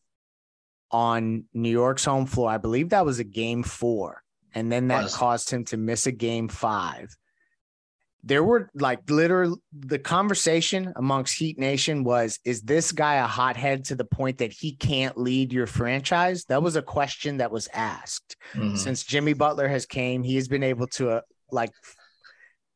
on 0.93 1.45
New 1.53 1.71
York's 1.71 2.05
home 2.05 2.27
floor, 2.27 2.51
I 2.51 2.59
believe 2.59 2.91
that 2.91 3.05
was 3.05 3.19
a 3.19 3.25
game 3.25 3.65
four. 3.65 4.23
And 4.55 4.71
then 4.71 4.89
that 4.89 5.11
caused 5.11 5.51
him 5.51 5.65
to 5.67 5.77
miss 5.77 6.07
a 6.07 6.13
game 6.13 6.49
five 6.49 7.15
there 8.27 8.43
were 8.43 8.69
like 8.75 9.09
literally 9.09 9.57
the 9.73 10.01
conversation 10.01 10.93
amongst 10.97 11.39
Heat 11.39 11.61
Nation 11.61 12.03
was 12.03 12.41
is 12.45 12.61
this 12.63 12.91
guy 12.91 13.15
a 13.15 13.27
hothead 13.27 13.85
to 13.85 13.95
the 13.95 14.05
point 14.05 14.39
that 14.39 14.53
he 14.53 14.75
can't 14.75 15.17
lead 15.17 15.53
your 15.53 15.69
franchise? 15.69 16.45
That 16.47 16.61
was 16.61 16.75
a 16.75 16.83
question 16.83 17.37
that 17.37 17.53
was 17.53 17.69
asked. 17.73 18.37
Mm-hmm. 18.55 18.75
Since 18.75 19.05
Jimmy 19.05 19.33
Butler 19.33 19.69
has 19.69 19.87
came, 19.87 20.25
he 20.25 20.35
has 20.35 20.49
been 20.49 20.65
able 20.65 20.89
to 20.89 21.11
uh, 21.11 21.21
like 21.53 21.71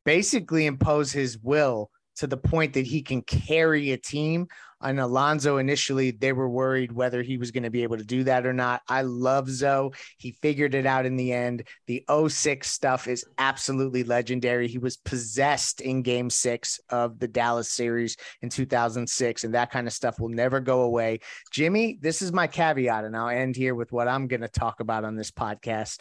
basically 0.05 0.67
impose 0.67 1.11
his 1.11 1.37
will 1.37 1.91
to 2.17 2.29
the 2.29 2.37
point 2.37 2.75
that 2.75 2.87
he 2.87 3.03
can 3.03 3.23
carry 3.23 3.91
a 3.91 3.97
team 3.97 4.47
on 4.81 4.99
Alonzo 4.99 5.59
initially, 5.59 6.11
they 6.11 6.33
were 6.33 6.49
worried 6.49 6.93
whether 6.93 7.23
he 7.23 7.37
was 7.37 7.51
going 7.51 7.65
to 7.65 7.71
be 7.71 7.83
able 7.83 7.99
to 7.99 8.05
do 8.05 8.25
that 8.25 8.47
or 8.47 8.53
not. 8.53 8.83
I 8.89 9.03
love 9.03 9.49
Zoe. 9.51 9.91
He 10.17 10.33
figured 10.33 10.75
it 10.75 10.87
out 10.87 11.07
in 11.07 11.17
the 11.17 11.33
end. 11.33 11.67
The 11.87 12.05
06 12.29 12.71
stuff 12.71 13.07
is 13.07 13.25
absolutely 13.39 14.05
legendary. 14.05 14.69
He 14.69 14.79
was 14.79 14.97
possessed 14.97 15.81
in 15.81 16.03
game 16.03 16.31
six 16.31 16.81
of 16.89 17.19
the 17.19 17.29
Dallas 17.29 17.71
series 17.71 18.17
in 18.43 18.49
2006, 18.49 19.45
and 19.45 19.55
that 19.55 19.71
kind 19.71 19.87
of 19.87 19.93
stuff 19.93 20.19
will 20.19 20.29
never 20.29 20.61
go 20.61 20.83
away. 20.83 21.21
Jimmy, 21.51 21.99
this 22.01 22.23
is 22.23 22.33
my 22.33 22.47
caveat, 22.47 23.05
and 23.05 23.17
I'll 23.17 23.29
end 23.29 23.57
here 23.57 23.75
with 23.75 23.93
what 23.93 24.09
I'm 24.09 24.29
going 24.29 24.41
to 24.41 24.49
talk 24.49 24.81
about 24.81 25.05
on 25.05 25.17
this 25.17 25.31
podcast. 25.31 26.01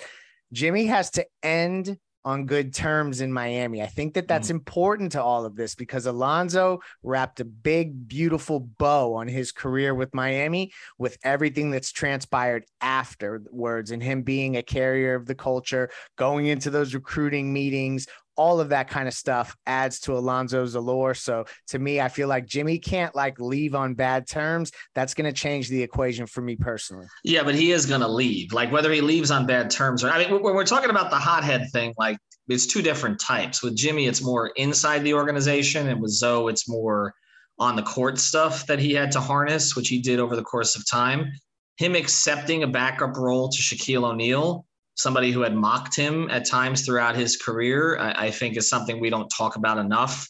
Jimmy 0.51 0.85
has 0.85 1.11
to 1.11 1.25
end 1.43 1.97
on 2.25 2.45
good 2.45 2.73
terms 2.73 3.21
in 3.21 3.31
Miami. 3.31 3.81
I 3.81 3.87
think 3.87 4.13
that 4.15 4.27
that's 4.27 4.49
mm. 4.49 4.51
important 4.51 5.13
to 5.13 5.23
all 5.23 5.45
of 5.45 5.55
this 5.55 5.75
because 5.75 6.05
Alonzo 6.05 6.79
wrapped 7.01 7.39
a 7.39 7.45
big, 7.45 8.07
beautiful 8.07 8.59
bow 8.59 9.15
on 9.15 9.27
his 9.27 9.51
career 9.51 9.95
with 9.95 10.13
Miami 10.13 10.71
with 10.97 11.17
everything 11.23 11.71
that's 11.71 11.91
transpired 11.91 12.65
afterwards 12.81 13.91
and 13.91 14.03
him 14.03 14.21
being 14.23 14.57
a 14.57 14.63
carrier 14.63 15.15
of 15.15 15.25
the 15.25 15.35
culture, 15.35 15.89
going 16.17 16.47
into 16.47 16.69
those 16.69 16.93
recruiting 16.93 17.53
meetings, 17.53 18.07
all 18.39 18.61
of 18.61 18.69
that 18.69 18.87
kind 18.87 19.05
of 19.05 19.13
stuff 19.13 19.57
adds 19.67 19.99
to 19.99 20.11
Alonzo's 20.11 20.73
allure. 20.73 21.13
So 21.13 21.43
to 21.67 21.77
me, 21.77 21.99
I 21.99 22.07
feel 22.07 22.29
like 22.29 22.45
Jimmy 22.45 22.79
can't 22.79 23.13
like 23.13 23.37
leave 23.37 23.75
on 23.75 23.95
bad 23.95 24.29
terms. 24.29 24.71
That's 24.95 25.13
going 25.13 25.25
to 25.29 25.37
change 25.37 25.67
the 25.67 25.83
equation 25.83 26.25
for 26.25 26.39
me 26.39 26.55
personally. 26.55 27.07
Yeah, 27.25 27.43
but 27.43 27.53
he 27.53 27.73
is 27.73 27.85
going 27.85 27.99
to 27.99 28.07
leave. 28.07 28.53
Like 28.53 28.71
whether 28.71 28.93
he 28.93 29.01
leaves 29.01 29.29
on 29.29 29.45
bad 29.45 29.69
terms 29.69 30.05
or 30.05 30.09
I 30.09 30.19
mean, 30.19 30.41
when 30.41 30.55
we're 30.55 30.65
talking 30.65 30.89
about 30.89 31.09
the 31.09 31.17
hothead 31.17 31.69
thing, 31.73 31.93
like 31.97 32.17
it's 32.47 32.65
two 32.65 32.81
different 32.81 33.19
types. 33.19 33.61
With 33.61 33.75
Jimmy, 33.75 34.07
it's 34.07 34.23
more 34.23 34.53
inside 34.55 34.99
the 34.99 35.15
organization, 35.15 35.89
and 35.89 36.01
with 36.01 36.11
Zoe, 36.11 36.49
it's 36.49 36.69
more 36.69 37.13
on 37.59 37.75
the 37.75 37.83
court 37.83 38.19
stuff 38.19 38.65
that 38.67 38.79
he 38.79 38.93
had 38.93 39.11
to 39.11 39.19
harness, 39.19 39.75
which 39.75 39.89
he 39.89 40.01
did 40.01 40.17
over 40.17 40.37
the 40.37 40.43
course 40.43 40.77
of 40.77 40.89
time. 40.89 41.29
Him 41.75 41.93
accepting 41.93 42.63
a 42.63 42.67
backup 42.67 43.17
role 43.17 43.49
to 43.49 43.61
Shaquille 43.61 44.05
O'Neal 44.05 44.65
somebody 44.99 45.31
who 45.31 45.39
had 45.39 45.55
mocked 45.55 45.95
him 45.95 46.29
at 46.29 46.45
times 46.45 46.85
throughout 46.85 47.15
his 47.15 47.37
career, 47.37 47.97
I, 47.97 48.25
I 48.25 48.31
think 48.31 48.57
is 48.57 48.69
something 48.69 48.99
we 48.99 49.09
don't 49.09 49.29
talk 49.29 49.55
about 49.55 49.77
enough. 49.77 50.27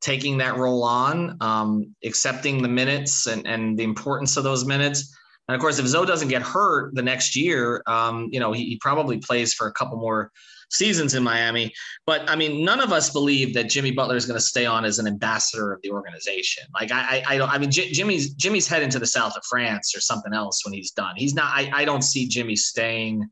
Taking 0.00 0.38
that 0.38 0.56
role 0.56 0.84
on, 0.84 1.36
um, 1.40 1.94
accepting 2.04 2.62
the 2.62 2.68
minutes 2.68 3.26
and, 3.26 3.46
and 3.46 3.76
the 3.76 3.82
importance 3.82 4.36
of 4.36 4.44
those 4.44 4.64
minutes. 4.64 5.16
And 5.48 5.56
of 5.56 5.60
course, 5.60 5.80
if 5.80 5.86
Zo 5.86 6.04
doesn't 6.04 6.28
get 6.28 6.42
hurt 6.42 6.94
the 6.94 7.02
next 7.02 7.34
year, 7.34 7.82
um, 7.86 8.28
you 8.30 8.38
know, 8.38 8.52
he, 8.52 8.64
he, 8.64 8.78
probably 8.80 9.18
plays 9.18 9.54
for 9.54 9.66
a 9.66 9.72
couple 9.72 9.98
more 9.98 10.30
seasons 10.70 11.14
in 11.14 11.22
Miami. 11.22 11.72
But 12.06 12.28
I 12.30 12.36
mean, 12.36 12.64
none 12.64 12.80
of 12.80 12.92
us 12.92 13.10
believe 13.10 13.54
that 13.54 13.68
Jimmy 13.68 13.90
Butler 13.90 14.16
is 14.16 14.24
going 14.24 14.38
to 14.38 14.44
stay 14.44 14.66
on 14.66 14.84
as 14.84 14.98
an 14.98 15.06
ambassador 15.06 15.72
of 15.72 15.82
the 15.82 15.90
organization. 15.90 16.64
Like 16.72 16.92
I, 16.92 17.00
I, 17.26 17.34
I 17.34 17.38
don't. 17.38 17.50
I 17.50 17.58
mean, 17.58 17.70
J- 17.70 17.90
Jimmy's 17.90 18.34
Jimmy's 18.34 18.68
heading 18.68 18.90
to 18.90 18.98
the 19.00 19.06
south 19.06 19.36
of 19.36 19.42
France 19.48 19.96
or 19.96 20.00
something 20.00 20.32
else 20.32 20.64
when 20.64 20.72
he's 20.72 20.92
done. 20.92 21.14
He's 21.16 21.34
not. 21.34 21.52
I, 21.52 21.70
I 21.72 21.84
don't 21.84 22.02
see 22.02 22.26
Jimmy 22.28 22.56
staying 22.56 23.28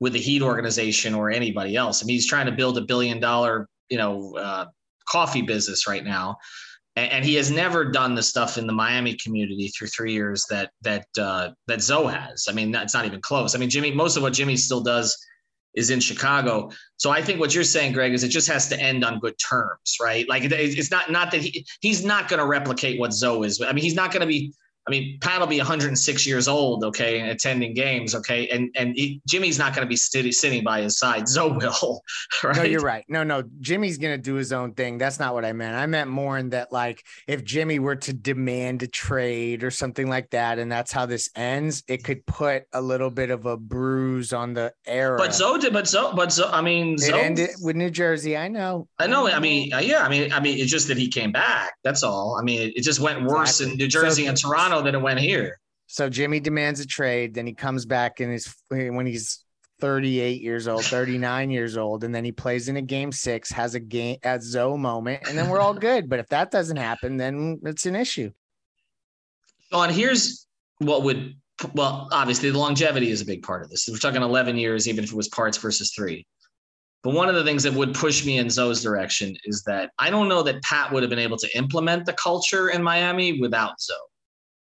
with 0.00 0.14
the 0.14 0.18
Heat 0.18 0.42
organization 0.42 1.14
or 1.14 1.30
anybody 1.30 1.76
else. 1.76 2.02
I 2.02 2.06
mean, 2.06 2.14
he's 2.14 2.26
trying 2.26 2.46
to 2.46 2.52
build 2.52 2.78
a 2.78 2.82
billion 2.82 3.20
dollar, 3.20 3.68
you 3.90 3.98
know, 3.98 4.34
uh, 4.36 4.66
coffee 5.06 5.42
business 5.42 5.86
right 5.86 6.04
now. 6.04 6.38
And, 6.96 7.12
and, 7.12 7.24
he 7.24 7.34
has 7.34 7.50
never 7.50 7.84
done 7.84 8.14
the 8.14 8.22
stuff 8.22 8.58
in 8.58 8.66
the 8.66 8.72
Miami 8.72 9.14
community 9.14 9.68
through 9.68 9.88
three 9.88 10.12
years 10.12 10.44
that 10.50 10.70
that 10.82 11.06
uh, 11.18 11.50
that 11.68 11.82
Zo 11.82 12.06
has. 12.06 12.46
I 12.48 12.52
mean, 12.52 12.74
it's 12.74 12.94
not 12.94 13.06
even 13.06 13.20
close. 13.20 13.54
I 13.54 13.58
mean, 13.58 13.70
Jimmy, 13.70 13.92
most 13.92 14.16
of 14.16 14.22
what 14.22 14.32
Jimmy 14.32 14.56
still 14.56 14.80
does 14.80 15.16
is 15.74 15.90
in 15.90 16.00
Chicago. 16.00 16.70
So 16.96 17.10
I 17.10 17.22
think 17.22 17.38
what 17.38 17.54
you're 17.54 17.64
saying, 17.64 17.92
Greg, 17.92 18.12
is 18.12 18.24
it 18.24 18.28
just 18.28 18.48
has 18.48 18.68
to 18.70 18.80
end 18.80 19.04
on 19.04 19.20
good 19.20 19.36
terms, 19.38 19.96
right? 20.00 20.28
Like 20.28 20.42
it's 20.44 20.90
not 20.90 21.10
not 21.10 21.30
that 21.30 21.42
he 21.42 21.64
he's 21.80 22.04
not 22.04 22.28
going 22.28 22.40
to 22.40 22.46
replicate 22.46 22.98
what 22.98 23.12
Zo 23.12 23.42
is. 23.44 23.62
I 23.62 23.72
mean, 23.72 23.84
he's 23.84 23.94
not 23.94 24.10
going 24.10 24.22
to 24.22 24.26
be 24.26 24.52
I 24.86 24.90
mean, 24.90 25.18
Pat 25.20 25.40
will 25.40 25.46
be 25.46 25.58
106 25.58 26.26
years 26.26 26.48
old, 26.48 26.84
okay, 26.84 27.28
attending 27.28 27.74
games, 27.74 28.14
okay, 28.14 28.48
and 28.48 28.70
and 28.76 28.94
he, 28.96 29.20
Jimmy's 29.26 29.58
not 29.58 29.74
going 29.74 29.86
to 29.86 29.88
be 29.88 29.96
sitting 29.96 30.32
sitting 30.32 30.64
by 30.64 30.82
his 30.82 30.98
side. 30.98 31.28
Zo 31.28 31.52
will, 31.52 32.02
right? 32.44 32.56
No, 32.56 32.62
you're 32.62 32.80
right. 32.80 33.04
No, 33.08 33.22
no, 33.22 33.42
Jimmy's 33.60 33.98
going 33.98 34.14
to 34.14 34.22
do 34.22 34.34
his 34.34 34.52
own 34.52 34.72
thing. 34.72 34.98
That's 34.98 35.18
not 35.18 35.34
what 35.34 35.44
I 35.44 35.52
meant. 35.52 35.76
I 35.76 35.86
meant 35.86 36.08
more 36.08 36.38
in 36.38 36.50
that, 36.50 36.72
like, 36.72 37.04
if 37.26 37.44
Jimmy 37.44 37.78
were 37.78 37.96
to 37.96 38.12
demand 38.12 38.82
a 38.82 38.86
trade 38.86 39.64
or 39.64 39.70
something 39.70 40.08
like 40.08 40.30
that, 40.30 40.58
and 40.58 40.72
that's 40.72 40.92
how 40.92 41.06
this 41.06 41.30
ends, 41.36 41.82
it 41.86 42.02
could 42.02 42.24
put 42.26 42.64
a 42.72 42.80
little 42.80 43.10
bit 43.10 43.30
of 43.30 43.46
a 43.46 43.56
bruise 43.56 44.32
on 44.32 44.54
the 44.54 44.72
era. 44.86 45.18
But 45.18 45.34
Zo 45.34 45.58
did, 45.58 45.72
but 45.72 45.88
Zo, 45.88 46.14
but 46.14 46.32
Zo, 46.32 46.48
I 46.50 46.62
mean, 46.62 46.96
Zo, 46.96 47.14
it 47.14 47.18
ended 47.22 47.50
with 47.62 47.76
New 47.76 47.90
Jersey. 47.90 48.36
I 48.36 48.48
know. 48.48 48.88
I 48.98 49.06
know. 49.06 49.28
I 49.28 49.38
mean, 49.40 49.70
yeah. 49.82 50.02
I 50.02 50.08
mean, 50.08 50.32
I 50.32 50.40
mean, 50.40 50.58
it's 50.58 50.70
just 50.70 50.88
that 50.88 50.96
he 50.96 51.08
came 51.08 51.32
back. 51.32 51.74
That's 51.84 52.02
all. 52.02 52.36
I 52.40 52.42
mean, 52.42 52.72
it, 52.74 52.82
just 52.82 53.00
went 53.00 53.22
worse 53.24 53.60
exactly. 53.60 53.72
in 53.72 53.78
New 53.78 53.88
Jersey 53.88 54.24
so, 54.24 54.28
and 54.30 54.38
Toronto 54.38 54.69
than 54.82 54.94
it 54.94 55.00
went 55.00 55.20
here. 55.20 55.58
So 55.86 56.08
Jimmy 56.08 56.38
demands 56.38 56.78
a 56.80 56.86
trade. 56.86 57.34
Then 57.34 57.46
he 57.46 57.52
comes 57.52 57.84
back 57.84 58.20
and 58.20 58.32
is 58.32 58.54
when 58.68 59.06
he's 59.06 59.44
38 59.80 60.40
years 60.40 60.68
old, 60.68 60.84
39 60.84 61.50
years 61.50 61.76
old, 61.76 62.04
and 62.04 62.14
then 62.14 62.24
he 62.24 62.32
plays 62.32 62.68
in 62.68 62.76
a 62.76 62.82
game 62.82 63.10
six, 63.10 63.50
has 63.50 63.74
a 63.74 63.80
game 63.80 64.18
at 64.22 64.42
Zo 64.42 64.76
moment, 64.76 65.22
and 65.28 65.36
then 65.36 65.48
we're 65.48 65.58
all 65.58 65.74
good. 65.74 66.08
But 66.08 66.20
if 66.20 66.28
that 66.28 66.50
doesn't 66.50 66.76
happen, 66.76 67.16
then 67.16 67.60
it's 67.64 67.86
an 67.86 67.96
issue. 67.96 68.30
Sean, 69.72 69.88
here's 69.88 70.46
what 70.78 71.02
would 71.02 71.34
well, 71.74 72.08
obviously 72.12 72.50
the 72.50 72.58
longevity 72.58 73.10
is 73.10 73.20
a 73.20 73.26
big 73.26 73.42
part 73.42 73.62
of 73.62 73.70
this. 73.70 73.88
We're 73.90 73.98
talking 73.98 74.22
11 74.22 74.56
years, 74.56 74.88
even 74.88 75.04
if 75.04 75.10
it 75.10 75.16
was 75.16 75.28
parts 75.28 75.58
versus 75.58 75.92
three. 75.94 76.26
But 77.02 77.14
one 77.14 77.28
of 77.28 77.34
the 77.34 77.44
things 77.44 77.62
that 77.62 77.72
would 77.72 77.94
push 77.94 78.24
me 78.24 78.38
in 78.38 78.50
Zo's 78.50 78.82
direction 78.82 79.34
is 79.44 79.62
that 79.64 79.90
I 79.98 80.10
don't 80.10 80.28
know 80.28 80.42
that 80.42 80.62
Pat 80.62 80.92
would 80.92 81.02
have 81.02 81.10
been 81.10 81.18
able 81.18 81.38
to 81.38 81.56
implement 81.56 82.04
the 82.06 82.12
culture 82.14 82.70
in 82.70 82.82
Miami 82.82 83.40
without 83.40 83.80
Zo. 83.80 83.94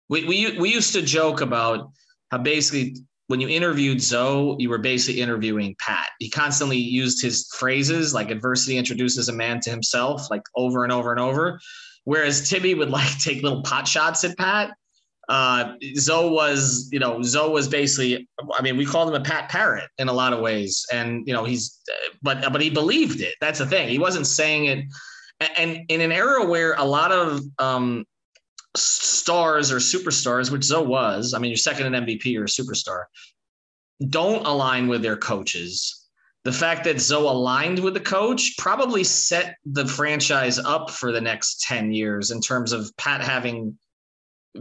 We, 0.10 0.26
we, 0.26 0.58
we 0.58 0.74
used 0.74 0.94
to 0.94 1.02
joke 1.02 1.42
about 1.42 1.92
how 2.32 2.38
basically 2.40 2.96
when 3.28 3.42
you 3.42 3.50
interviewed 3.50 4.02
Zo, 4.02 4.56
you 4.58 4.70
were 4.70 4.78
basically 4.78 5.22
interviewing 5.22 5.76
Pat. 5.80 6.10
He 6.20 6.30
constantly 6.30 6.78
used 6.78 7.22
his 7.22 7.48
phrases 7.54 8.14
like 8.14 8.32
adversity 8.32 8.78
introduces 8.78 9.28
a 9.28 9.34
man 9.34 9.60
to 9.62 9.70
himself, 9.70 10.30
like 10.32 10.44
over 10.56 10.84
and 10.84 10.94
over 10.94 11.12
and 11.12 11.20
over. 11.20 11.60
Whereas 12.06 12.50
Timmy 12.50 12.74
would 12.74 12.90
like 13.00 13.20
take 13.20 13.44
little 13.44 13.62
pot 13.64 13.88
shots 13.88 14.24
at 14.24 14.38
Pat. 14.38 14.72
Uh, 15.28 15.74
Zo 15.98 16.32
was, 16.32 16.88
you 16.94 17.00
know, 17.00 17.22
Zo 17.22 17.52
was 17.52 17.68
basically, 17.68 18.30
I 18.58 18.62
mean, 18.62 18.78
we 18.78 18.86
called 18.86 19.10
him 19.10 19.22
a 19.22 19.24
Pat 19.24 19.50
Parrot 19.50 19.90
in 19.98 20.08
a 20.08 20.14
lot 20.14 20.32
of 20.32 20.40
ways. 20.40 20.86
And, 20.94 21.28
you 21.28 21.34
know, 21.34 21.44
he's, 21.44 21.82
but, 22.22 22.50
but 22.54 22.62
he 22.62 22.70
believed 22.70 23.20
it. 23.20 23.36
That's 23.42 23.60
the 23.60 23.66
thing. 23.66 23.90
He 23.90 24.00
wasn't 24.00 24.26
saying 24.26 24.66
it. 24.68 24.86
And 25.58 25.82
in 25.90 26.00
an 26.00 26.14
era 26.14 26.46
where 26.46 26.76
a 26.76 26.86
lot 26.86 27.12
of 27.12 27.42
um, 27.60 28.06
stars 28.76 29.72
or 29.72 29.78
superstars, 29.78 30.52
which 30.52 30.64
Zo 30.64 30.82
was, 30.82 31.34
I 31.34 31.40
mean, 31.40 31.52
you're 31.52 31.58
second 31.58 31.94
in 31.94 32.06
MVP 32.06 32.38
or 32.38 32.44
a 32.44 32.48
superstar, 32.48 33.06
don't 34.10 34.46
align 34.46 34.88
with 34.88 35.02
their 35.02 35.18
coaches. 35.18 36.08
The 36.44 36.52
fact 36.54 36.84
that 36.86 37.02
Zo 37.02 37.30
aligned 37.30 37.80
with 37.80 37.94
the 37.94 38.00
coach 38.00 38.56
probably 38.58 39.04
set 39.04 39.58
the 39.66 39.86
franchise 39.86 40.60
up 40.60 40.90
for 40.90 41.12
the 41.12 41.20
next 41.20 41.62
10 41.62 41.92
years 41.92 42.32
in 42.32 42.40
terms 42.42 42.72
of 42.72 42.96
Pat 42.98 43.22
having 43.22 43.78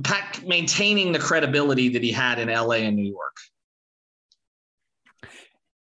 Pat 0.02 0.42
maintaining 0.44 1.12
the 1.12 1.18
credibility 1.18 1.88
that 1.90 2.02
he 2.02 2.12
had 2.12 2.38
in 2.38 2.48
LA 2.48 2.76
and 2.76 2.96
New 2.96 3.10
York. 3.10 3.36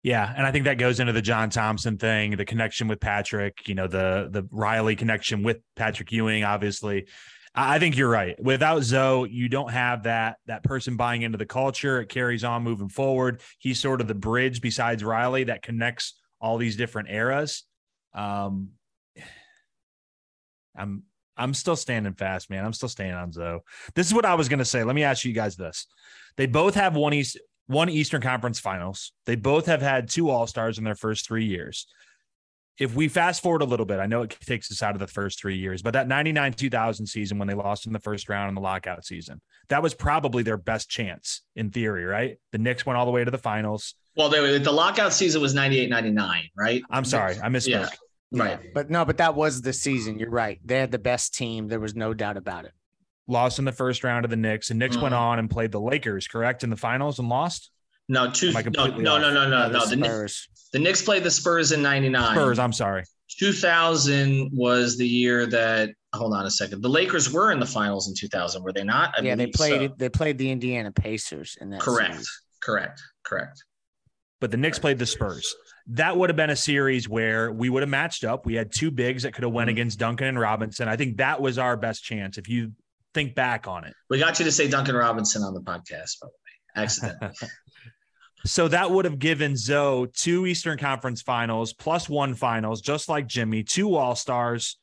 Yeah, 0.02 0.30
and 0.36 0.46
I 0.46 0.52
think 0.52 0.66
that 0.66 0.76
goes 0.76 1.00
into 1.00 1.14
the 1.14 1.22
John 1.22 1.48
Thompson 1.48 1.96
thing, 1.96 2.36
the 2.36 2.44
connection 2.44 2.88
with 2.88 3.00
Patrick, 3.00 3.66
you 3.66 3.74
know, 3.74 3.86
the 3.86 4.28
the 4.30 4.46
Riley 4.50 4.96
connection 4.96 5.42
with 5.42 5.60
Patrick 5.76 6.12
Ewing, 6.12 6.44
obviously. 6.44 7.06
I 7.54 7.78
think 7.78 7.96
you're 7.96 8.08
right. 8.10 8.40
Without 8.42 8.82
Zo, 8.82 9.24
you 9.24 9.48
don't 9.48 9.70
have 9.70 10.04
that 10.04 10.38
that 10.46 10.64
person 10.64 10.96
buying 10.96 11.22
into 11.22 11.38
the 11.38 11.46
culture. 11.46 12.00
It 12.00 12.08
carries 12.08 12.42
on 12.42 12.64
moving 12.64 12.88
forward. 12.88 13.40
He's 13.58 13.78
sort 13.78 14.00
of 14.00 14.08
the 14.08 14.14
bridge 14.14 14.60
besides 14.60 15.04
Riley 15.04 15.44
that 15.44 15.62
connects 15.62 16.20
all 16.40 16.58
these 16.58 16.76
different 16.76 17.10
eras. 17.10 17.62
Um, 18.12 18.70
I'm 20.76 21.04
I'm 21.36 21.54
still 21.54 21.76
standing 21.76 22.14
fast, 22.14 22.50
man. 22.50 22.64
I'm 22.64 22.72
still 22.72 22.88
staying 22.88 23.14
on 23.14 23.30
Zo. 23.30 23.60
This 23.94 24.08
is 24.08 24.14
what 24.14 24.24
I 24.24 24.34
was 24.34 24.48
gonna 24.48 24.64
say. 24.64 24.82
Let 24.82 24.96
me 24.96 25.04
ask 25.04 25.24
you 25.24 25.32
guys 25.32 25.56
this: 25.56 25.86
They 26.36 26.46
both 26.46 26.74
have 26.74 26.96
one 26.96 27.14
East 27.14 27.38
one 27.66 27.88
Eastern 27.88 28.20
Conference 28.20 28.58
Finals. 28.58 29.12
They 29.26 29.36
both 29.36 29.66
have 29.66 29.80
had 29.80 30.08
two 30.08 30.28
All 30.28 30.48
Stars 30.48 30.78
in 30.78 30.84
their 30.84 30.96
first 30.96 31.26
three 31.26 31.44
years 31.44 31.86
if 32.78 32.94
we 32.94 33.08
fast 33.08 33.42
forward 33.42 33.62
a 33.62 33.66
little 33.66 33.86
bit, 33.86 34.00
I 34.00 34.06
know 34.06 34.22
it 34.22 34.36
takes 34.44 34.70
us 34.70 34.82
out 34.82 34.94
of 34.94 34.98
the 34.98 35.06
first 35.06 35.38
three 35.38 35.56
years, 35.56 35.80
but 35.80 35.92
that 35.92 36.08
99 36.08 36.54
2000 36.54 37.06
season 37.06 37.38
when 37.38 37.46
they 37.46 37.54
lost 37.54 37.86
in 37.86 37.92
the 37.92 38.00
first 38.00 38.28
round 38.28 38.48
in 38.48 38.54
the 38.54 38.60
lockout 38.60 39.04
season, 39.04 39.40
that 39.68 39.82
was 39.82 39.94
probably 39.94 40.42
their 40.42 40.56
best 40.56 40.90
chance 40.90 41.42
in 41.54 41.70
theory, 41.70 42.04
right? 42.04 42.38
The 42.52 42.58
Knicks 42.58 42.84
went 42.84 42.96
all 42.96 43.06
the 43.06 43.12
way 43.12 43.24
to 43.24 43.30
the 43.30 43.38
finals. 43.38 43.94
Well, 44.16 44.28
they, 44.28 44.58
the 44.58 44.72
lockout 44.72 45.12
season 45.12 45.40
was 45.40 45.54
98 45.54 45.88
99, 45.88 46.48
right? 46.56 46.82
I'm 46.90 47.04
sorry, 47.04 47.36
I 47.42 47.48
misspoke. 47.48 47.90
Yeah, 48.30 48.42
right. 48.42 48.74
But 48.74 48.90
no, 48.90 49.04
but 49.04 49.18
that 49.18 49.34
was 49.34 49.62
the 49.62 49.72
season. 49.72 50.18
You're 50.18 50.30
right. 50.30 50.60
They 50.64 50.78
had 50.78 50.90
the 50.90 50.98
best 50.98 51.34
team. 51.34 51.68
There 51.68 51.80
was 51.80 51.94
no 51.94 52.12
doubt 52.12 52.36
about 52.36 52.64
it. 52.64 52.72
Lost 53.26 53.58
in 53.58 53.64
the 53.64 53.72
first 53.72 54.04
round 54.04 54.24
of 54.24 54.30
the 54.30 54.36
Knicks, 54.36 54.70
and 54.70 54.78
Knicks 54.78 54.96
mm-hmm. 54.96 55.04
went 55.04 55.14
on 55.14 55.38
and 55.38 55.48
played 55.48 55.72
the 55.72 55.80
Lakers, 55.80 56.26
correct, 56.26 56.62
in 56.62 56.70
the 56.70 56.76
finals 56.76 57.18
and 57.18 57.28
lost? 57.28 57.70
No, 58.08 58.30
two. 58.30 58.52
No, 58.52 58.60
no, 58.60 58.88
no, 58.98 59.18
no, 59.18 59.30
no, 59.30 59.48
no, 59.48 59.68
no. 59.68 59.86
The, 59.86 60.04
Spurs. 60.04 60.48
The 60.72 60.78
Knicks 60.78 61.02
played 61.02 61.22
the 61.24 61.30
Spurs 61.30 61.72
in 61.72 61.82
'99. 61.82 62.32
Spurs. 62.32 62.58
I'm 62.58 62.72
sorry. 62.72 63.04
2000 63.38 64.50
was 64.52 64.96
the 64.98 65.06
year 65.06 65.46
that. 65.46 65.90
Hold 66.14 66.32
on 66.32 66.46
a 66.46 66.50
second. 66.50 66.80
The 66.80 66.88
Lakers 66.88 67.32
were 67.32 67.50
in 67.50 67.58
the 67.58 67.66
finals 67.66 68.06
in 68.06 68.14
2000, 68.14 68.62
were 68.62 68.72
they 68.72 68.84
not? 68.84 69.12
I 69.18 69.22
yeah, 69.22 69.34
they 69.34 69.48
played. 69.48 69.90
So. 69.90 69.96
They 69.98 70.08
played 70.08 70.38
the 70.38 70.48
Indiana 70.48 70.92
Pacers 70.92 71.58
in 71.60 71.70
that. 71.70 71.80
Correct. 71.80 72.12
Series. 72.12 72.42
Correct. 72.62 73.02
Correct. 73.24 73.64
But 74.40 74.52
the 74.52 74.56
Knicks 74.56 74.78
played 74.78 74.98
the 74.98 75.06
Spurs. 75.06 75.56
That 75.88 76.16
would 76.16 76.30
have 76.30 76.36
been 76.36 76.50
a 76.50 76.56
series 76.56 77.08
where 77.08 77.50
we 77.50 77.68
would 77.68 77.82
have 77.82 77.90
matched 77.90 78.22
up. 78.22 78.46
We 78.46 78.54
had 78.54 78.70
two 78.70 78.92
bigs 78.92 79.24
that 79.24 79.34
could 79.34 79.42
have 79.42 79.52
went 79.52 79.68
mm-hmm. 79.68 79.74
against 79.74 79.98
Duncan 79.98 80.28
and 80.28 80.38
Robinson. 80.38 80.86
I 80.86 80.96
think 80.96 81.16
that 81.16 81.40
was 81.40 81.58
our 81.58 81.76
best 81.76 82.04
chance. 82.04 82.38
If 82.38 82.48
you 82.48 82.72
think 83.12 83.34
back 83.34 83.66
on 83.66 83.84
it, 83.84 83.94
we 84.08 84.18
got 84.20 84.38
you 84.38 84.44
to 84.44 84.52
say 84.52 84.68
Duncan 84.68 84.94
Robinson 84.94 85.42
on 85.42 85.52
the 85.52 85.62
podcast, 85.62 86.20
by 86.20 86.28
the 86.28 86.28
way, 86.28 86.84
accidentally. 86.84 87.32
So 88.44 88.68
that 88.68 88.90
would 88.90 89.04
have 89.06 89.18
given 89.18 89.56
Zo 89.56 90.06
two 90.06 90.46
Eastern 90.46 90.78
Conference 90.78 91.22
finals 91.22 91.72
plus 91.72 92.08
one 92.08 92.34
finals, 92.34 92.80
just 92.80 93.08
like 93.08 93.26
Jimmy, 93.26 93.62
two 93.62 93.96
All 93.96 94.14
Stars. 94.14 94.78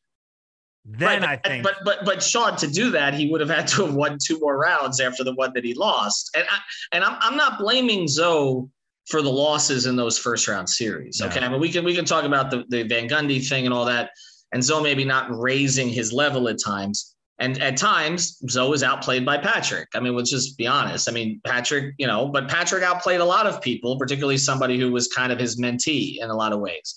Then 0.83 1.21
right, 1.21 1.39
I 1.43 1.47
think, 1.47 1.63
but 1.63 1.75
but 1.85 2.05
but 2.05 2.23
Sean, 2.23 2.55
to 2.57 2.67
do 2.67 2.89
that, 2.91 3.13
he 3.13 3.29
would 3.29 3.39
have 3.39 3.51
had 3.51 3.67
to 3.67 3.85
have 3.85 3.93
won 3.93 4.17
two 4.23 4.39
more 4.39 4.57
rounds 4.57 4.99
after 4.99 5.23
the 5.23 5.35
one 5.35 5.53
that 5.53 5.63
he 5.63 5.75
lost. 5.75 6.31
And 6.35 6.43
I 6.49 6.57
and 6.91 7.03
I'm 7.03 7.17
I'm 7.21 7.37
not 7.37 7.59
blaming 7.59 8.07
Zo 8.07 8.67
for 9.07 9.21
the 9.21 9.29
losses 9.29 9.85
in 9.85 9.95
those 9.95 10.17
first 10.17 10.47
round 10.47 10.67
series. 10.67 11.21
Okay, 11.21 11.39
I 11.39 11.49
mean 11.49 11.59
we 11.59 11.69
can 11.69 11.85
we 11.85 11.93
can 11.93 12.05
talk 12.05 12.23
about 12.23 12.49
the 12.49 12.65
the 12.69 12.81
Van 12.83 13.07
Gundy 13.07 13.47
thing 13.47 13.65
and 13.65 13.73
all 13.73 13.85
that, 13.85 14.09
and 14.53 14.63
Zo 14.63 14.81
maybe 14.81 15.05
not 15.05 15.27
raising 15.29 15.87
his 15.87 16.11
level 16.11 16.49
at 16.49 16.57
times. 16.59 17.10
And 17.41 17.59
at 17.59 17.75
times, 17.75 18.37
Zoe 18.51 18.69
was 18.69 18.83
outplayed 18.83 19.25
by 19.25 19.37
Patrick. 19.39 19.89
I 19.95 19.99
mean, 19.99 20.15
let's 20.15 20.29
just 20.29 20.55
be 20.57 20.67
honest. 20.67 21.09
I 21.09 21.11
mean, 21.11 21.41
Patrick, 21.43 21.95
you 21.97 22.05
know, 22.05 22.27
but 22.27 22.47
Patrick 22.47 22.83
outplayed 22.83 23.19
a 23.19 23.25
lot 23.25 23.47
of 23.47 23.61
people, 23.61 23.97
particularly 23.97 24.37
somebody 24.37 24.79
who 24.79 24.91
was 24.91 25.07
kind 25.07 25.31
of 25.31 25.39
his 25.39 25.59
mentee 25.59 26.21
in 26.21 26.29
a 26.29 26.35
lot 26.35 26.53
of 26.53 26.59
ways. 26.59 26.95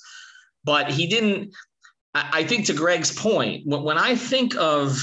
But 0.62 0.90
he 0.90 1.06
didn't, 1.06 1.54
I 2.14 2.44
think 2.44 2.66
to 2.66 2.74
Greg's 2.74 3.10
point, 3.10 3.66
when 3.66 3.96
I 3.96 4.14
think 4.14 4.54
of 4.56 4.98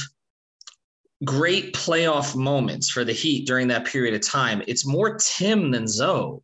great 1.25 1.73
playoff 1.73 2.35
moments 2.35 2.91
for 2.91 3.03
the 3.03 3.11
Heat 3.11 3.47
during 3.47 3.67
that 3.69 3.85
period 3.85 4.13
of 4.13 4.21
time, 4.21 4.61
it's 4.67 4.85
more 4.85 5.17
Tim 5.17 5.71
than 5.71 5.87
Zoe, 5.87 6.39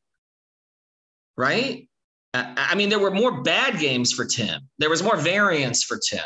right? 1.38 1.88
I 2.34 2.74
mean, 2.74 2.90
there 2.90 3.00
were 3.00 3.12
more 3.12 3.44
bad 3.44 3.80
games 3.80 4.12
for 4.12 4.26
Tim. 4.26 4.62
There 4.80 4.90
was 4.90 5.04
more 5.04 5.18
variance 5.18 5.84
for 5.84 6.00
Tim. 6.00 6.26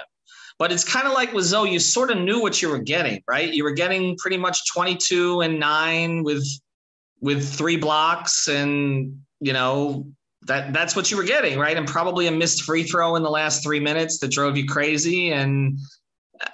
But 0.61 0.71
it's 0.71 0.83
kind 0.83 1.07
of 1.07 1.13
like 1.13 1.33
with 1.33 1.45
Zoe, 1.45 1.71
you 1.71 1.79
sort 1.79 2.11
of 2.11 2.19
knew 2.19 2.39
what 2.39 2.61
you 2.61 2.69
were 2.69 2.77
getting, 2.77 3.23
right? 3.27 3.51
You 3.51 3.63
were 3.63 3.71
getting 3.71 4.15
pretty 4.17 4.37
much 4.37 4.71
22 4.71 5.41
and 5.41 5.59
nine 5.59 6.23
with 6.23 6.47
with 7.19 7.51
three 7.51 7.77
blocks 7.77 8.47
and 8.47 9.23
you 9.39 9.53
know 9.53 10.05
that 10.43 10.71
that's 10.71 10.95
what 10.95 11.09
you 11.09 11.17
were 11.17 11.23
getting, 11.23 11.57
right? 11.57 11.75
And 11.75 11.87
probably 11.87 12.27
a 12.27 12.31
missed 12.31 12.61
free 12.61 12.83
throw 12.83 13.15
in 13.15 13.23
the 13.23 13.29
last 13.31 13.63
three 13.63 13.79
minutes 13.79 14.19
that 14.19 14.29
drove 14.29 14.55
you 14.55 14.67
crazy. 14.67 15.31
And 15.31 15.79
uh, 16.39 16.49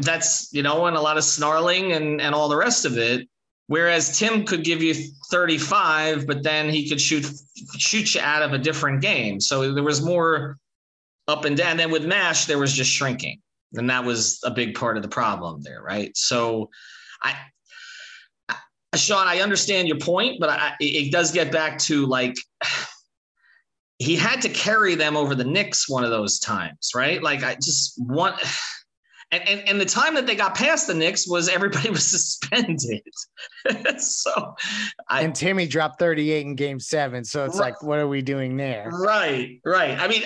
that's, 0.00 0.52
you 0.52 0.62
know, 0.62 0.84
and 0.84 0.94
a 0.94 1.00
lot 1.00 1.16
of 1.16 1.24
snarling 1.24 1.92
and, 1.92 2.20
and 2.20 2.34
all 2.34 2.50
the 2.50 2.58
rest 2.58 2.84
of 2.84 2.98
it. 2.98 3.26
Whereas 3.68 4.18
Tim 4.18 4.44
could 4.44 4.64
give 4.64 4.82
you 4.82 4.92
35, 5.30 6.26
but 6.26 6.42
then 6.42 6.68
he 6.68 6.90
could 6.90 7.00
shoot 7.00 7.26
shoot 7.78 8.14
you 8.14 8.20
out 8.20 8.42
of 8.42 8.52
a 8.52 8.58
different 8.58 9.00
game. 9.00 9.40
So 9.40 9.72
there 9.72 9.82
was 9.82 10.02
more 10.02 10.58
up 11.30 11.44
and 11.44 11.56
down. 11.56 11.72
And 11.72 11.80
then 11.80 11.90
with 11.90 12.04
Mash, 12.04 12.46
there 12.46 12.58
was 12.58 12.72
just 12.72 12.90
shrinking. 12.90 13.40
And 13.74 13.88
that 13.88 14.04
was 14.04 14.40
a 14.44 14.50
big 14.50 14.74
part 14.74 14.96
of 14.96 15.02
the 15.02 15.08
problem 15.08 15.62
there, 15.62 15.82
right? 15.82 16.14
So 16.16 16.70
I 17.22 17.36
Sean, 18.96 19.28
I 19.28 19.40
understand 19.40 19.86
your 19.86 19.98
point, 19.98 20.40
but 20.40 20.50
I, 20.50 20.72
it 20.80 21.12
does 21.12 21.30
get 21.30 21.52
back 21.52 21.78
to 21.80 22.06
like 22.06 22.34
he 23.98 24.16
had 24.16 24.42
to 24.42 24.48
carry 24.48 24.94
them 24.94 25.16
over 25.16 25.34
the 25.34 25.44
Knicks 25.44 25.88
one 25.88 26.04
of 26.04 26.10
those 26.10 26.38
times, 26.38 26.90
right? 26.94 27.22
Like 27.22 27.44
I 27.44 27.54
just 27.54 27.94
want 27.98 28.36
and, 29.30 29.48
and, 29.48 29.68
and 29.68 29.80
the 29.80 29.84
time 29.86 30.14
that 30.14 30.26
they 30.26 30.34
got 30.34 30.56
past 30.56 30.88
the 30.88 30.94
Knicks 30.94 31.28
was 31.28 31.48
everybody 31.48 31.90
was 31.90 32.04
suspended. 32.04 33.02
so 33.98 34.56
I, 35.08 35.22
and 35.22 35.34
Timmy 35.34 35.68
dropped 35.68 36.00
38 36.00 36.46
in 36.46 36.54
game 36.56 36.80
seven. 36.80 37.24
So 37.24 37.44
it's 37.44 37.60
right, 37.60 37.72
like, 37.72 37.82
what 37.82 38.00
are 38.00 38.08
we 38.08 38.22
doing 38.22 38.56
there? 38.56 38.88
Right, 38.90 39.60
right. 39.64 39.98
I 40.00 40.08
mean, 40.08 40.22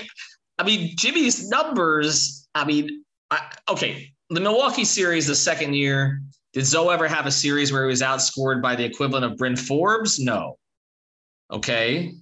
I 0.59 0.65
mean, 0.65 0.97
Jimmy's 0.97 1.49
numbers, 1.49 2.49
I 2.55 2.65
mean, 2.65 3.05
I, 3.31 3.41
okay, 3.69 4.13
the 4.31 4.41
Milwaukee 4.41 4.85
series, 4.85 5.27
the 5.27 5.35
second 5.35 5.75
year, 5.75 6.21
did 6.53 6.65
Zoe 6.65 6.93
ever 6.93 7.09
have 7.09 7.27
a 7.27 7.31
series 7.31 7.73
where 7.73 7.85
he 7.85 7.89
was 7.89 8.03
outscored 8.03 8.63
by 8.63 8.77
the 8.77 8.85
equivalent 8.85 9.25
of 9.25 9.37
Bryn 9.37 9.57
Forbes? 9.57 10.21
No. 10.21 10.57
Okay. 11.51 12.15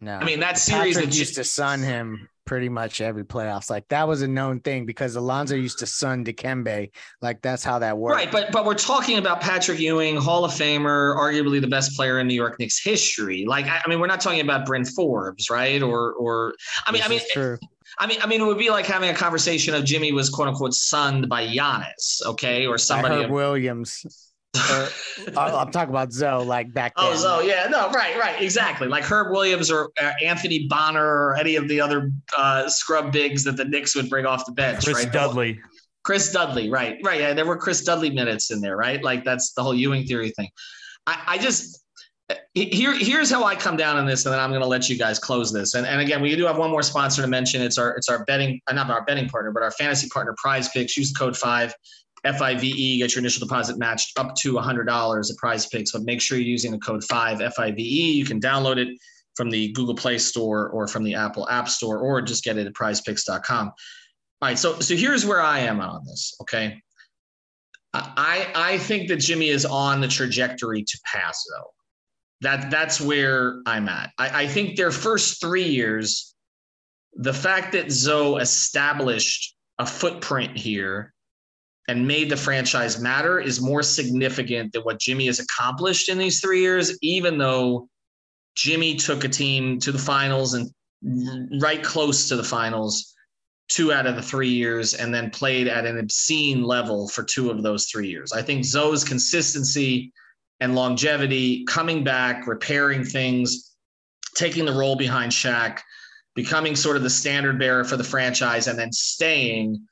No. 0.00 0.16
I 0.16 0.24
mean, 0.24 0.40
that 0.40 0.58
series 0.58 0.96
that 0.96 1.14
used 1.14 1.36
to 1.36 1.44
sun 1.44 1.80
him 1.80 2.28
pretty 2.44 2.68
much 2.68 3.00
every 3.00 3.24
playoffs. 3.24 3.70
Like 3.70 3.88
that 3.88 4.06
was 4.06 4.22
a 4.22 4.28
known 4.28 4.60
thing 4.60 4.86
because 4.86 5.16
Alonzo 5.16 5.54
used 5.54 5.78
to 5.80 5.86
sun 5.86 6.24
Dikembe. 6.24 6.90
Like 7.20 7.42
that's 7.42 7.64
how 7.64 7.78
that 7.78 7.96
worked. 7.96 8.16
Right, 8.16 8.32
but 8.32 8.52
but 8.52 8.64
we're 8.64 8.74
talking 8.74 9.18
about 9.18 9.40
Patrick 9.40 9.78
Ewing, 9.78 10.16
Hall 10.16 10.44
of 10.44 10.52
Famer, 10.52 11.16
arguably 11.16 11.60
the 11.60 11.68
best 11.68 11.96
player 11.96 12.18
in 12.20 12.26
New 12.26 12.34
York 12.34 12.58
Knicks 12.58 12.82
history. 12.82 13.44
Like 13.46 13.66
I, 13.66 13.80
I 13.84 13.88
mean, 13.88 14.00
we're 14.00 14.06
not 14.06 14.20
talking 14.20 14.40
about 14.40 14.66
Bryn 14.66 14.84
Forbes, 14.84 15.50
right? 15.50 15.82
Or 15.82 16.12
or 16.14 16.54
I 16.86 16.92
mean, 16.92 17.02
this 17.08 17.28
I 17.36 17.40
mean, 17.40 17.58
I 17.98 18.06
mean, 18.06 18.18
I 18.22 18.26
mean, 18.26 18.40
it 18.40 18.44
would 18.44 18.58
be 18.58 18.70
like 18.70 18.86
having 18.86 19.10
a 19.10 19.14
conversation 19.14 19.74
of 19.74 19.84
Jimmy 19.84 20.12
was 20.12 20.30
quote 20.30 20.48
unquote 20.48 20.74
sunned 20.74 21.28
by 21.28 21.46
Giannis, 21.46 22.24
okay, 22.26 22.66
or 22.66 22.78
somebody. 22.78 23.22
Herb 23.24 23.30
Williams. 23.30 24.31
Or, 24.54 24.88
I'm 25.36 25.70
talking 25.70 25.90
about 25.90 26.12
Zoe, 26.12 26.44
like 26.44 26.72
back 26.72 26.92
oh, 26.96 27.04
then. 27.04 27.12
Oh, 27.12 27.16
Zoe, 27.16 27.48
yeah, 27.48 27.66
no, 27.70 27.90
right, 27.90 28.18
right, 28.18 28.40
exactly. 28.40 28.88
Like 28.88 29.04
Herb 29.04 29.30
Williams 29.30 29.70
or 29.70 29.90
uh, 30.00 30.12
Anthony 30.22 30.66
Bonner 30.66 31.04
or 31.04 31.36
any 31.36 31.56
of 31.56 31.68
the 31.68 31.80
other 31.80 32.10
uh, 32.36 32.68
scrub 32.68 33.12
bigs 33.12 33.44
that 33.44 33.56
the 33.56 33.64
Knicks 33.64 33.94
would 33.96 34.10
bring 34.10 34.26
off 34.26 34.44
the 34.44 34.52
bench. 34.52 34.84
Chris 34.84 35.04
right? 35.04 35.12
Dudley. 35.12 35.60
Chris 36.04 36.32
Dudley, 36.32 36.68
right, 36.68 36.98
right. 37.04 37.20
Yeah, 37.20 37.32
there 37.32 37.46
were 37.46 37.56
Chris 37.56 37.82
Dudley 37.82 38.10
minutes 38.10 38.50
in 38.50 38.60
there, 38.60 38.76
right? 38.76 39.02
Like 39.02 39.24
that's 39.24 39.52
the 39.52 39.62
whole 39.62 39.74
Ewing 39.74 40.04
theory 40.04 40.30
thing. 40.30 40.48
I, 41.06 41.22
I 41.26 41.38
just 41.38 41.82
here, 42.54 42.96
here's 42.96 43.30
how 43.30 43.44
I 43.44 43.54
come 43.54 43.76
down 43.76 43.96
on 43.96 44.06
this, 44.06 44.26
and 44.26 44.32
then 44.32 44.40
I'm 44.40 44.50
going 44.50 44.62
to 44.62 44.68
let 44.68 44.88
you 44.88 44.98
guys 44.98 45.18
close 45.18 45.52
this. 45.52 45.74
And, 45.74 45.86
and 45.86 46.00
again, 46.00 46.20
we 46.20 46.34
do 46.36 46.46
have 46.46 46.58
one 46.58 46.70
more 46.70 46.82
sponsor 46.82 47.22
to 47.22 47.28
mention. 47.28 47.62
It's 47.62 47.78
our 47.78 47.96
it's 47.96 48.08
our 48.08 48.24
betting, 48.24 48.60
uh, 48.66 48.74
not 48.74 48.90
our 48.90 49.04
betting 49.04 49.28
partner, 49.28 49.52
but 49.52 49.62
our 49.62 49.70
fantasy 49.70 50.08
partner, 50.08 50.34
Prize 50.38 50.68
Picks. 50.68 50.96
Use 50.96 51.12
the 51.12 51.18
code 51.18 51.36
five 51.36 51.74
F 52.24 52.40
I 52.40 52.54
V 52.54 52.68
E. 52.68 52.98
Get 52.98 53.14
your 53.14 53.20
initial 53.20 53.46
deposit 53.46 53.78
matched 53.78 54.18
up 54.18 54.34
to 54.36 54.56
hundred 54.58 54.84
dollars 54.84 55.30
at 55.30 55.36
Prize 55.36 55.66
Picks. 55.66 55.92
But 55.92 56.02
make 56.02 56.20
sure 56.20 56.38
you're 56.38 56.46
using 56.46 56.70
the 56.70 56.78
code 56.78 57.02
five 57.04 57.40
F 57.40 57.58
I 57.58 57.70
V 57.70 57.82
E. 57.82 58.12
You 58.12 58.24
can 58.24 58.40
download 58.40 58.76
it 58.78 58.96
from 59.34 59.50
the 59.50 59.72
Google 59.72 59.94
Play 59.94 60.18
Store 60.18 60.68
or 60.68 60.86
from 60.86 61.04
the 61.04 61.14
Apple 61.14 61.48
App 61.48 61.68
Store, 61.68 61.98
or 61.98 62.20
just 62.22 62.44
get 62.44 62.58
it 62.58 62.66
at 62.66 62.74
PrizePicks.com. 62.74 63.66
All 63.68 64.48
right, 64.48 64.58
so 64.58 64.78
so 64.80 64.94
here's 64.94 65.24
where 65.24 65.40
I 65.40 65.60
am 65.60 65.80
on 65.80 66.04
this. 66.04 66.36
Okay, 66.42 66.80
I 67.94 68.50
I 68.54 68.78
think 68.78 69.08
that 69.08 69.16
Jimmy 69.16 69.48
is 69.48 69.64
on 69.64 70.00
the 70.00 70.08
trajectory 70.08 70.82
to 70.82 71.00
pass 71.04 71.44
Zo. 71.48 71.64
That 72.40 72.70
that's 72.70 73.00
where 73.00 73.60
I'm 73.66 73.88
at. 73.88 74.10
I, 74.18 74.42
I 74.42 74.46
think 74.46 74.76
their 74.76 74.90
first 74.90 75.40
three 75.40 75.68
years, 75.68 76.34
the 77.14 77.34
fact 77.34 77.72
that 77.72 77.90
Zoe 77.90 78.40
established 78.40 79.56
a 79.78 79.86
footprint 79.86 80.56
here 80.56 81.11
and 81.88 82.06
made 82.06 82.30
the 82.30 82.36
franchise 82.36 83.00
matter 83.00 83.40
is 83.40 83.60
more 83.60 83.82
significant 83.82 84.72
than 84.72 84.82
what 84.82 85.00
Jimmy 85.00 85.26
has 85.26 85.40
accomplished 85.40 86.08
in 86.08 86.18
these 86.18 86.40
three 86.40 86.60
years, 86.60 86.96
even 87.02 87.38
though 87.38 87.88
Jimmy 88.54 88.96
took 88.96 89.24
a 89.24 89.28
team 89.28 89.78
to 89.80 89.92
the 89.92 89.98
finals 89.98 90.54
and 90.54 90.70
right 91.60 91.82
close 91.82 92.28
to 92.28 92.36
the 92.36 92.44
finals 92.44 93.12
two 93.68 93.92
out 93.92 94.06
of 94.06 94.16
the 94.16 94.22
three 94.22 94.50
years 94.50 94.94
and 94.94 95.14
then 95.14 95.30
played 95.30 95.66
at 95.66 95.86
an 95.86 95.98
obscene 95.98 96.62
level 96.62 97.08
for 97.08 97.22
two 97.22 97.50
of 97.50 97.62
those 97.62 97.86
three 97.86 98.08
years. 98.08 98.32
I 98.32 98.42
think 98.42 98.64
Zoe's 98.64 99.02
consistency 99.02 100.12
and 100.60 100.74
longevity, 100.74 101.64
coming 101.64 102.04
back, 102.04 102.46
repairing 102.46 103.02
things, 103.02 103.72
taking 104.34 104.64
the 104.64 104.72
role 104.72 104.96
behind 104.96 105.32
Shaq, 105.32 105.80
becoming 106.34 106.76
sort 106.76 106.96
of 106.96 107.02
the 107.02 107.10
standard 107.10 107.58
bearer 107.58 107.84
for 107.84 107.96
the 107.96 108.04
franchise, 108.04 108.66
and 108.68 108.78
then 108.78 108.92
staying. 108.92 109.86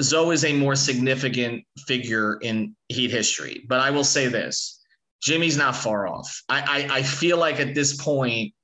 Zoe 0.00 0.34
is 0.34 0.44
a 0.44 0.52
more 0.52 0.76
significant 0.76 1.64
figure 1.86 2.38
in 2.42 2.76
Heat 2.88 3.10
history. 3.10 3.64
But 3.68 3.80
I 3.80 3.90
will 3.90 4.04
say 4.04 4.28
this 4.28 4.80
Jimmy's 5.22 5.56
not 5.56 5.76
far 5.76 6.06
off. 6.06 6.42
I, 6.48 6.86
I, 6.90 6.96
I 6.98 7.02
feel 7.02 7.38
like 7.38 7.60
at 7.60 7.74
this 7.74 7.96
point, 7.96 8.54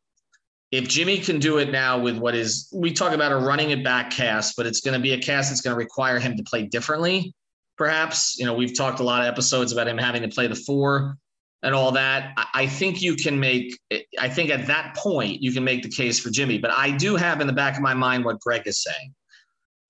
if 0.72 0.88
Jimmy 0.88 1.18
can 1.18 1.38
do 1.38 1.58
it 1.58 1.70
now 1.70 1.98
with 1.98 2.16
what 2.16 2.34
is, 2.34 2.68
we 2.72 2.92
talk 2.92 3.12
about 3.12 3.32
a 3.32 3.36
running 3.36 3.70
it 3.70 3.84
back 3.84 4.10
cast, 4.10 4.56
but 4.56 4.66
it's 4.66 4.80
going 4.80 4.94
to 4.94 5.00
be 5.00 5.12
a 5.12 5.18
cast 5.20 5.50
that's 5.50 5.60
going 5.60 5.74
to 5.74 5.78
require 5.78 6.18
him 6.18 6.36
to 6.36 6.42
play 6.42 6.64
differently. 6.64 7.34
Perhaps, 7.76 8.38
you 8.38 8.46
know, 8.46 8.54
we've 8.54 8.76
talked 8.76 9.00
a 9.00 9.02
lot 9.02 9.20
of 9.20 9.28
episodes 9.28 9.72
about 9.72 9.86
him 9.86 9.98
having 9.98 10.22
to 10.22 10.28
play 10.28 10.46
the 10.46 10.54
four 10.54 11.18
and 11.62 11.74
all 11.74 11.90
that, 11.92 12.32
I 12.54 12.66
think 12.66 13.02
you 13.02 13.16
can 13.16 13.40
make, 13.40 13.78
I 14.20 14.28
think 14.28 14.50
at 14.50 14.66
that 14.66 14.94
point, 14.96 15.42
you 15.42 15.52
can 15.52 15.64
make 15.64 15.82
the 15.82 15.88
case 15.88 16.18
for 16.18 16.30
Jimmy. 16.30 16.58
But 16.58 16.70
I 16.70 16.90
do 16.90 17.16
have 17.16 17.40
in 17.40 17.46
the 17.46 17.52
back 17.52 17.76
of 17.76 17.82
my 17.82 17.94
mind 17.94 18.24
what 18.24 18.38
Greg 18.40 18.62
is 18.66 18.82
saying 18.82 19.14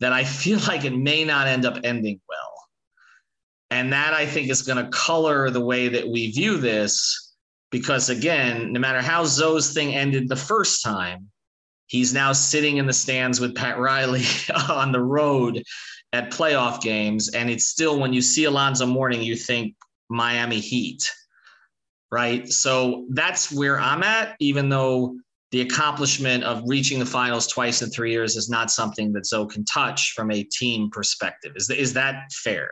that 0.00 0.12
I 0.12 0.24
feel 0.24 0.58
like 0.66 0.84
it 0.84 0.96
may 0.96 1.24
not 1.24 1.46
end 1.46 1.64
up 1.64 1.78
ending 1.84 2.20
well. 2.28 2.52
And 3.70 3.92
that 3.92 4.14
I 4.14 4.26
think 4.26 4.48
is 4.48 4.62
going 4.62 4.82
to 4.82 4.90
color 4.90 5.50
the 5.50 5.64
way 5.64 5.88
that 5.88 6.08
we 6.08 6.30
view 6.30 6.58
this. 6.58 7.34
Because 7.70 8.10
again, 8.10 8.72
no 8.72 8.78
matter 8.78 9.02
how 9.02 9.24
Zoe's 9.24 9.72
thing 9.72 9.94
ended 9.94 10.28
the 10.28 10.36
first 10.36 10.82
time, 10.82 11.28
he's 11.86 12.14
now 12.14 12.32
sitting 12.32 12.76
in 12.76 12.86
the 12.86 12.92
stands 12.92 13.40
with 13.40 13.56
Pat 13.56 13.78
Riley 13.78 14.22
on 14.70 14.92
the 14.92 15.02
road 15.02 15.62
at 16.12 16.30
playoff 16.30 16.80
games. 16.80 17.30
And 17.30 17.50
it's 17.50 17.66
still, 17.66 17.98
when 17.98 18.12
you 18.12 18.22
see 18.22 18.44
Alonzo 18.44 18.86
Mourning, 18.86 19.22
you 19.22 19.34
think 19.34 19.74
Miami 20.08 20.60
Heat 20.60 21.02
right? 22.10 22.48
So 22.50 23.06
that's 23.10 23.52
where 23.52 23.78
I'm 23.78 24.02
at, 24.02 24.36
even 24.40 24.68
though 24.68 25.16
the 25.52 25.60
accomplishment 25.60 26.42
of 26.44 26.62
reaching 26.66 26.98
the 26.98 27.06
finals 27.06 27.46
twice 27.46 27.82
in 27.82 27.90
three 27.90 28.10
years 28.10 28.36
is 28.36 28.50
not 28.50 28.70
something 28.70 29.12
that 29.12 29.26
Zoe 29.26 29.46
can 29.46 29.64
touch 29.64 30.12
from 30.12 30.30
a 30.30 30.42
team 30.42 30.90
perspective. 30.90 31.52
Is, 31.54 31.70
is 31.70 31.92
that 31.94 32.32
fair? 32.32 32.70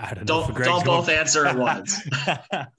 I 0.00 0.14
don't, 0.14 0.26
don't, 0.26 0.54
don't 0.56 0.84
both 0.84 1.08
answer 1.08 1.44
at 1.44 1.58
once. 1.58 2.00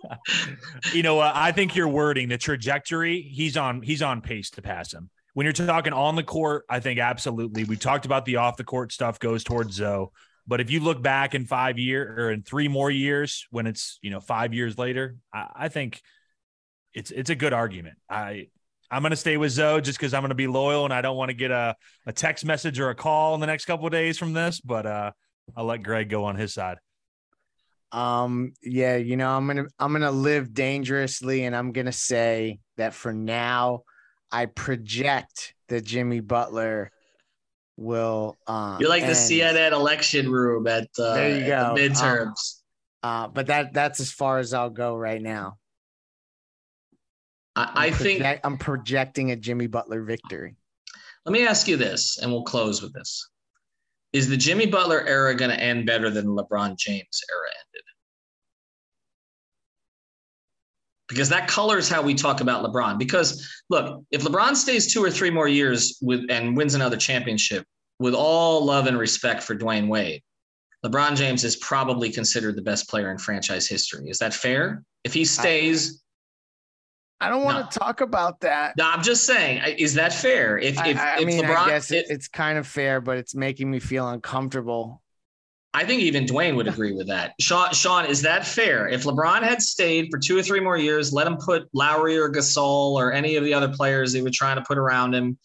you 0.94 1.04
know, 1.04 1.20
uh, 1.20 1.32
I 1.36 1.52
think 1.52 1.76
your 1.76 1.90
wording, 1.90 2.30
the 2.30 2.38
trajectory, 2.38 3.22
he's 3.22 3.58
on 3.58 3.82
he's 3.82 4.02
on 4.02 4.22
pace 4.22 4.50
to 4.52 4.62
pass 4.62 4.94
him. 4.94 5.10
When 5.34 5.44
you're 5.44 5.52
talking 5.52 5.92
on 5.92 6.16
the 6.16 6.24
court, 6.24 6.64
I 6.70 6.80
think 6.80 6.98
absolutely. 6.98 7.66
We 7.66 7.76
talked 7.76 8.06
about 8.06 8.24
the 8.24 8.38
off 8.38 8.56
the 8.56 8.64
court 8.64 8.94
stuff 8.94 9.20
goes 9.20 9.44
towards 9.44 9.76
Zoe. 9.76 10.08
But 10.50 10.60
if 10.60 10.72
you 10.72 10.80
look 10.80 11.00
back 11.00 11.36
in 11.36 11.46
five 11.46 11.78
years 11.78 12.18
or 12.18 12.32
in 12.32 12.42
three 12.42 12.68
more 12.68 12.90
years, 12.90 13.46
when 13.52 13.68
it's 13.68 14.00
you 14.02 14.10
know 14.10 14.20
five 14.20 14.52
years 14.52 14.80
later, 14.80 15.16
I, 15.32 15.48
I 15.56 15.70
think 15.70 16.02
it's 16.92 17.12
it's 17.12 17.30
a 17.30 17.36
good 17.36 17.54
argument. 17.54 17.98
I 18.10 18.48
I'm 18.90 19.04
going 19.04 19.12
to 19.12 19.16
stay 19.16 19.38
with 19.38 19.52
Zoe 19.52 19.82
just 19.82 20.00
because 20.00 20.16
I'm 20.16 20.24
going 20.24 20.30
to 20.30 20.36
be 20.36 20.48
loyal 20.48 20.86
and 20.86 20.94
I 20.94 21.02
don't 21.02 21.16
want 21.16 21.30
to 21.30 21.36
get 21.36 21.52
a, 21.52 21.76
a 22.08 22.12
text 22.12 22.44
message 22.44 22.80
or 22.80 22.90
a 22.90 22.96
call 22.96 23.36
in 23.36 23.42
the 23.42 23.46
next 23.46 23.66
couple 23.66 23.86
of 23.86 23.92
days 23.92 24.18
from 24.18 24.34
this. 24.34 24.60
But 24.60 24.88
uh, 24.88 25.12
I'll 25.56 25.66
let 25.66 25.84
Greg 25.84 26.10
go 26.10 26.26
on 26.26 26.36
his 26.36 26.56
side. 26.56 26.78
Um, 27.92 28.54
yeah, 28.64 28.96
you 28.96 29.18
know, 29.18 29.30
I'm 29.30 29.46
gonna 29.46 29.66
I'm 29.78 29.94
gonna 29.94 30.10
live 30.12 30.52
dangerously, 30.52 31.46
and 31.46 31.56
I'm 31.56 31.74
gonna 31.74 31.92
say 31.92 32.60
that 32.78 32.96
for 32.96 33.14
now, 33.14 33.82
I 34.32 34.48
project 34.48 35.54
that 35.68 35.86
Jimmy 35.86 36.22
Butler 36.22 36.92
will. 37.80 38.38
Uh, 38.46 38.78
You're 38.80 38.90
like 38.90 39.04
end. 39.04 39.12
the 39.12 39.16
CNN 39.16 39.72
election 39.72 40.32
room 40.32 40.68
at, 40.68 40.88
uh, 41.00 41.14
there 41.16 41.40
you 41.40 41.48
go. 41.48 41.74
The 41.76 41.82
midterms. 41.82 42.58
Um, 43.02 43.10
uh, 43.12 43.28
but 43.30 43.48
that 43.48 43.74
that's 43.74 44.00
as 44.00 44.12
far 44.12 44.40
as 44.40 44.54
I'll 44.54 44.70
go 44.70 44.96
right 44.96 45.22
now. 45.22 45.58
I, 47.56 47.88
I 47.88 47.92
think 47.92 48.24
I'm 48.44 48.58
projecting 48.58 49.32
a 49.32 49.36
Jimmy 49.36 49.68
Butler 49.68 50.04
victory. 50.04 50.56
Let 51.26 51.34
me 51.34 51.46
ask 51.46 51.68
you 51.68 51.78
this, 51.78 52.20
and 52.22 52.32
we'll 52.32 52.44
close 52.44 52.82
with 52.82 52.94
this: 52.94 53.30
Is 54.12 54.28
the 54.28 54.38
Jimmy 54.38 54.66
Butler 54.66 55.06
era 55.08 55.34
going 55.34 55.52
to 55.52 55.60
end 55.60 55.86
better 55.86 56.10
than 56.10 56.26
LeBron 56.26 56.78
James 56.78 57.22
era 57.32 57.50
Because 61.10 61.28
that 61.30 61.48
colors 61.48 61.90
how 61.90 62.02
we 62.04 62.14
talk 62.14 62.40
about 62.40 62.64
LeBron. 62.64 62.98
Because 63.00 63.52
look, 63.70 64.04
if 64.12 64.22
LeBron 64.22 64.56
stays 64.56 64.94
two 64.94 65.04
or 65.04 65.10
three 65.10 65.32
more 65.32 65.48
years 65.48 65.98
with 66.02 66.22
and 66.30 66.56
wins 66.56 66.76
another 66.76 66.98
championship, 66.98 67.66
with 68.00 68.14
all 68.14 68.64
love 68.64 68.86
and 68.88 68.98
respect 68.98 69.44
for 69.44 69.56
Dwyane 69.56 69.88
Wade, 69.88 70.22
LeBron 70.86 71.16
James 71.18 71.44
is 71.44 71.58
probably 71.58 72.10
considered 72.12 72.56
the 72.56 72.62
best 72.62 72.88
player 72.90 73.12
in 73.12 73.18
franchise 73.18 73.68
history. 73.68 74.08
Is 74.10 74.20
that 74.20 74.34
fair? 74.34 74.84
If 75.04 75.14
he 75.14 75.26
stays, 75.26 76.02
I 77.20 77.28
don't 77.28 77.44
want 77.44 77.58
No. 77.60 77.68
to 77.70 77.80
talk 77.80 78.00
about 78.02 78.40
that. 78.42 78.78
no, 78.78 78.90
I'm 78.90 79.04
just 79.04 79.26
saying, 79.26 79.62
is 79.78 79.96
that 79.96 80.14
fair? 80.14 80.58
If 80.58 80.78
I, 80.78 80.88
if, 80.90 80.98
I 80.98 81.20
if 81.20 81.26
mean, 81.26 81.44
LeBron, 81.44 81.58
I 81.58 81.70
guess 81.70 81.92
it, 81.92 82.06
it's 82.10 82.28
kind 82.30 82.58
of 82.58 82.66
fair, 82.68 83.02
but 83.02 83.18
it's 83.18 83.36
making 83.36 83.70
me 83.70 83.80
feel 83.80 84.08
uncomfortable. 84.08 85.02
I 85.74 85.86
think 85.86 86.02
even 86.02 86.26
Dwyane 86.26 86.56
would 86.56 86.68
agree 86.68 86.94
with 86.94 87.08
that. 87.08 87.34
Sean, 87.40 87.72
Sean, 87.74 88.06
is 88.06 88.24
that 88.24 88.46
fair? 88.46 88.88
If 88.88 89.04
LeBron 89.04 89.44
had 89.44 89.62
stayed 89.62 90.10
for 90.10 90.18
two 90.18 90.38
or 90.38 90.42
three 90.42 90.60
more 90.60 90.78
years, 90.78 91.14
let 91.14 91.28
him 91.28 91.38
put 91.38 91.70
Lowry 91.74 92.18
or 92.18 92.30
Gasol 92.30 92.94
or 92.94 93.12
any 93.14 93.36
of 93.36 93.44
the 93.44 93.54
other 93.54 93.70
players 93.70 94.12
they 94.12 94.24
were 94.24 94.32
trying 94.32 94.56
to 94.56 94.64
put 94.64 94.80
around 94.80 95.14
him 95.14 95.38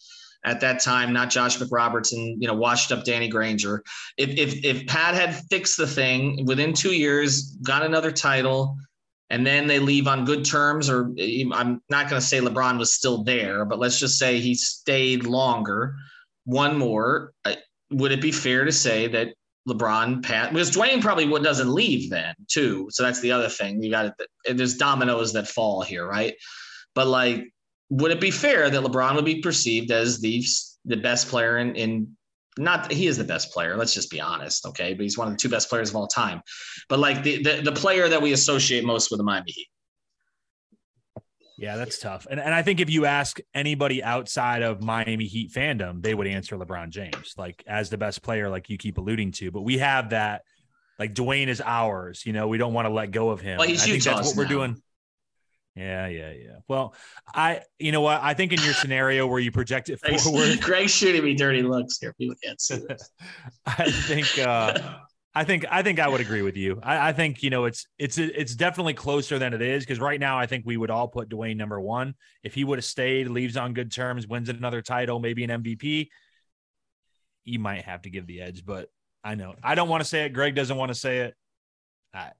at 0.44 0.60
that 0.60 0.80
time, 0.82 1.12
not 1.12 1.30
Josh 1.30 1.58
McRoberts 1.58 2.12
and 2.12 2.40
you 2.40 2.48
know 2.48 2.54
washed 2.54 2.90
up 2.92 3.04
Danny 3.04 3.28
Granger. 3.28 3.82
If 4.16 4.30
if 4.30 4.64
if 4.64 4.86
Pat 4.86 5.14
had 5.14 5.34
fixed 5.50 5.76
the 5.76 5.86
thing 5.86 6.44
within 6.46 6.72
two 6.72 6.94
years, 6.94 7.56
got 7.62 7.82
another 7.82 8.10
title, 8.12 8.76
and 9.30 9.46
then 9.46 9.66
they 9.66 9.78
leave 9.78 10.06
on 10.06 10.24
good 10.24 10.44
terms, 10.44 10.88
or 10.88 11.12
I'm 11.18 11.82
not 11.90 12.08
going 12.10 12.20
to 12.20 12.26
say 12.26 12.40
LeBron 12.40 12.78
was 12.78 12.94
still 12.94 13.24
there, 13.24 13.64
but 13.64 13.78
let's 13.78 13.98
just 13.98 14.18
say 14.18 14.38
he 14.40 14.54
stayed 14.54 15.24
longer, 15.24 15.96
one 16.44 16.78
more. 16.78 17.32
uh, 17.44 17.54
Would 17.90 18.12
it 18.12 18.20
be 18.20 18.32
fair 18.32 18.64
to 18.64 18.72
say 18.72 19.06
that 19.08 19.34
LeBron, 19.68 20.22
Pat, 20.22 20.52
because 20.52 20.70
Dwyane 20.70 21.00
probably 21.00 21.26
doesn't 21.42 21.72
leave 21.72 22.10
then 22.10 22.34
too. 22.48 22.88
So 22.90 23.02
that's 23.02 23.20
the 23.20 23.32
other 23.32 23.48
thing. 23.48 23.82
You 23.82 23.90
got 23.90 24.06
it. 24.06 24.56
There's 24.56 24.76
dominoes 24.76 25.32
that 25.32 25.48
fall 25.48 25.82
here, 25.82 26.06
right? 26.06 26.34
But 26.94 27.06
like, 27.06 27.52
would 27.90 28.10
it 28.10 28.20
be 28.20 28.30
fair 28.30 28.68
that 28.68 28.82
LeBron 28.82 29.14
would 29.14 29.24
be 29.24 29.40
perceived 29.40 29.90
as 29.90 30.20
the 30.20 30.44
the 30.84 30.96
best 30.96 31.28
player 31.28 31.58
in 31.58 31.74
in 31.76 32.16
not 32.56 32.92
he 32.92 33.06
is 33.06 33.16
the 33.16 33.24
best 33.24 33.52
player. 33.52 33.76
Let's 33.76 33.94
just 33.94 34.10
be 34.10 34.20
honest, 34.20 34.66
okay? 34.66 34.94
But 34.94 35.02
he's 35.02 35.18
one 35.18 35.26
of 35.26 35.34
the 35.34 35.38
two 35.38 35.48
best 35.48 35.68
players 35.68 35.90
of 35.90 35.96
all 35.96 36.06
time. 36.06 36.40
But 36.88 36.98
like 36.98 37.22
the 37.22 37.42
the, 37.42 37.62
the 37.62 37.72
player 37.72 38.08
that 38.08 38.20
we 38.20 38.32
associate 38.32 38.84
most 38.84 39.10
with 39.10 39.18
the 39.18 39.24
Miami 39.24 39.50
Heat. 39.50 39.68
Yeah, 41.56 41.76
that's 41.76 41.98
tough. 41.98 42.26
And 42.28 42.40
and 42.40 42.52
I 42.52 42.62
think 42.62 42.80
if 42.80 42.90
you 42.90 43.06
ask 43.06 43.38
anybody 43.54 44.02
outside 44.02 44.62
of 44.62 44.82
Miami 44.82 45.26
Heat 45.26 45.52
fandom, 45.52 46.02
they 46.02 46.14
would 46.14 46.26
answer 46.26 46.56
LeBron 46.56 46.90
James, 46.90 47.34
like 47.36 47.62
as 47.66 47.90
the 47.90 47.98
best 47.98 48.22
player, 48.22 48.48
like 48.48 48.68
you 48.68 48.76
keep 48.76 48.98
alluding 48.98 49.32
to. 49.32 49.50
But 49.52 49.62
we 49.62 49.78
have 49.78 50.10
that, 50.10 50.42
like 50.98 51.14
Dwyane 51.14 51.46
is 51.48 51.60
ours. 51.64 52.24
You 52.26 52.32
know, 52.32 52.48
we 52.48 52.58
don't 52.58 52.72
want 52.72 52.86
to 52.86 52.92
let 52.92 53.12
go 53.12 53.30
of 53.30 53.40
him. 53.40 53.58
Well, 53.58 53.68
he's 53.68 53.82
I 53.82 53.86
think 53.86 54.02
that's 54.02 54.28
what 54.28 54.36
we're 54.36 54.46
doing. 54.46 54.82
Yeah, 55.76 56.06
yeah, 56.06 56.30
yeah. 56.30 56.56
Well, 56.68 56.94
I, 57.34 57.62
you 57.80 57.90
know 57.90 58.00
what? 58.00 58.20
I 58.22 58.34
think 58.34 58.52
in 58.52 58.62
your 58.62 58.74
scenario 58.74 59.26
where 59.26 59.40
you 59.40 59.50
project 59.50 59.90
it 59.90 59.98
forward, 60.00 60.60
Greg's 60.60 60.92
shooting 60.92 61.24
me 61.24 61.34
dirty 61.34 61.62
looks 61.62 61.98
here. 61.98 62.14
People 62.14 62.36
can't 62.42 62.60
see 62.60 62.78
this. 62.88 63.10
I 63.66 63.90
think 63.90 64.38
uh 64.38 64.78
I 65.36 65.42
think 65.42 65.64
I 65.68 65.82
think 65.82 65.98
I 65.98 66.08
would 66.08 66.20
agree 66.20 66.42
with 66.42 66.56
you. 66.56 66.78
I, 66.82 67.08
I 67.08 67.12
think 67.12 67.42
you 67.42 67.50
know 67.50 67.64
it's 67.64 67.86
it's 67.98 68.18
it's 68.18 68.54
definitely 68.54 68.94
closer 68.94 69.38
than 69.38 69.52
it 69.52 69.62
is 69.62 69.82
because 69.82 69.98
right 69.98 70.20
now 70.20 70.38
I 70.38 70.46
think 70.46 70.64
we 70.64 70.76
would 70.76 70.90
all 70.90 71.08
put 71.08 71.28
Dwyane 71.28 71.56
number 71.56 71.80
one. 71.80 72.14
If 72.44 72.54
he 72.54 72.62
would 72.62 72.78
have 72.78 72.84
stayed, 72.84 73.28
leaves 73.28 73.56
on 73.56 73.74
good 73.74 73.90
terms, 73.90 74.28
wins 74.28 74.48
another 74.48 74.80
title, 74.80 75.18
maybe 75.18 75.42
an 75.42 75.50
MVP, 75.50 76.08
you 77.44 77.58
might 77.58 77.84
have 77.84 78.02
to 78.02 78.10
give 78.10 78.28
the 78.28 78.42
edge. 78.42 78.64
But 78.64 78.90
I 79.24 79.34
know 79.34 79.56
I 79.60 79.74
don't 79.74 79.88
want 79.88 80.02
to 80.02 80.08
say 80.08 80.24
it. 80.24 80.30
Greg 80.30 80.54
doesn't 80.54 80.76
want 80.76 80.90
to 80.90 80.94
say 80.94 81.20
it. 81.20 81.34
I, 82.14 82.30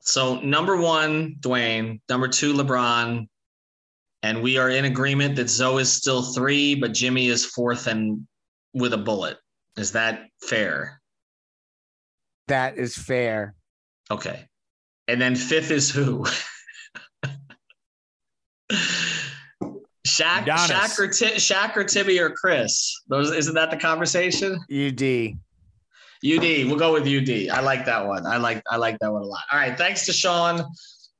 So 0.00 0.40
number 0.40 0.78
one, 0.78 1.36
Dwyane. 1.40 2.00
Number 2.08 2.28
two, 2.28 2.54
LeBron. 2.54 3.28
And 4.22 4.42
we 4.42 4.56
are 4.56 4.70
in 4.70 4.86
agreement 4.86 5.36
that 5.36 5.50
Zoe 5.50 5.82
is 5.82 5.92
still 5.92 6.22
three, 6.22 6.74
but 6.74 6.94
Jimmy 6.94 7.26
is 7.26 7.44
fourth 7.44 7.88
and 7.88 8.26
with 8.72 8.94
a 8.94 8.98
bullet. 8.98 9.36
Is 9.76 9.92
that 9.92 10.26
fair? 10.42 11.00
That 12.48 12.76
is 12.78 12.96
fair. 12.96 13.54
Okay. 14.10 14.46
And 15.08 15.20
then 15.20 15.34
fifth 15.34 15.70
is 15.70 15.90
who? 15.90 16.24
Shaq, 20.06 20.44
Giannis. 20.44 20.68
Shaq 20.68 20.98
or 20.98 21.08
Ti- 21.08 21.36
Shaq 21.36 21.76
or 21.76 21.84
Timmy 21.84 22.18
or 22.18 22.30
Chris? 22.30 22.94
Those 23.08 23.32
isn't 23.32 23.54
that 23.54 23.70
the 23.70 23.76
conversation? 23.76 24.52
UD. 24.70 25.38
UD. 26.24 26.66
We'll 26.66 26.76
go 26.76 26.92
with 26.92 27.02
UD. 27.06 27.48
I 27.50 27.60
like 27.60 27.84
that 27.86 28.06
one. 28.06 28.26
I 28.26 28.36
like 28.36 28.62
I 28.70 28.76
like 28.76 28.98
that 29.00 29.12
one 29.12 29.22
a 29.22 29.26
lot. 29.26 29.42
All 29.50 29.58
right. 29.58 29.76
Thanks 29.76 30.06
to 30.06 30.12
Sean. 30.12 30.64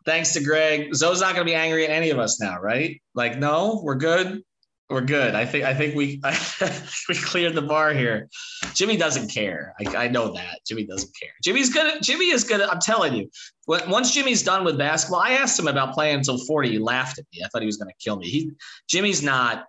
Thanks 0.04 0.32
to 0.34 0.42
Greg. 0.42 0.94
Zoe's 0.94 1.20
not 1.20 1.34
going 1.34 1.46
to 1.46 1.50
be 1.50 1.54
angry 1.54 1.84
at 1.86 1.90
any 1.90 2.10
of 2.10 2.18
us 2.18 2.38
now, 2.40 2.60
right? 2.60 3.00
Like, 3.14 3.38
no, 3.38 3.80
we're 3.82 3.94
good. 3.94 4.42
We're 4.90 5.00
good. 5.00 5.34
I 5.34 5.46
think 5.46 5.64
I 5.64 5.72
think 5.72 5.94
we 5.94 6.20
we 7.08 7.14
cleared 7.14 7.54
the 7.54 7.62
bar 7.62 7.94
here. 7.94 8.28
Jimmy 8.74 8.98
doesn't 8.98 9.28
care. 9.28 9.74
I, 9.80 10.04
I 10.04 10.08
know 10.08 10.32
that 10.34 10.58
Jimmy 10.66 10.84
doesn't 10.84 11.10
care. 11.18 11.32
Jimmy's 11.42 11.72
gonna. 11.72 12.00
Jimmy 12.00 12.26
is 12.26 12.44
gonna. 12.44 12.66
I'm 12.66 12.80
telling 12.80 13.14
you. 13.14 13.30
Once 13.66 14.12
Jimmy's 14.12 14.42
done 14.42 14.62
with 14.62 14.76
basketball, 14.76 15.20
I 15.20 15.30
asked 15.30 15.58
him 15.58 15.68
about 15.68 15.94
playing 15.94 16.16
until 16.18 16.36
40. 16.36 16.70
He 16.70 16.78
laughed 16.78 17.18
at 17.18 17.24
me. 17.32 17.42
I 17.42 17.48
thought 17.48 17.62
he 17.62 17.66
was 17.66 17.78
gonna 17.78 17.94
kill 17.98 18.16
me. 18.16 18.28
He 18.28 18.50
Jimmy's 18.88 19.22
not. 19.22 19.64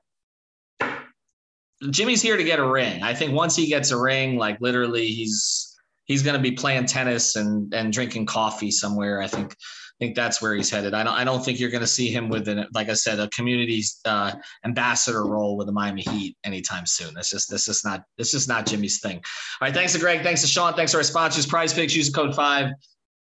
Jimmy's 1.90 2.22
here 2.22 2.36
to 2.36 2.44
get 2.44 2.60
a 2.60 2.68
ring. 2.68 3.02
I 3.02 3.14
think 3.14 3.34
once 3.34 3.56
he 3.56 3.68
gets 3.68 3.92
a 3.92 3.98
ring, 3.98 4.38
like 4.38 4.60
literally, 4.60 5.08
he's 5.08 5.76
he's 6.06 6.24
going 6.24 6.36
to 6.36 6.42
be 6.42 6.52
playing 6.52 6.86
tennis 6.86 7.36
and 7.36 7.74
and 7.74 7.92
drinking 7.92 8.26
coffee 8.26 8.72
somewhere. 8.72 9.22
I 9.22 9.28
think 9.28 9.56
think 10.00 10.16
that's 10.16 10.42
where 10.42 10.54
he's 10.54 10.70
headed. 10.70 10.94
I 10.94 11.04
don't 11.04 11.14
I 11.14 11.24
don't 11.24 11.44
think 11.44 11.60
you're 11.60 11.70
going 11.70 11.82
to 11.82 11.88
see 11.88 12.10
him 12.10 12.30
with 12.30 12.48
an 12.48 12.66
like 12.74 12.90
I 12.90 12.94
said 12.94 13.20
a 13.20 13.30
community 13.30 13.82
uh, 14.06 14.34
ambassador 14.66 15.26
role 15.26 15.58
with 15.58 15.68
the 15.68 15.74
Miami 15.74 16.02
Heat 16.02 16.38
anytime 16.44 16.86
soon. 16.86 17.14
That's 17.14 17.30
just 17.30 17.50
this 17.50 17.68
is 17.68 17.84
not 17.86 18.04
this 18.18 18.34
is 18.34 18.48
not 18.48 18.66
Jimmy's 18.66 19.00
thing. 19.00 19.18
All 19.18 19.68
right, 19.68 19.74
thanks 19.74 19.94
to 19.94 20.00
Greg, 20.00 20.22
thanks 20.22 20.42
to 20.42 20.48
Sean, 20.48 20.74
thanks 20.74 20.92
to 20.92 20.98
our 20.98 21.04
sponsors, 21.04 21.46
Prize 21.46 21.74
Picks. 21.74 21.96
Use 21.96 22.10
code 22.10 22.36
five. 22.36 22.72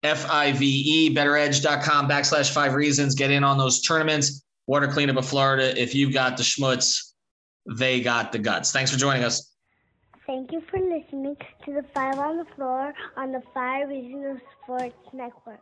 F 0.04 0.30
I 0.30 0.52
V 0.52 0.66
E, 0.66 1.16
bettoredge.com 1.16 2.08
backslash 2.08 2.52
five 2.52 2.76
reasons. 2.76 3.16
Get 3.16 3.32
in 3.32 3.44
on 3.44 3.58
those 3.58 3.82
tournaments. 3.82 4.44
Water 4.68 4.88
cleanup 4.88 5.18
of 5.18 5.28
Florida. 5.28 5.80
If 5.82 5.96
you've 5.96 6.14
got 6.14 6.38
the 6.38 6.44
schmutz, 6.44 7.14
they 7.78 8.02
got 8.02 8.32
the 8.32 8.40
guts. 8.40 8.72
Thanks 8.72 8.92
for 8.92 8.98
joining 8.98 9.24
us. 9.24 9.54
Thank 10.28 10.52
you 10.52 10.62
for 10.70 10.78
listening 10.78 11.38
to 11.66 11.74
the 11.74 11.84
Five 11.96 12.20
on 12.20 12.38
the 12.38 12.46
Floor 12.56 12.94
on 13.16 13.32
the 13.32 13.42
Five 13.54 13.90
Regional 13.90 14.38
Sports 14.62 14.96
Network. 15.14 15.62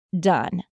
done. 0.17 0.63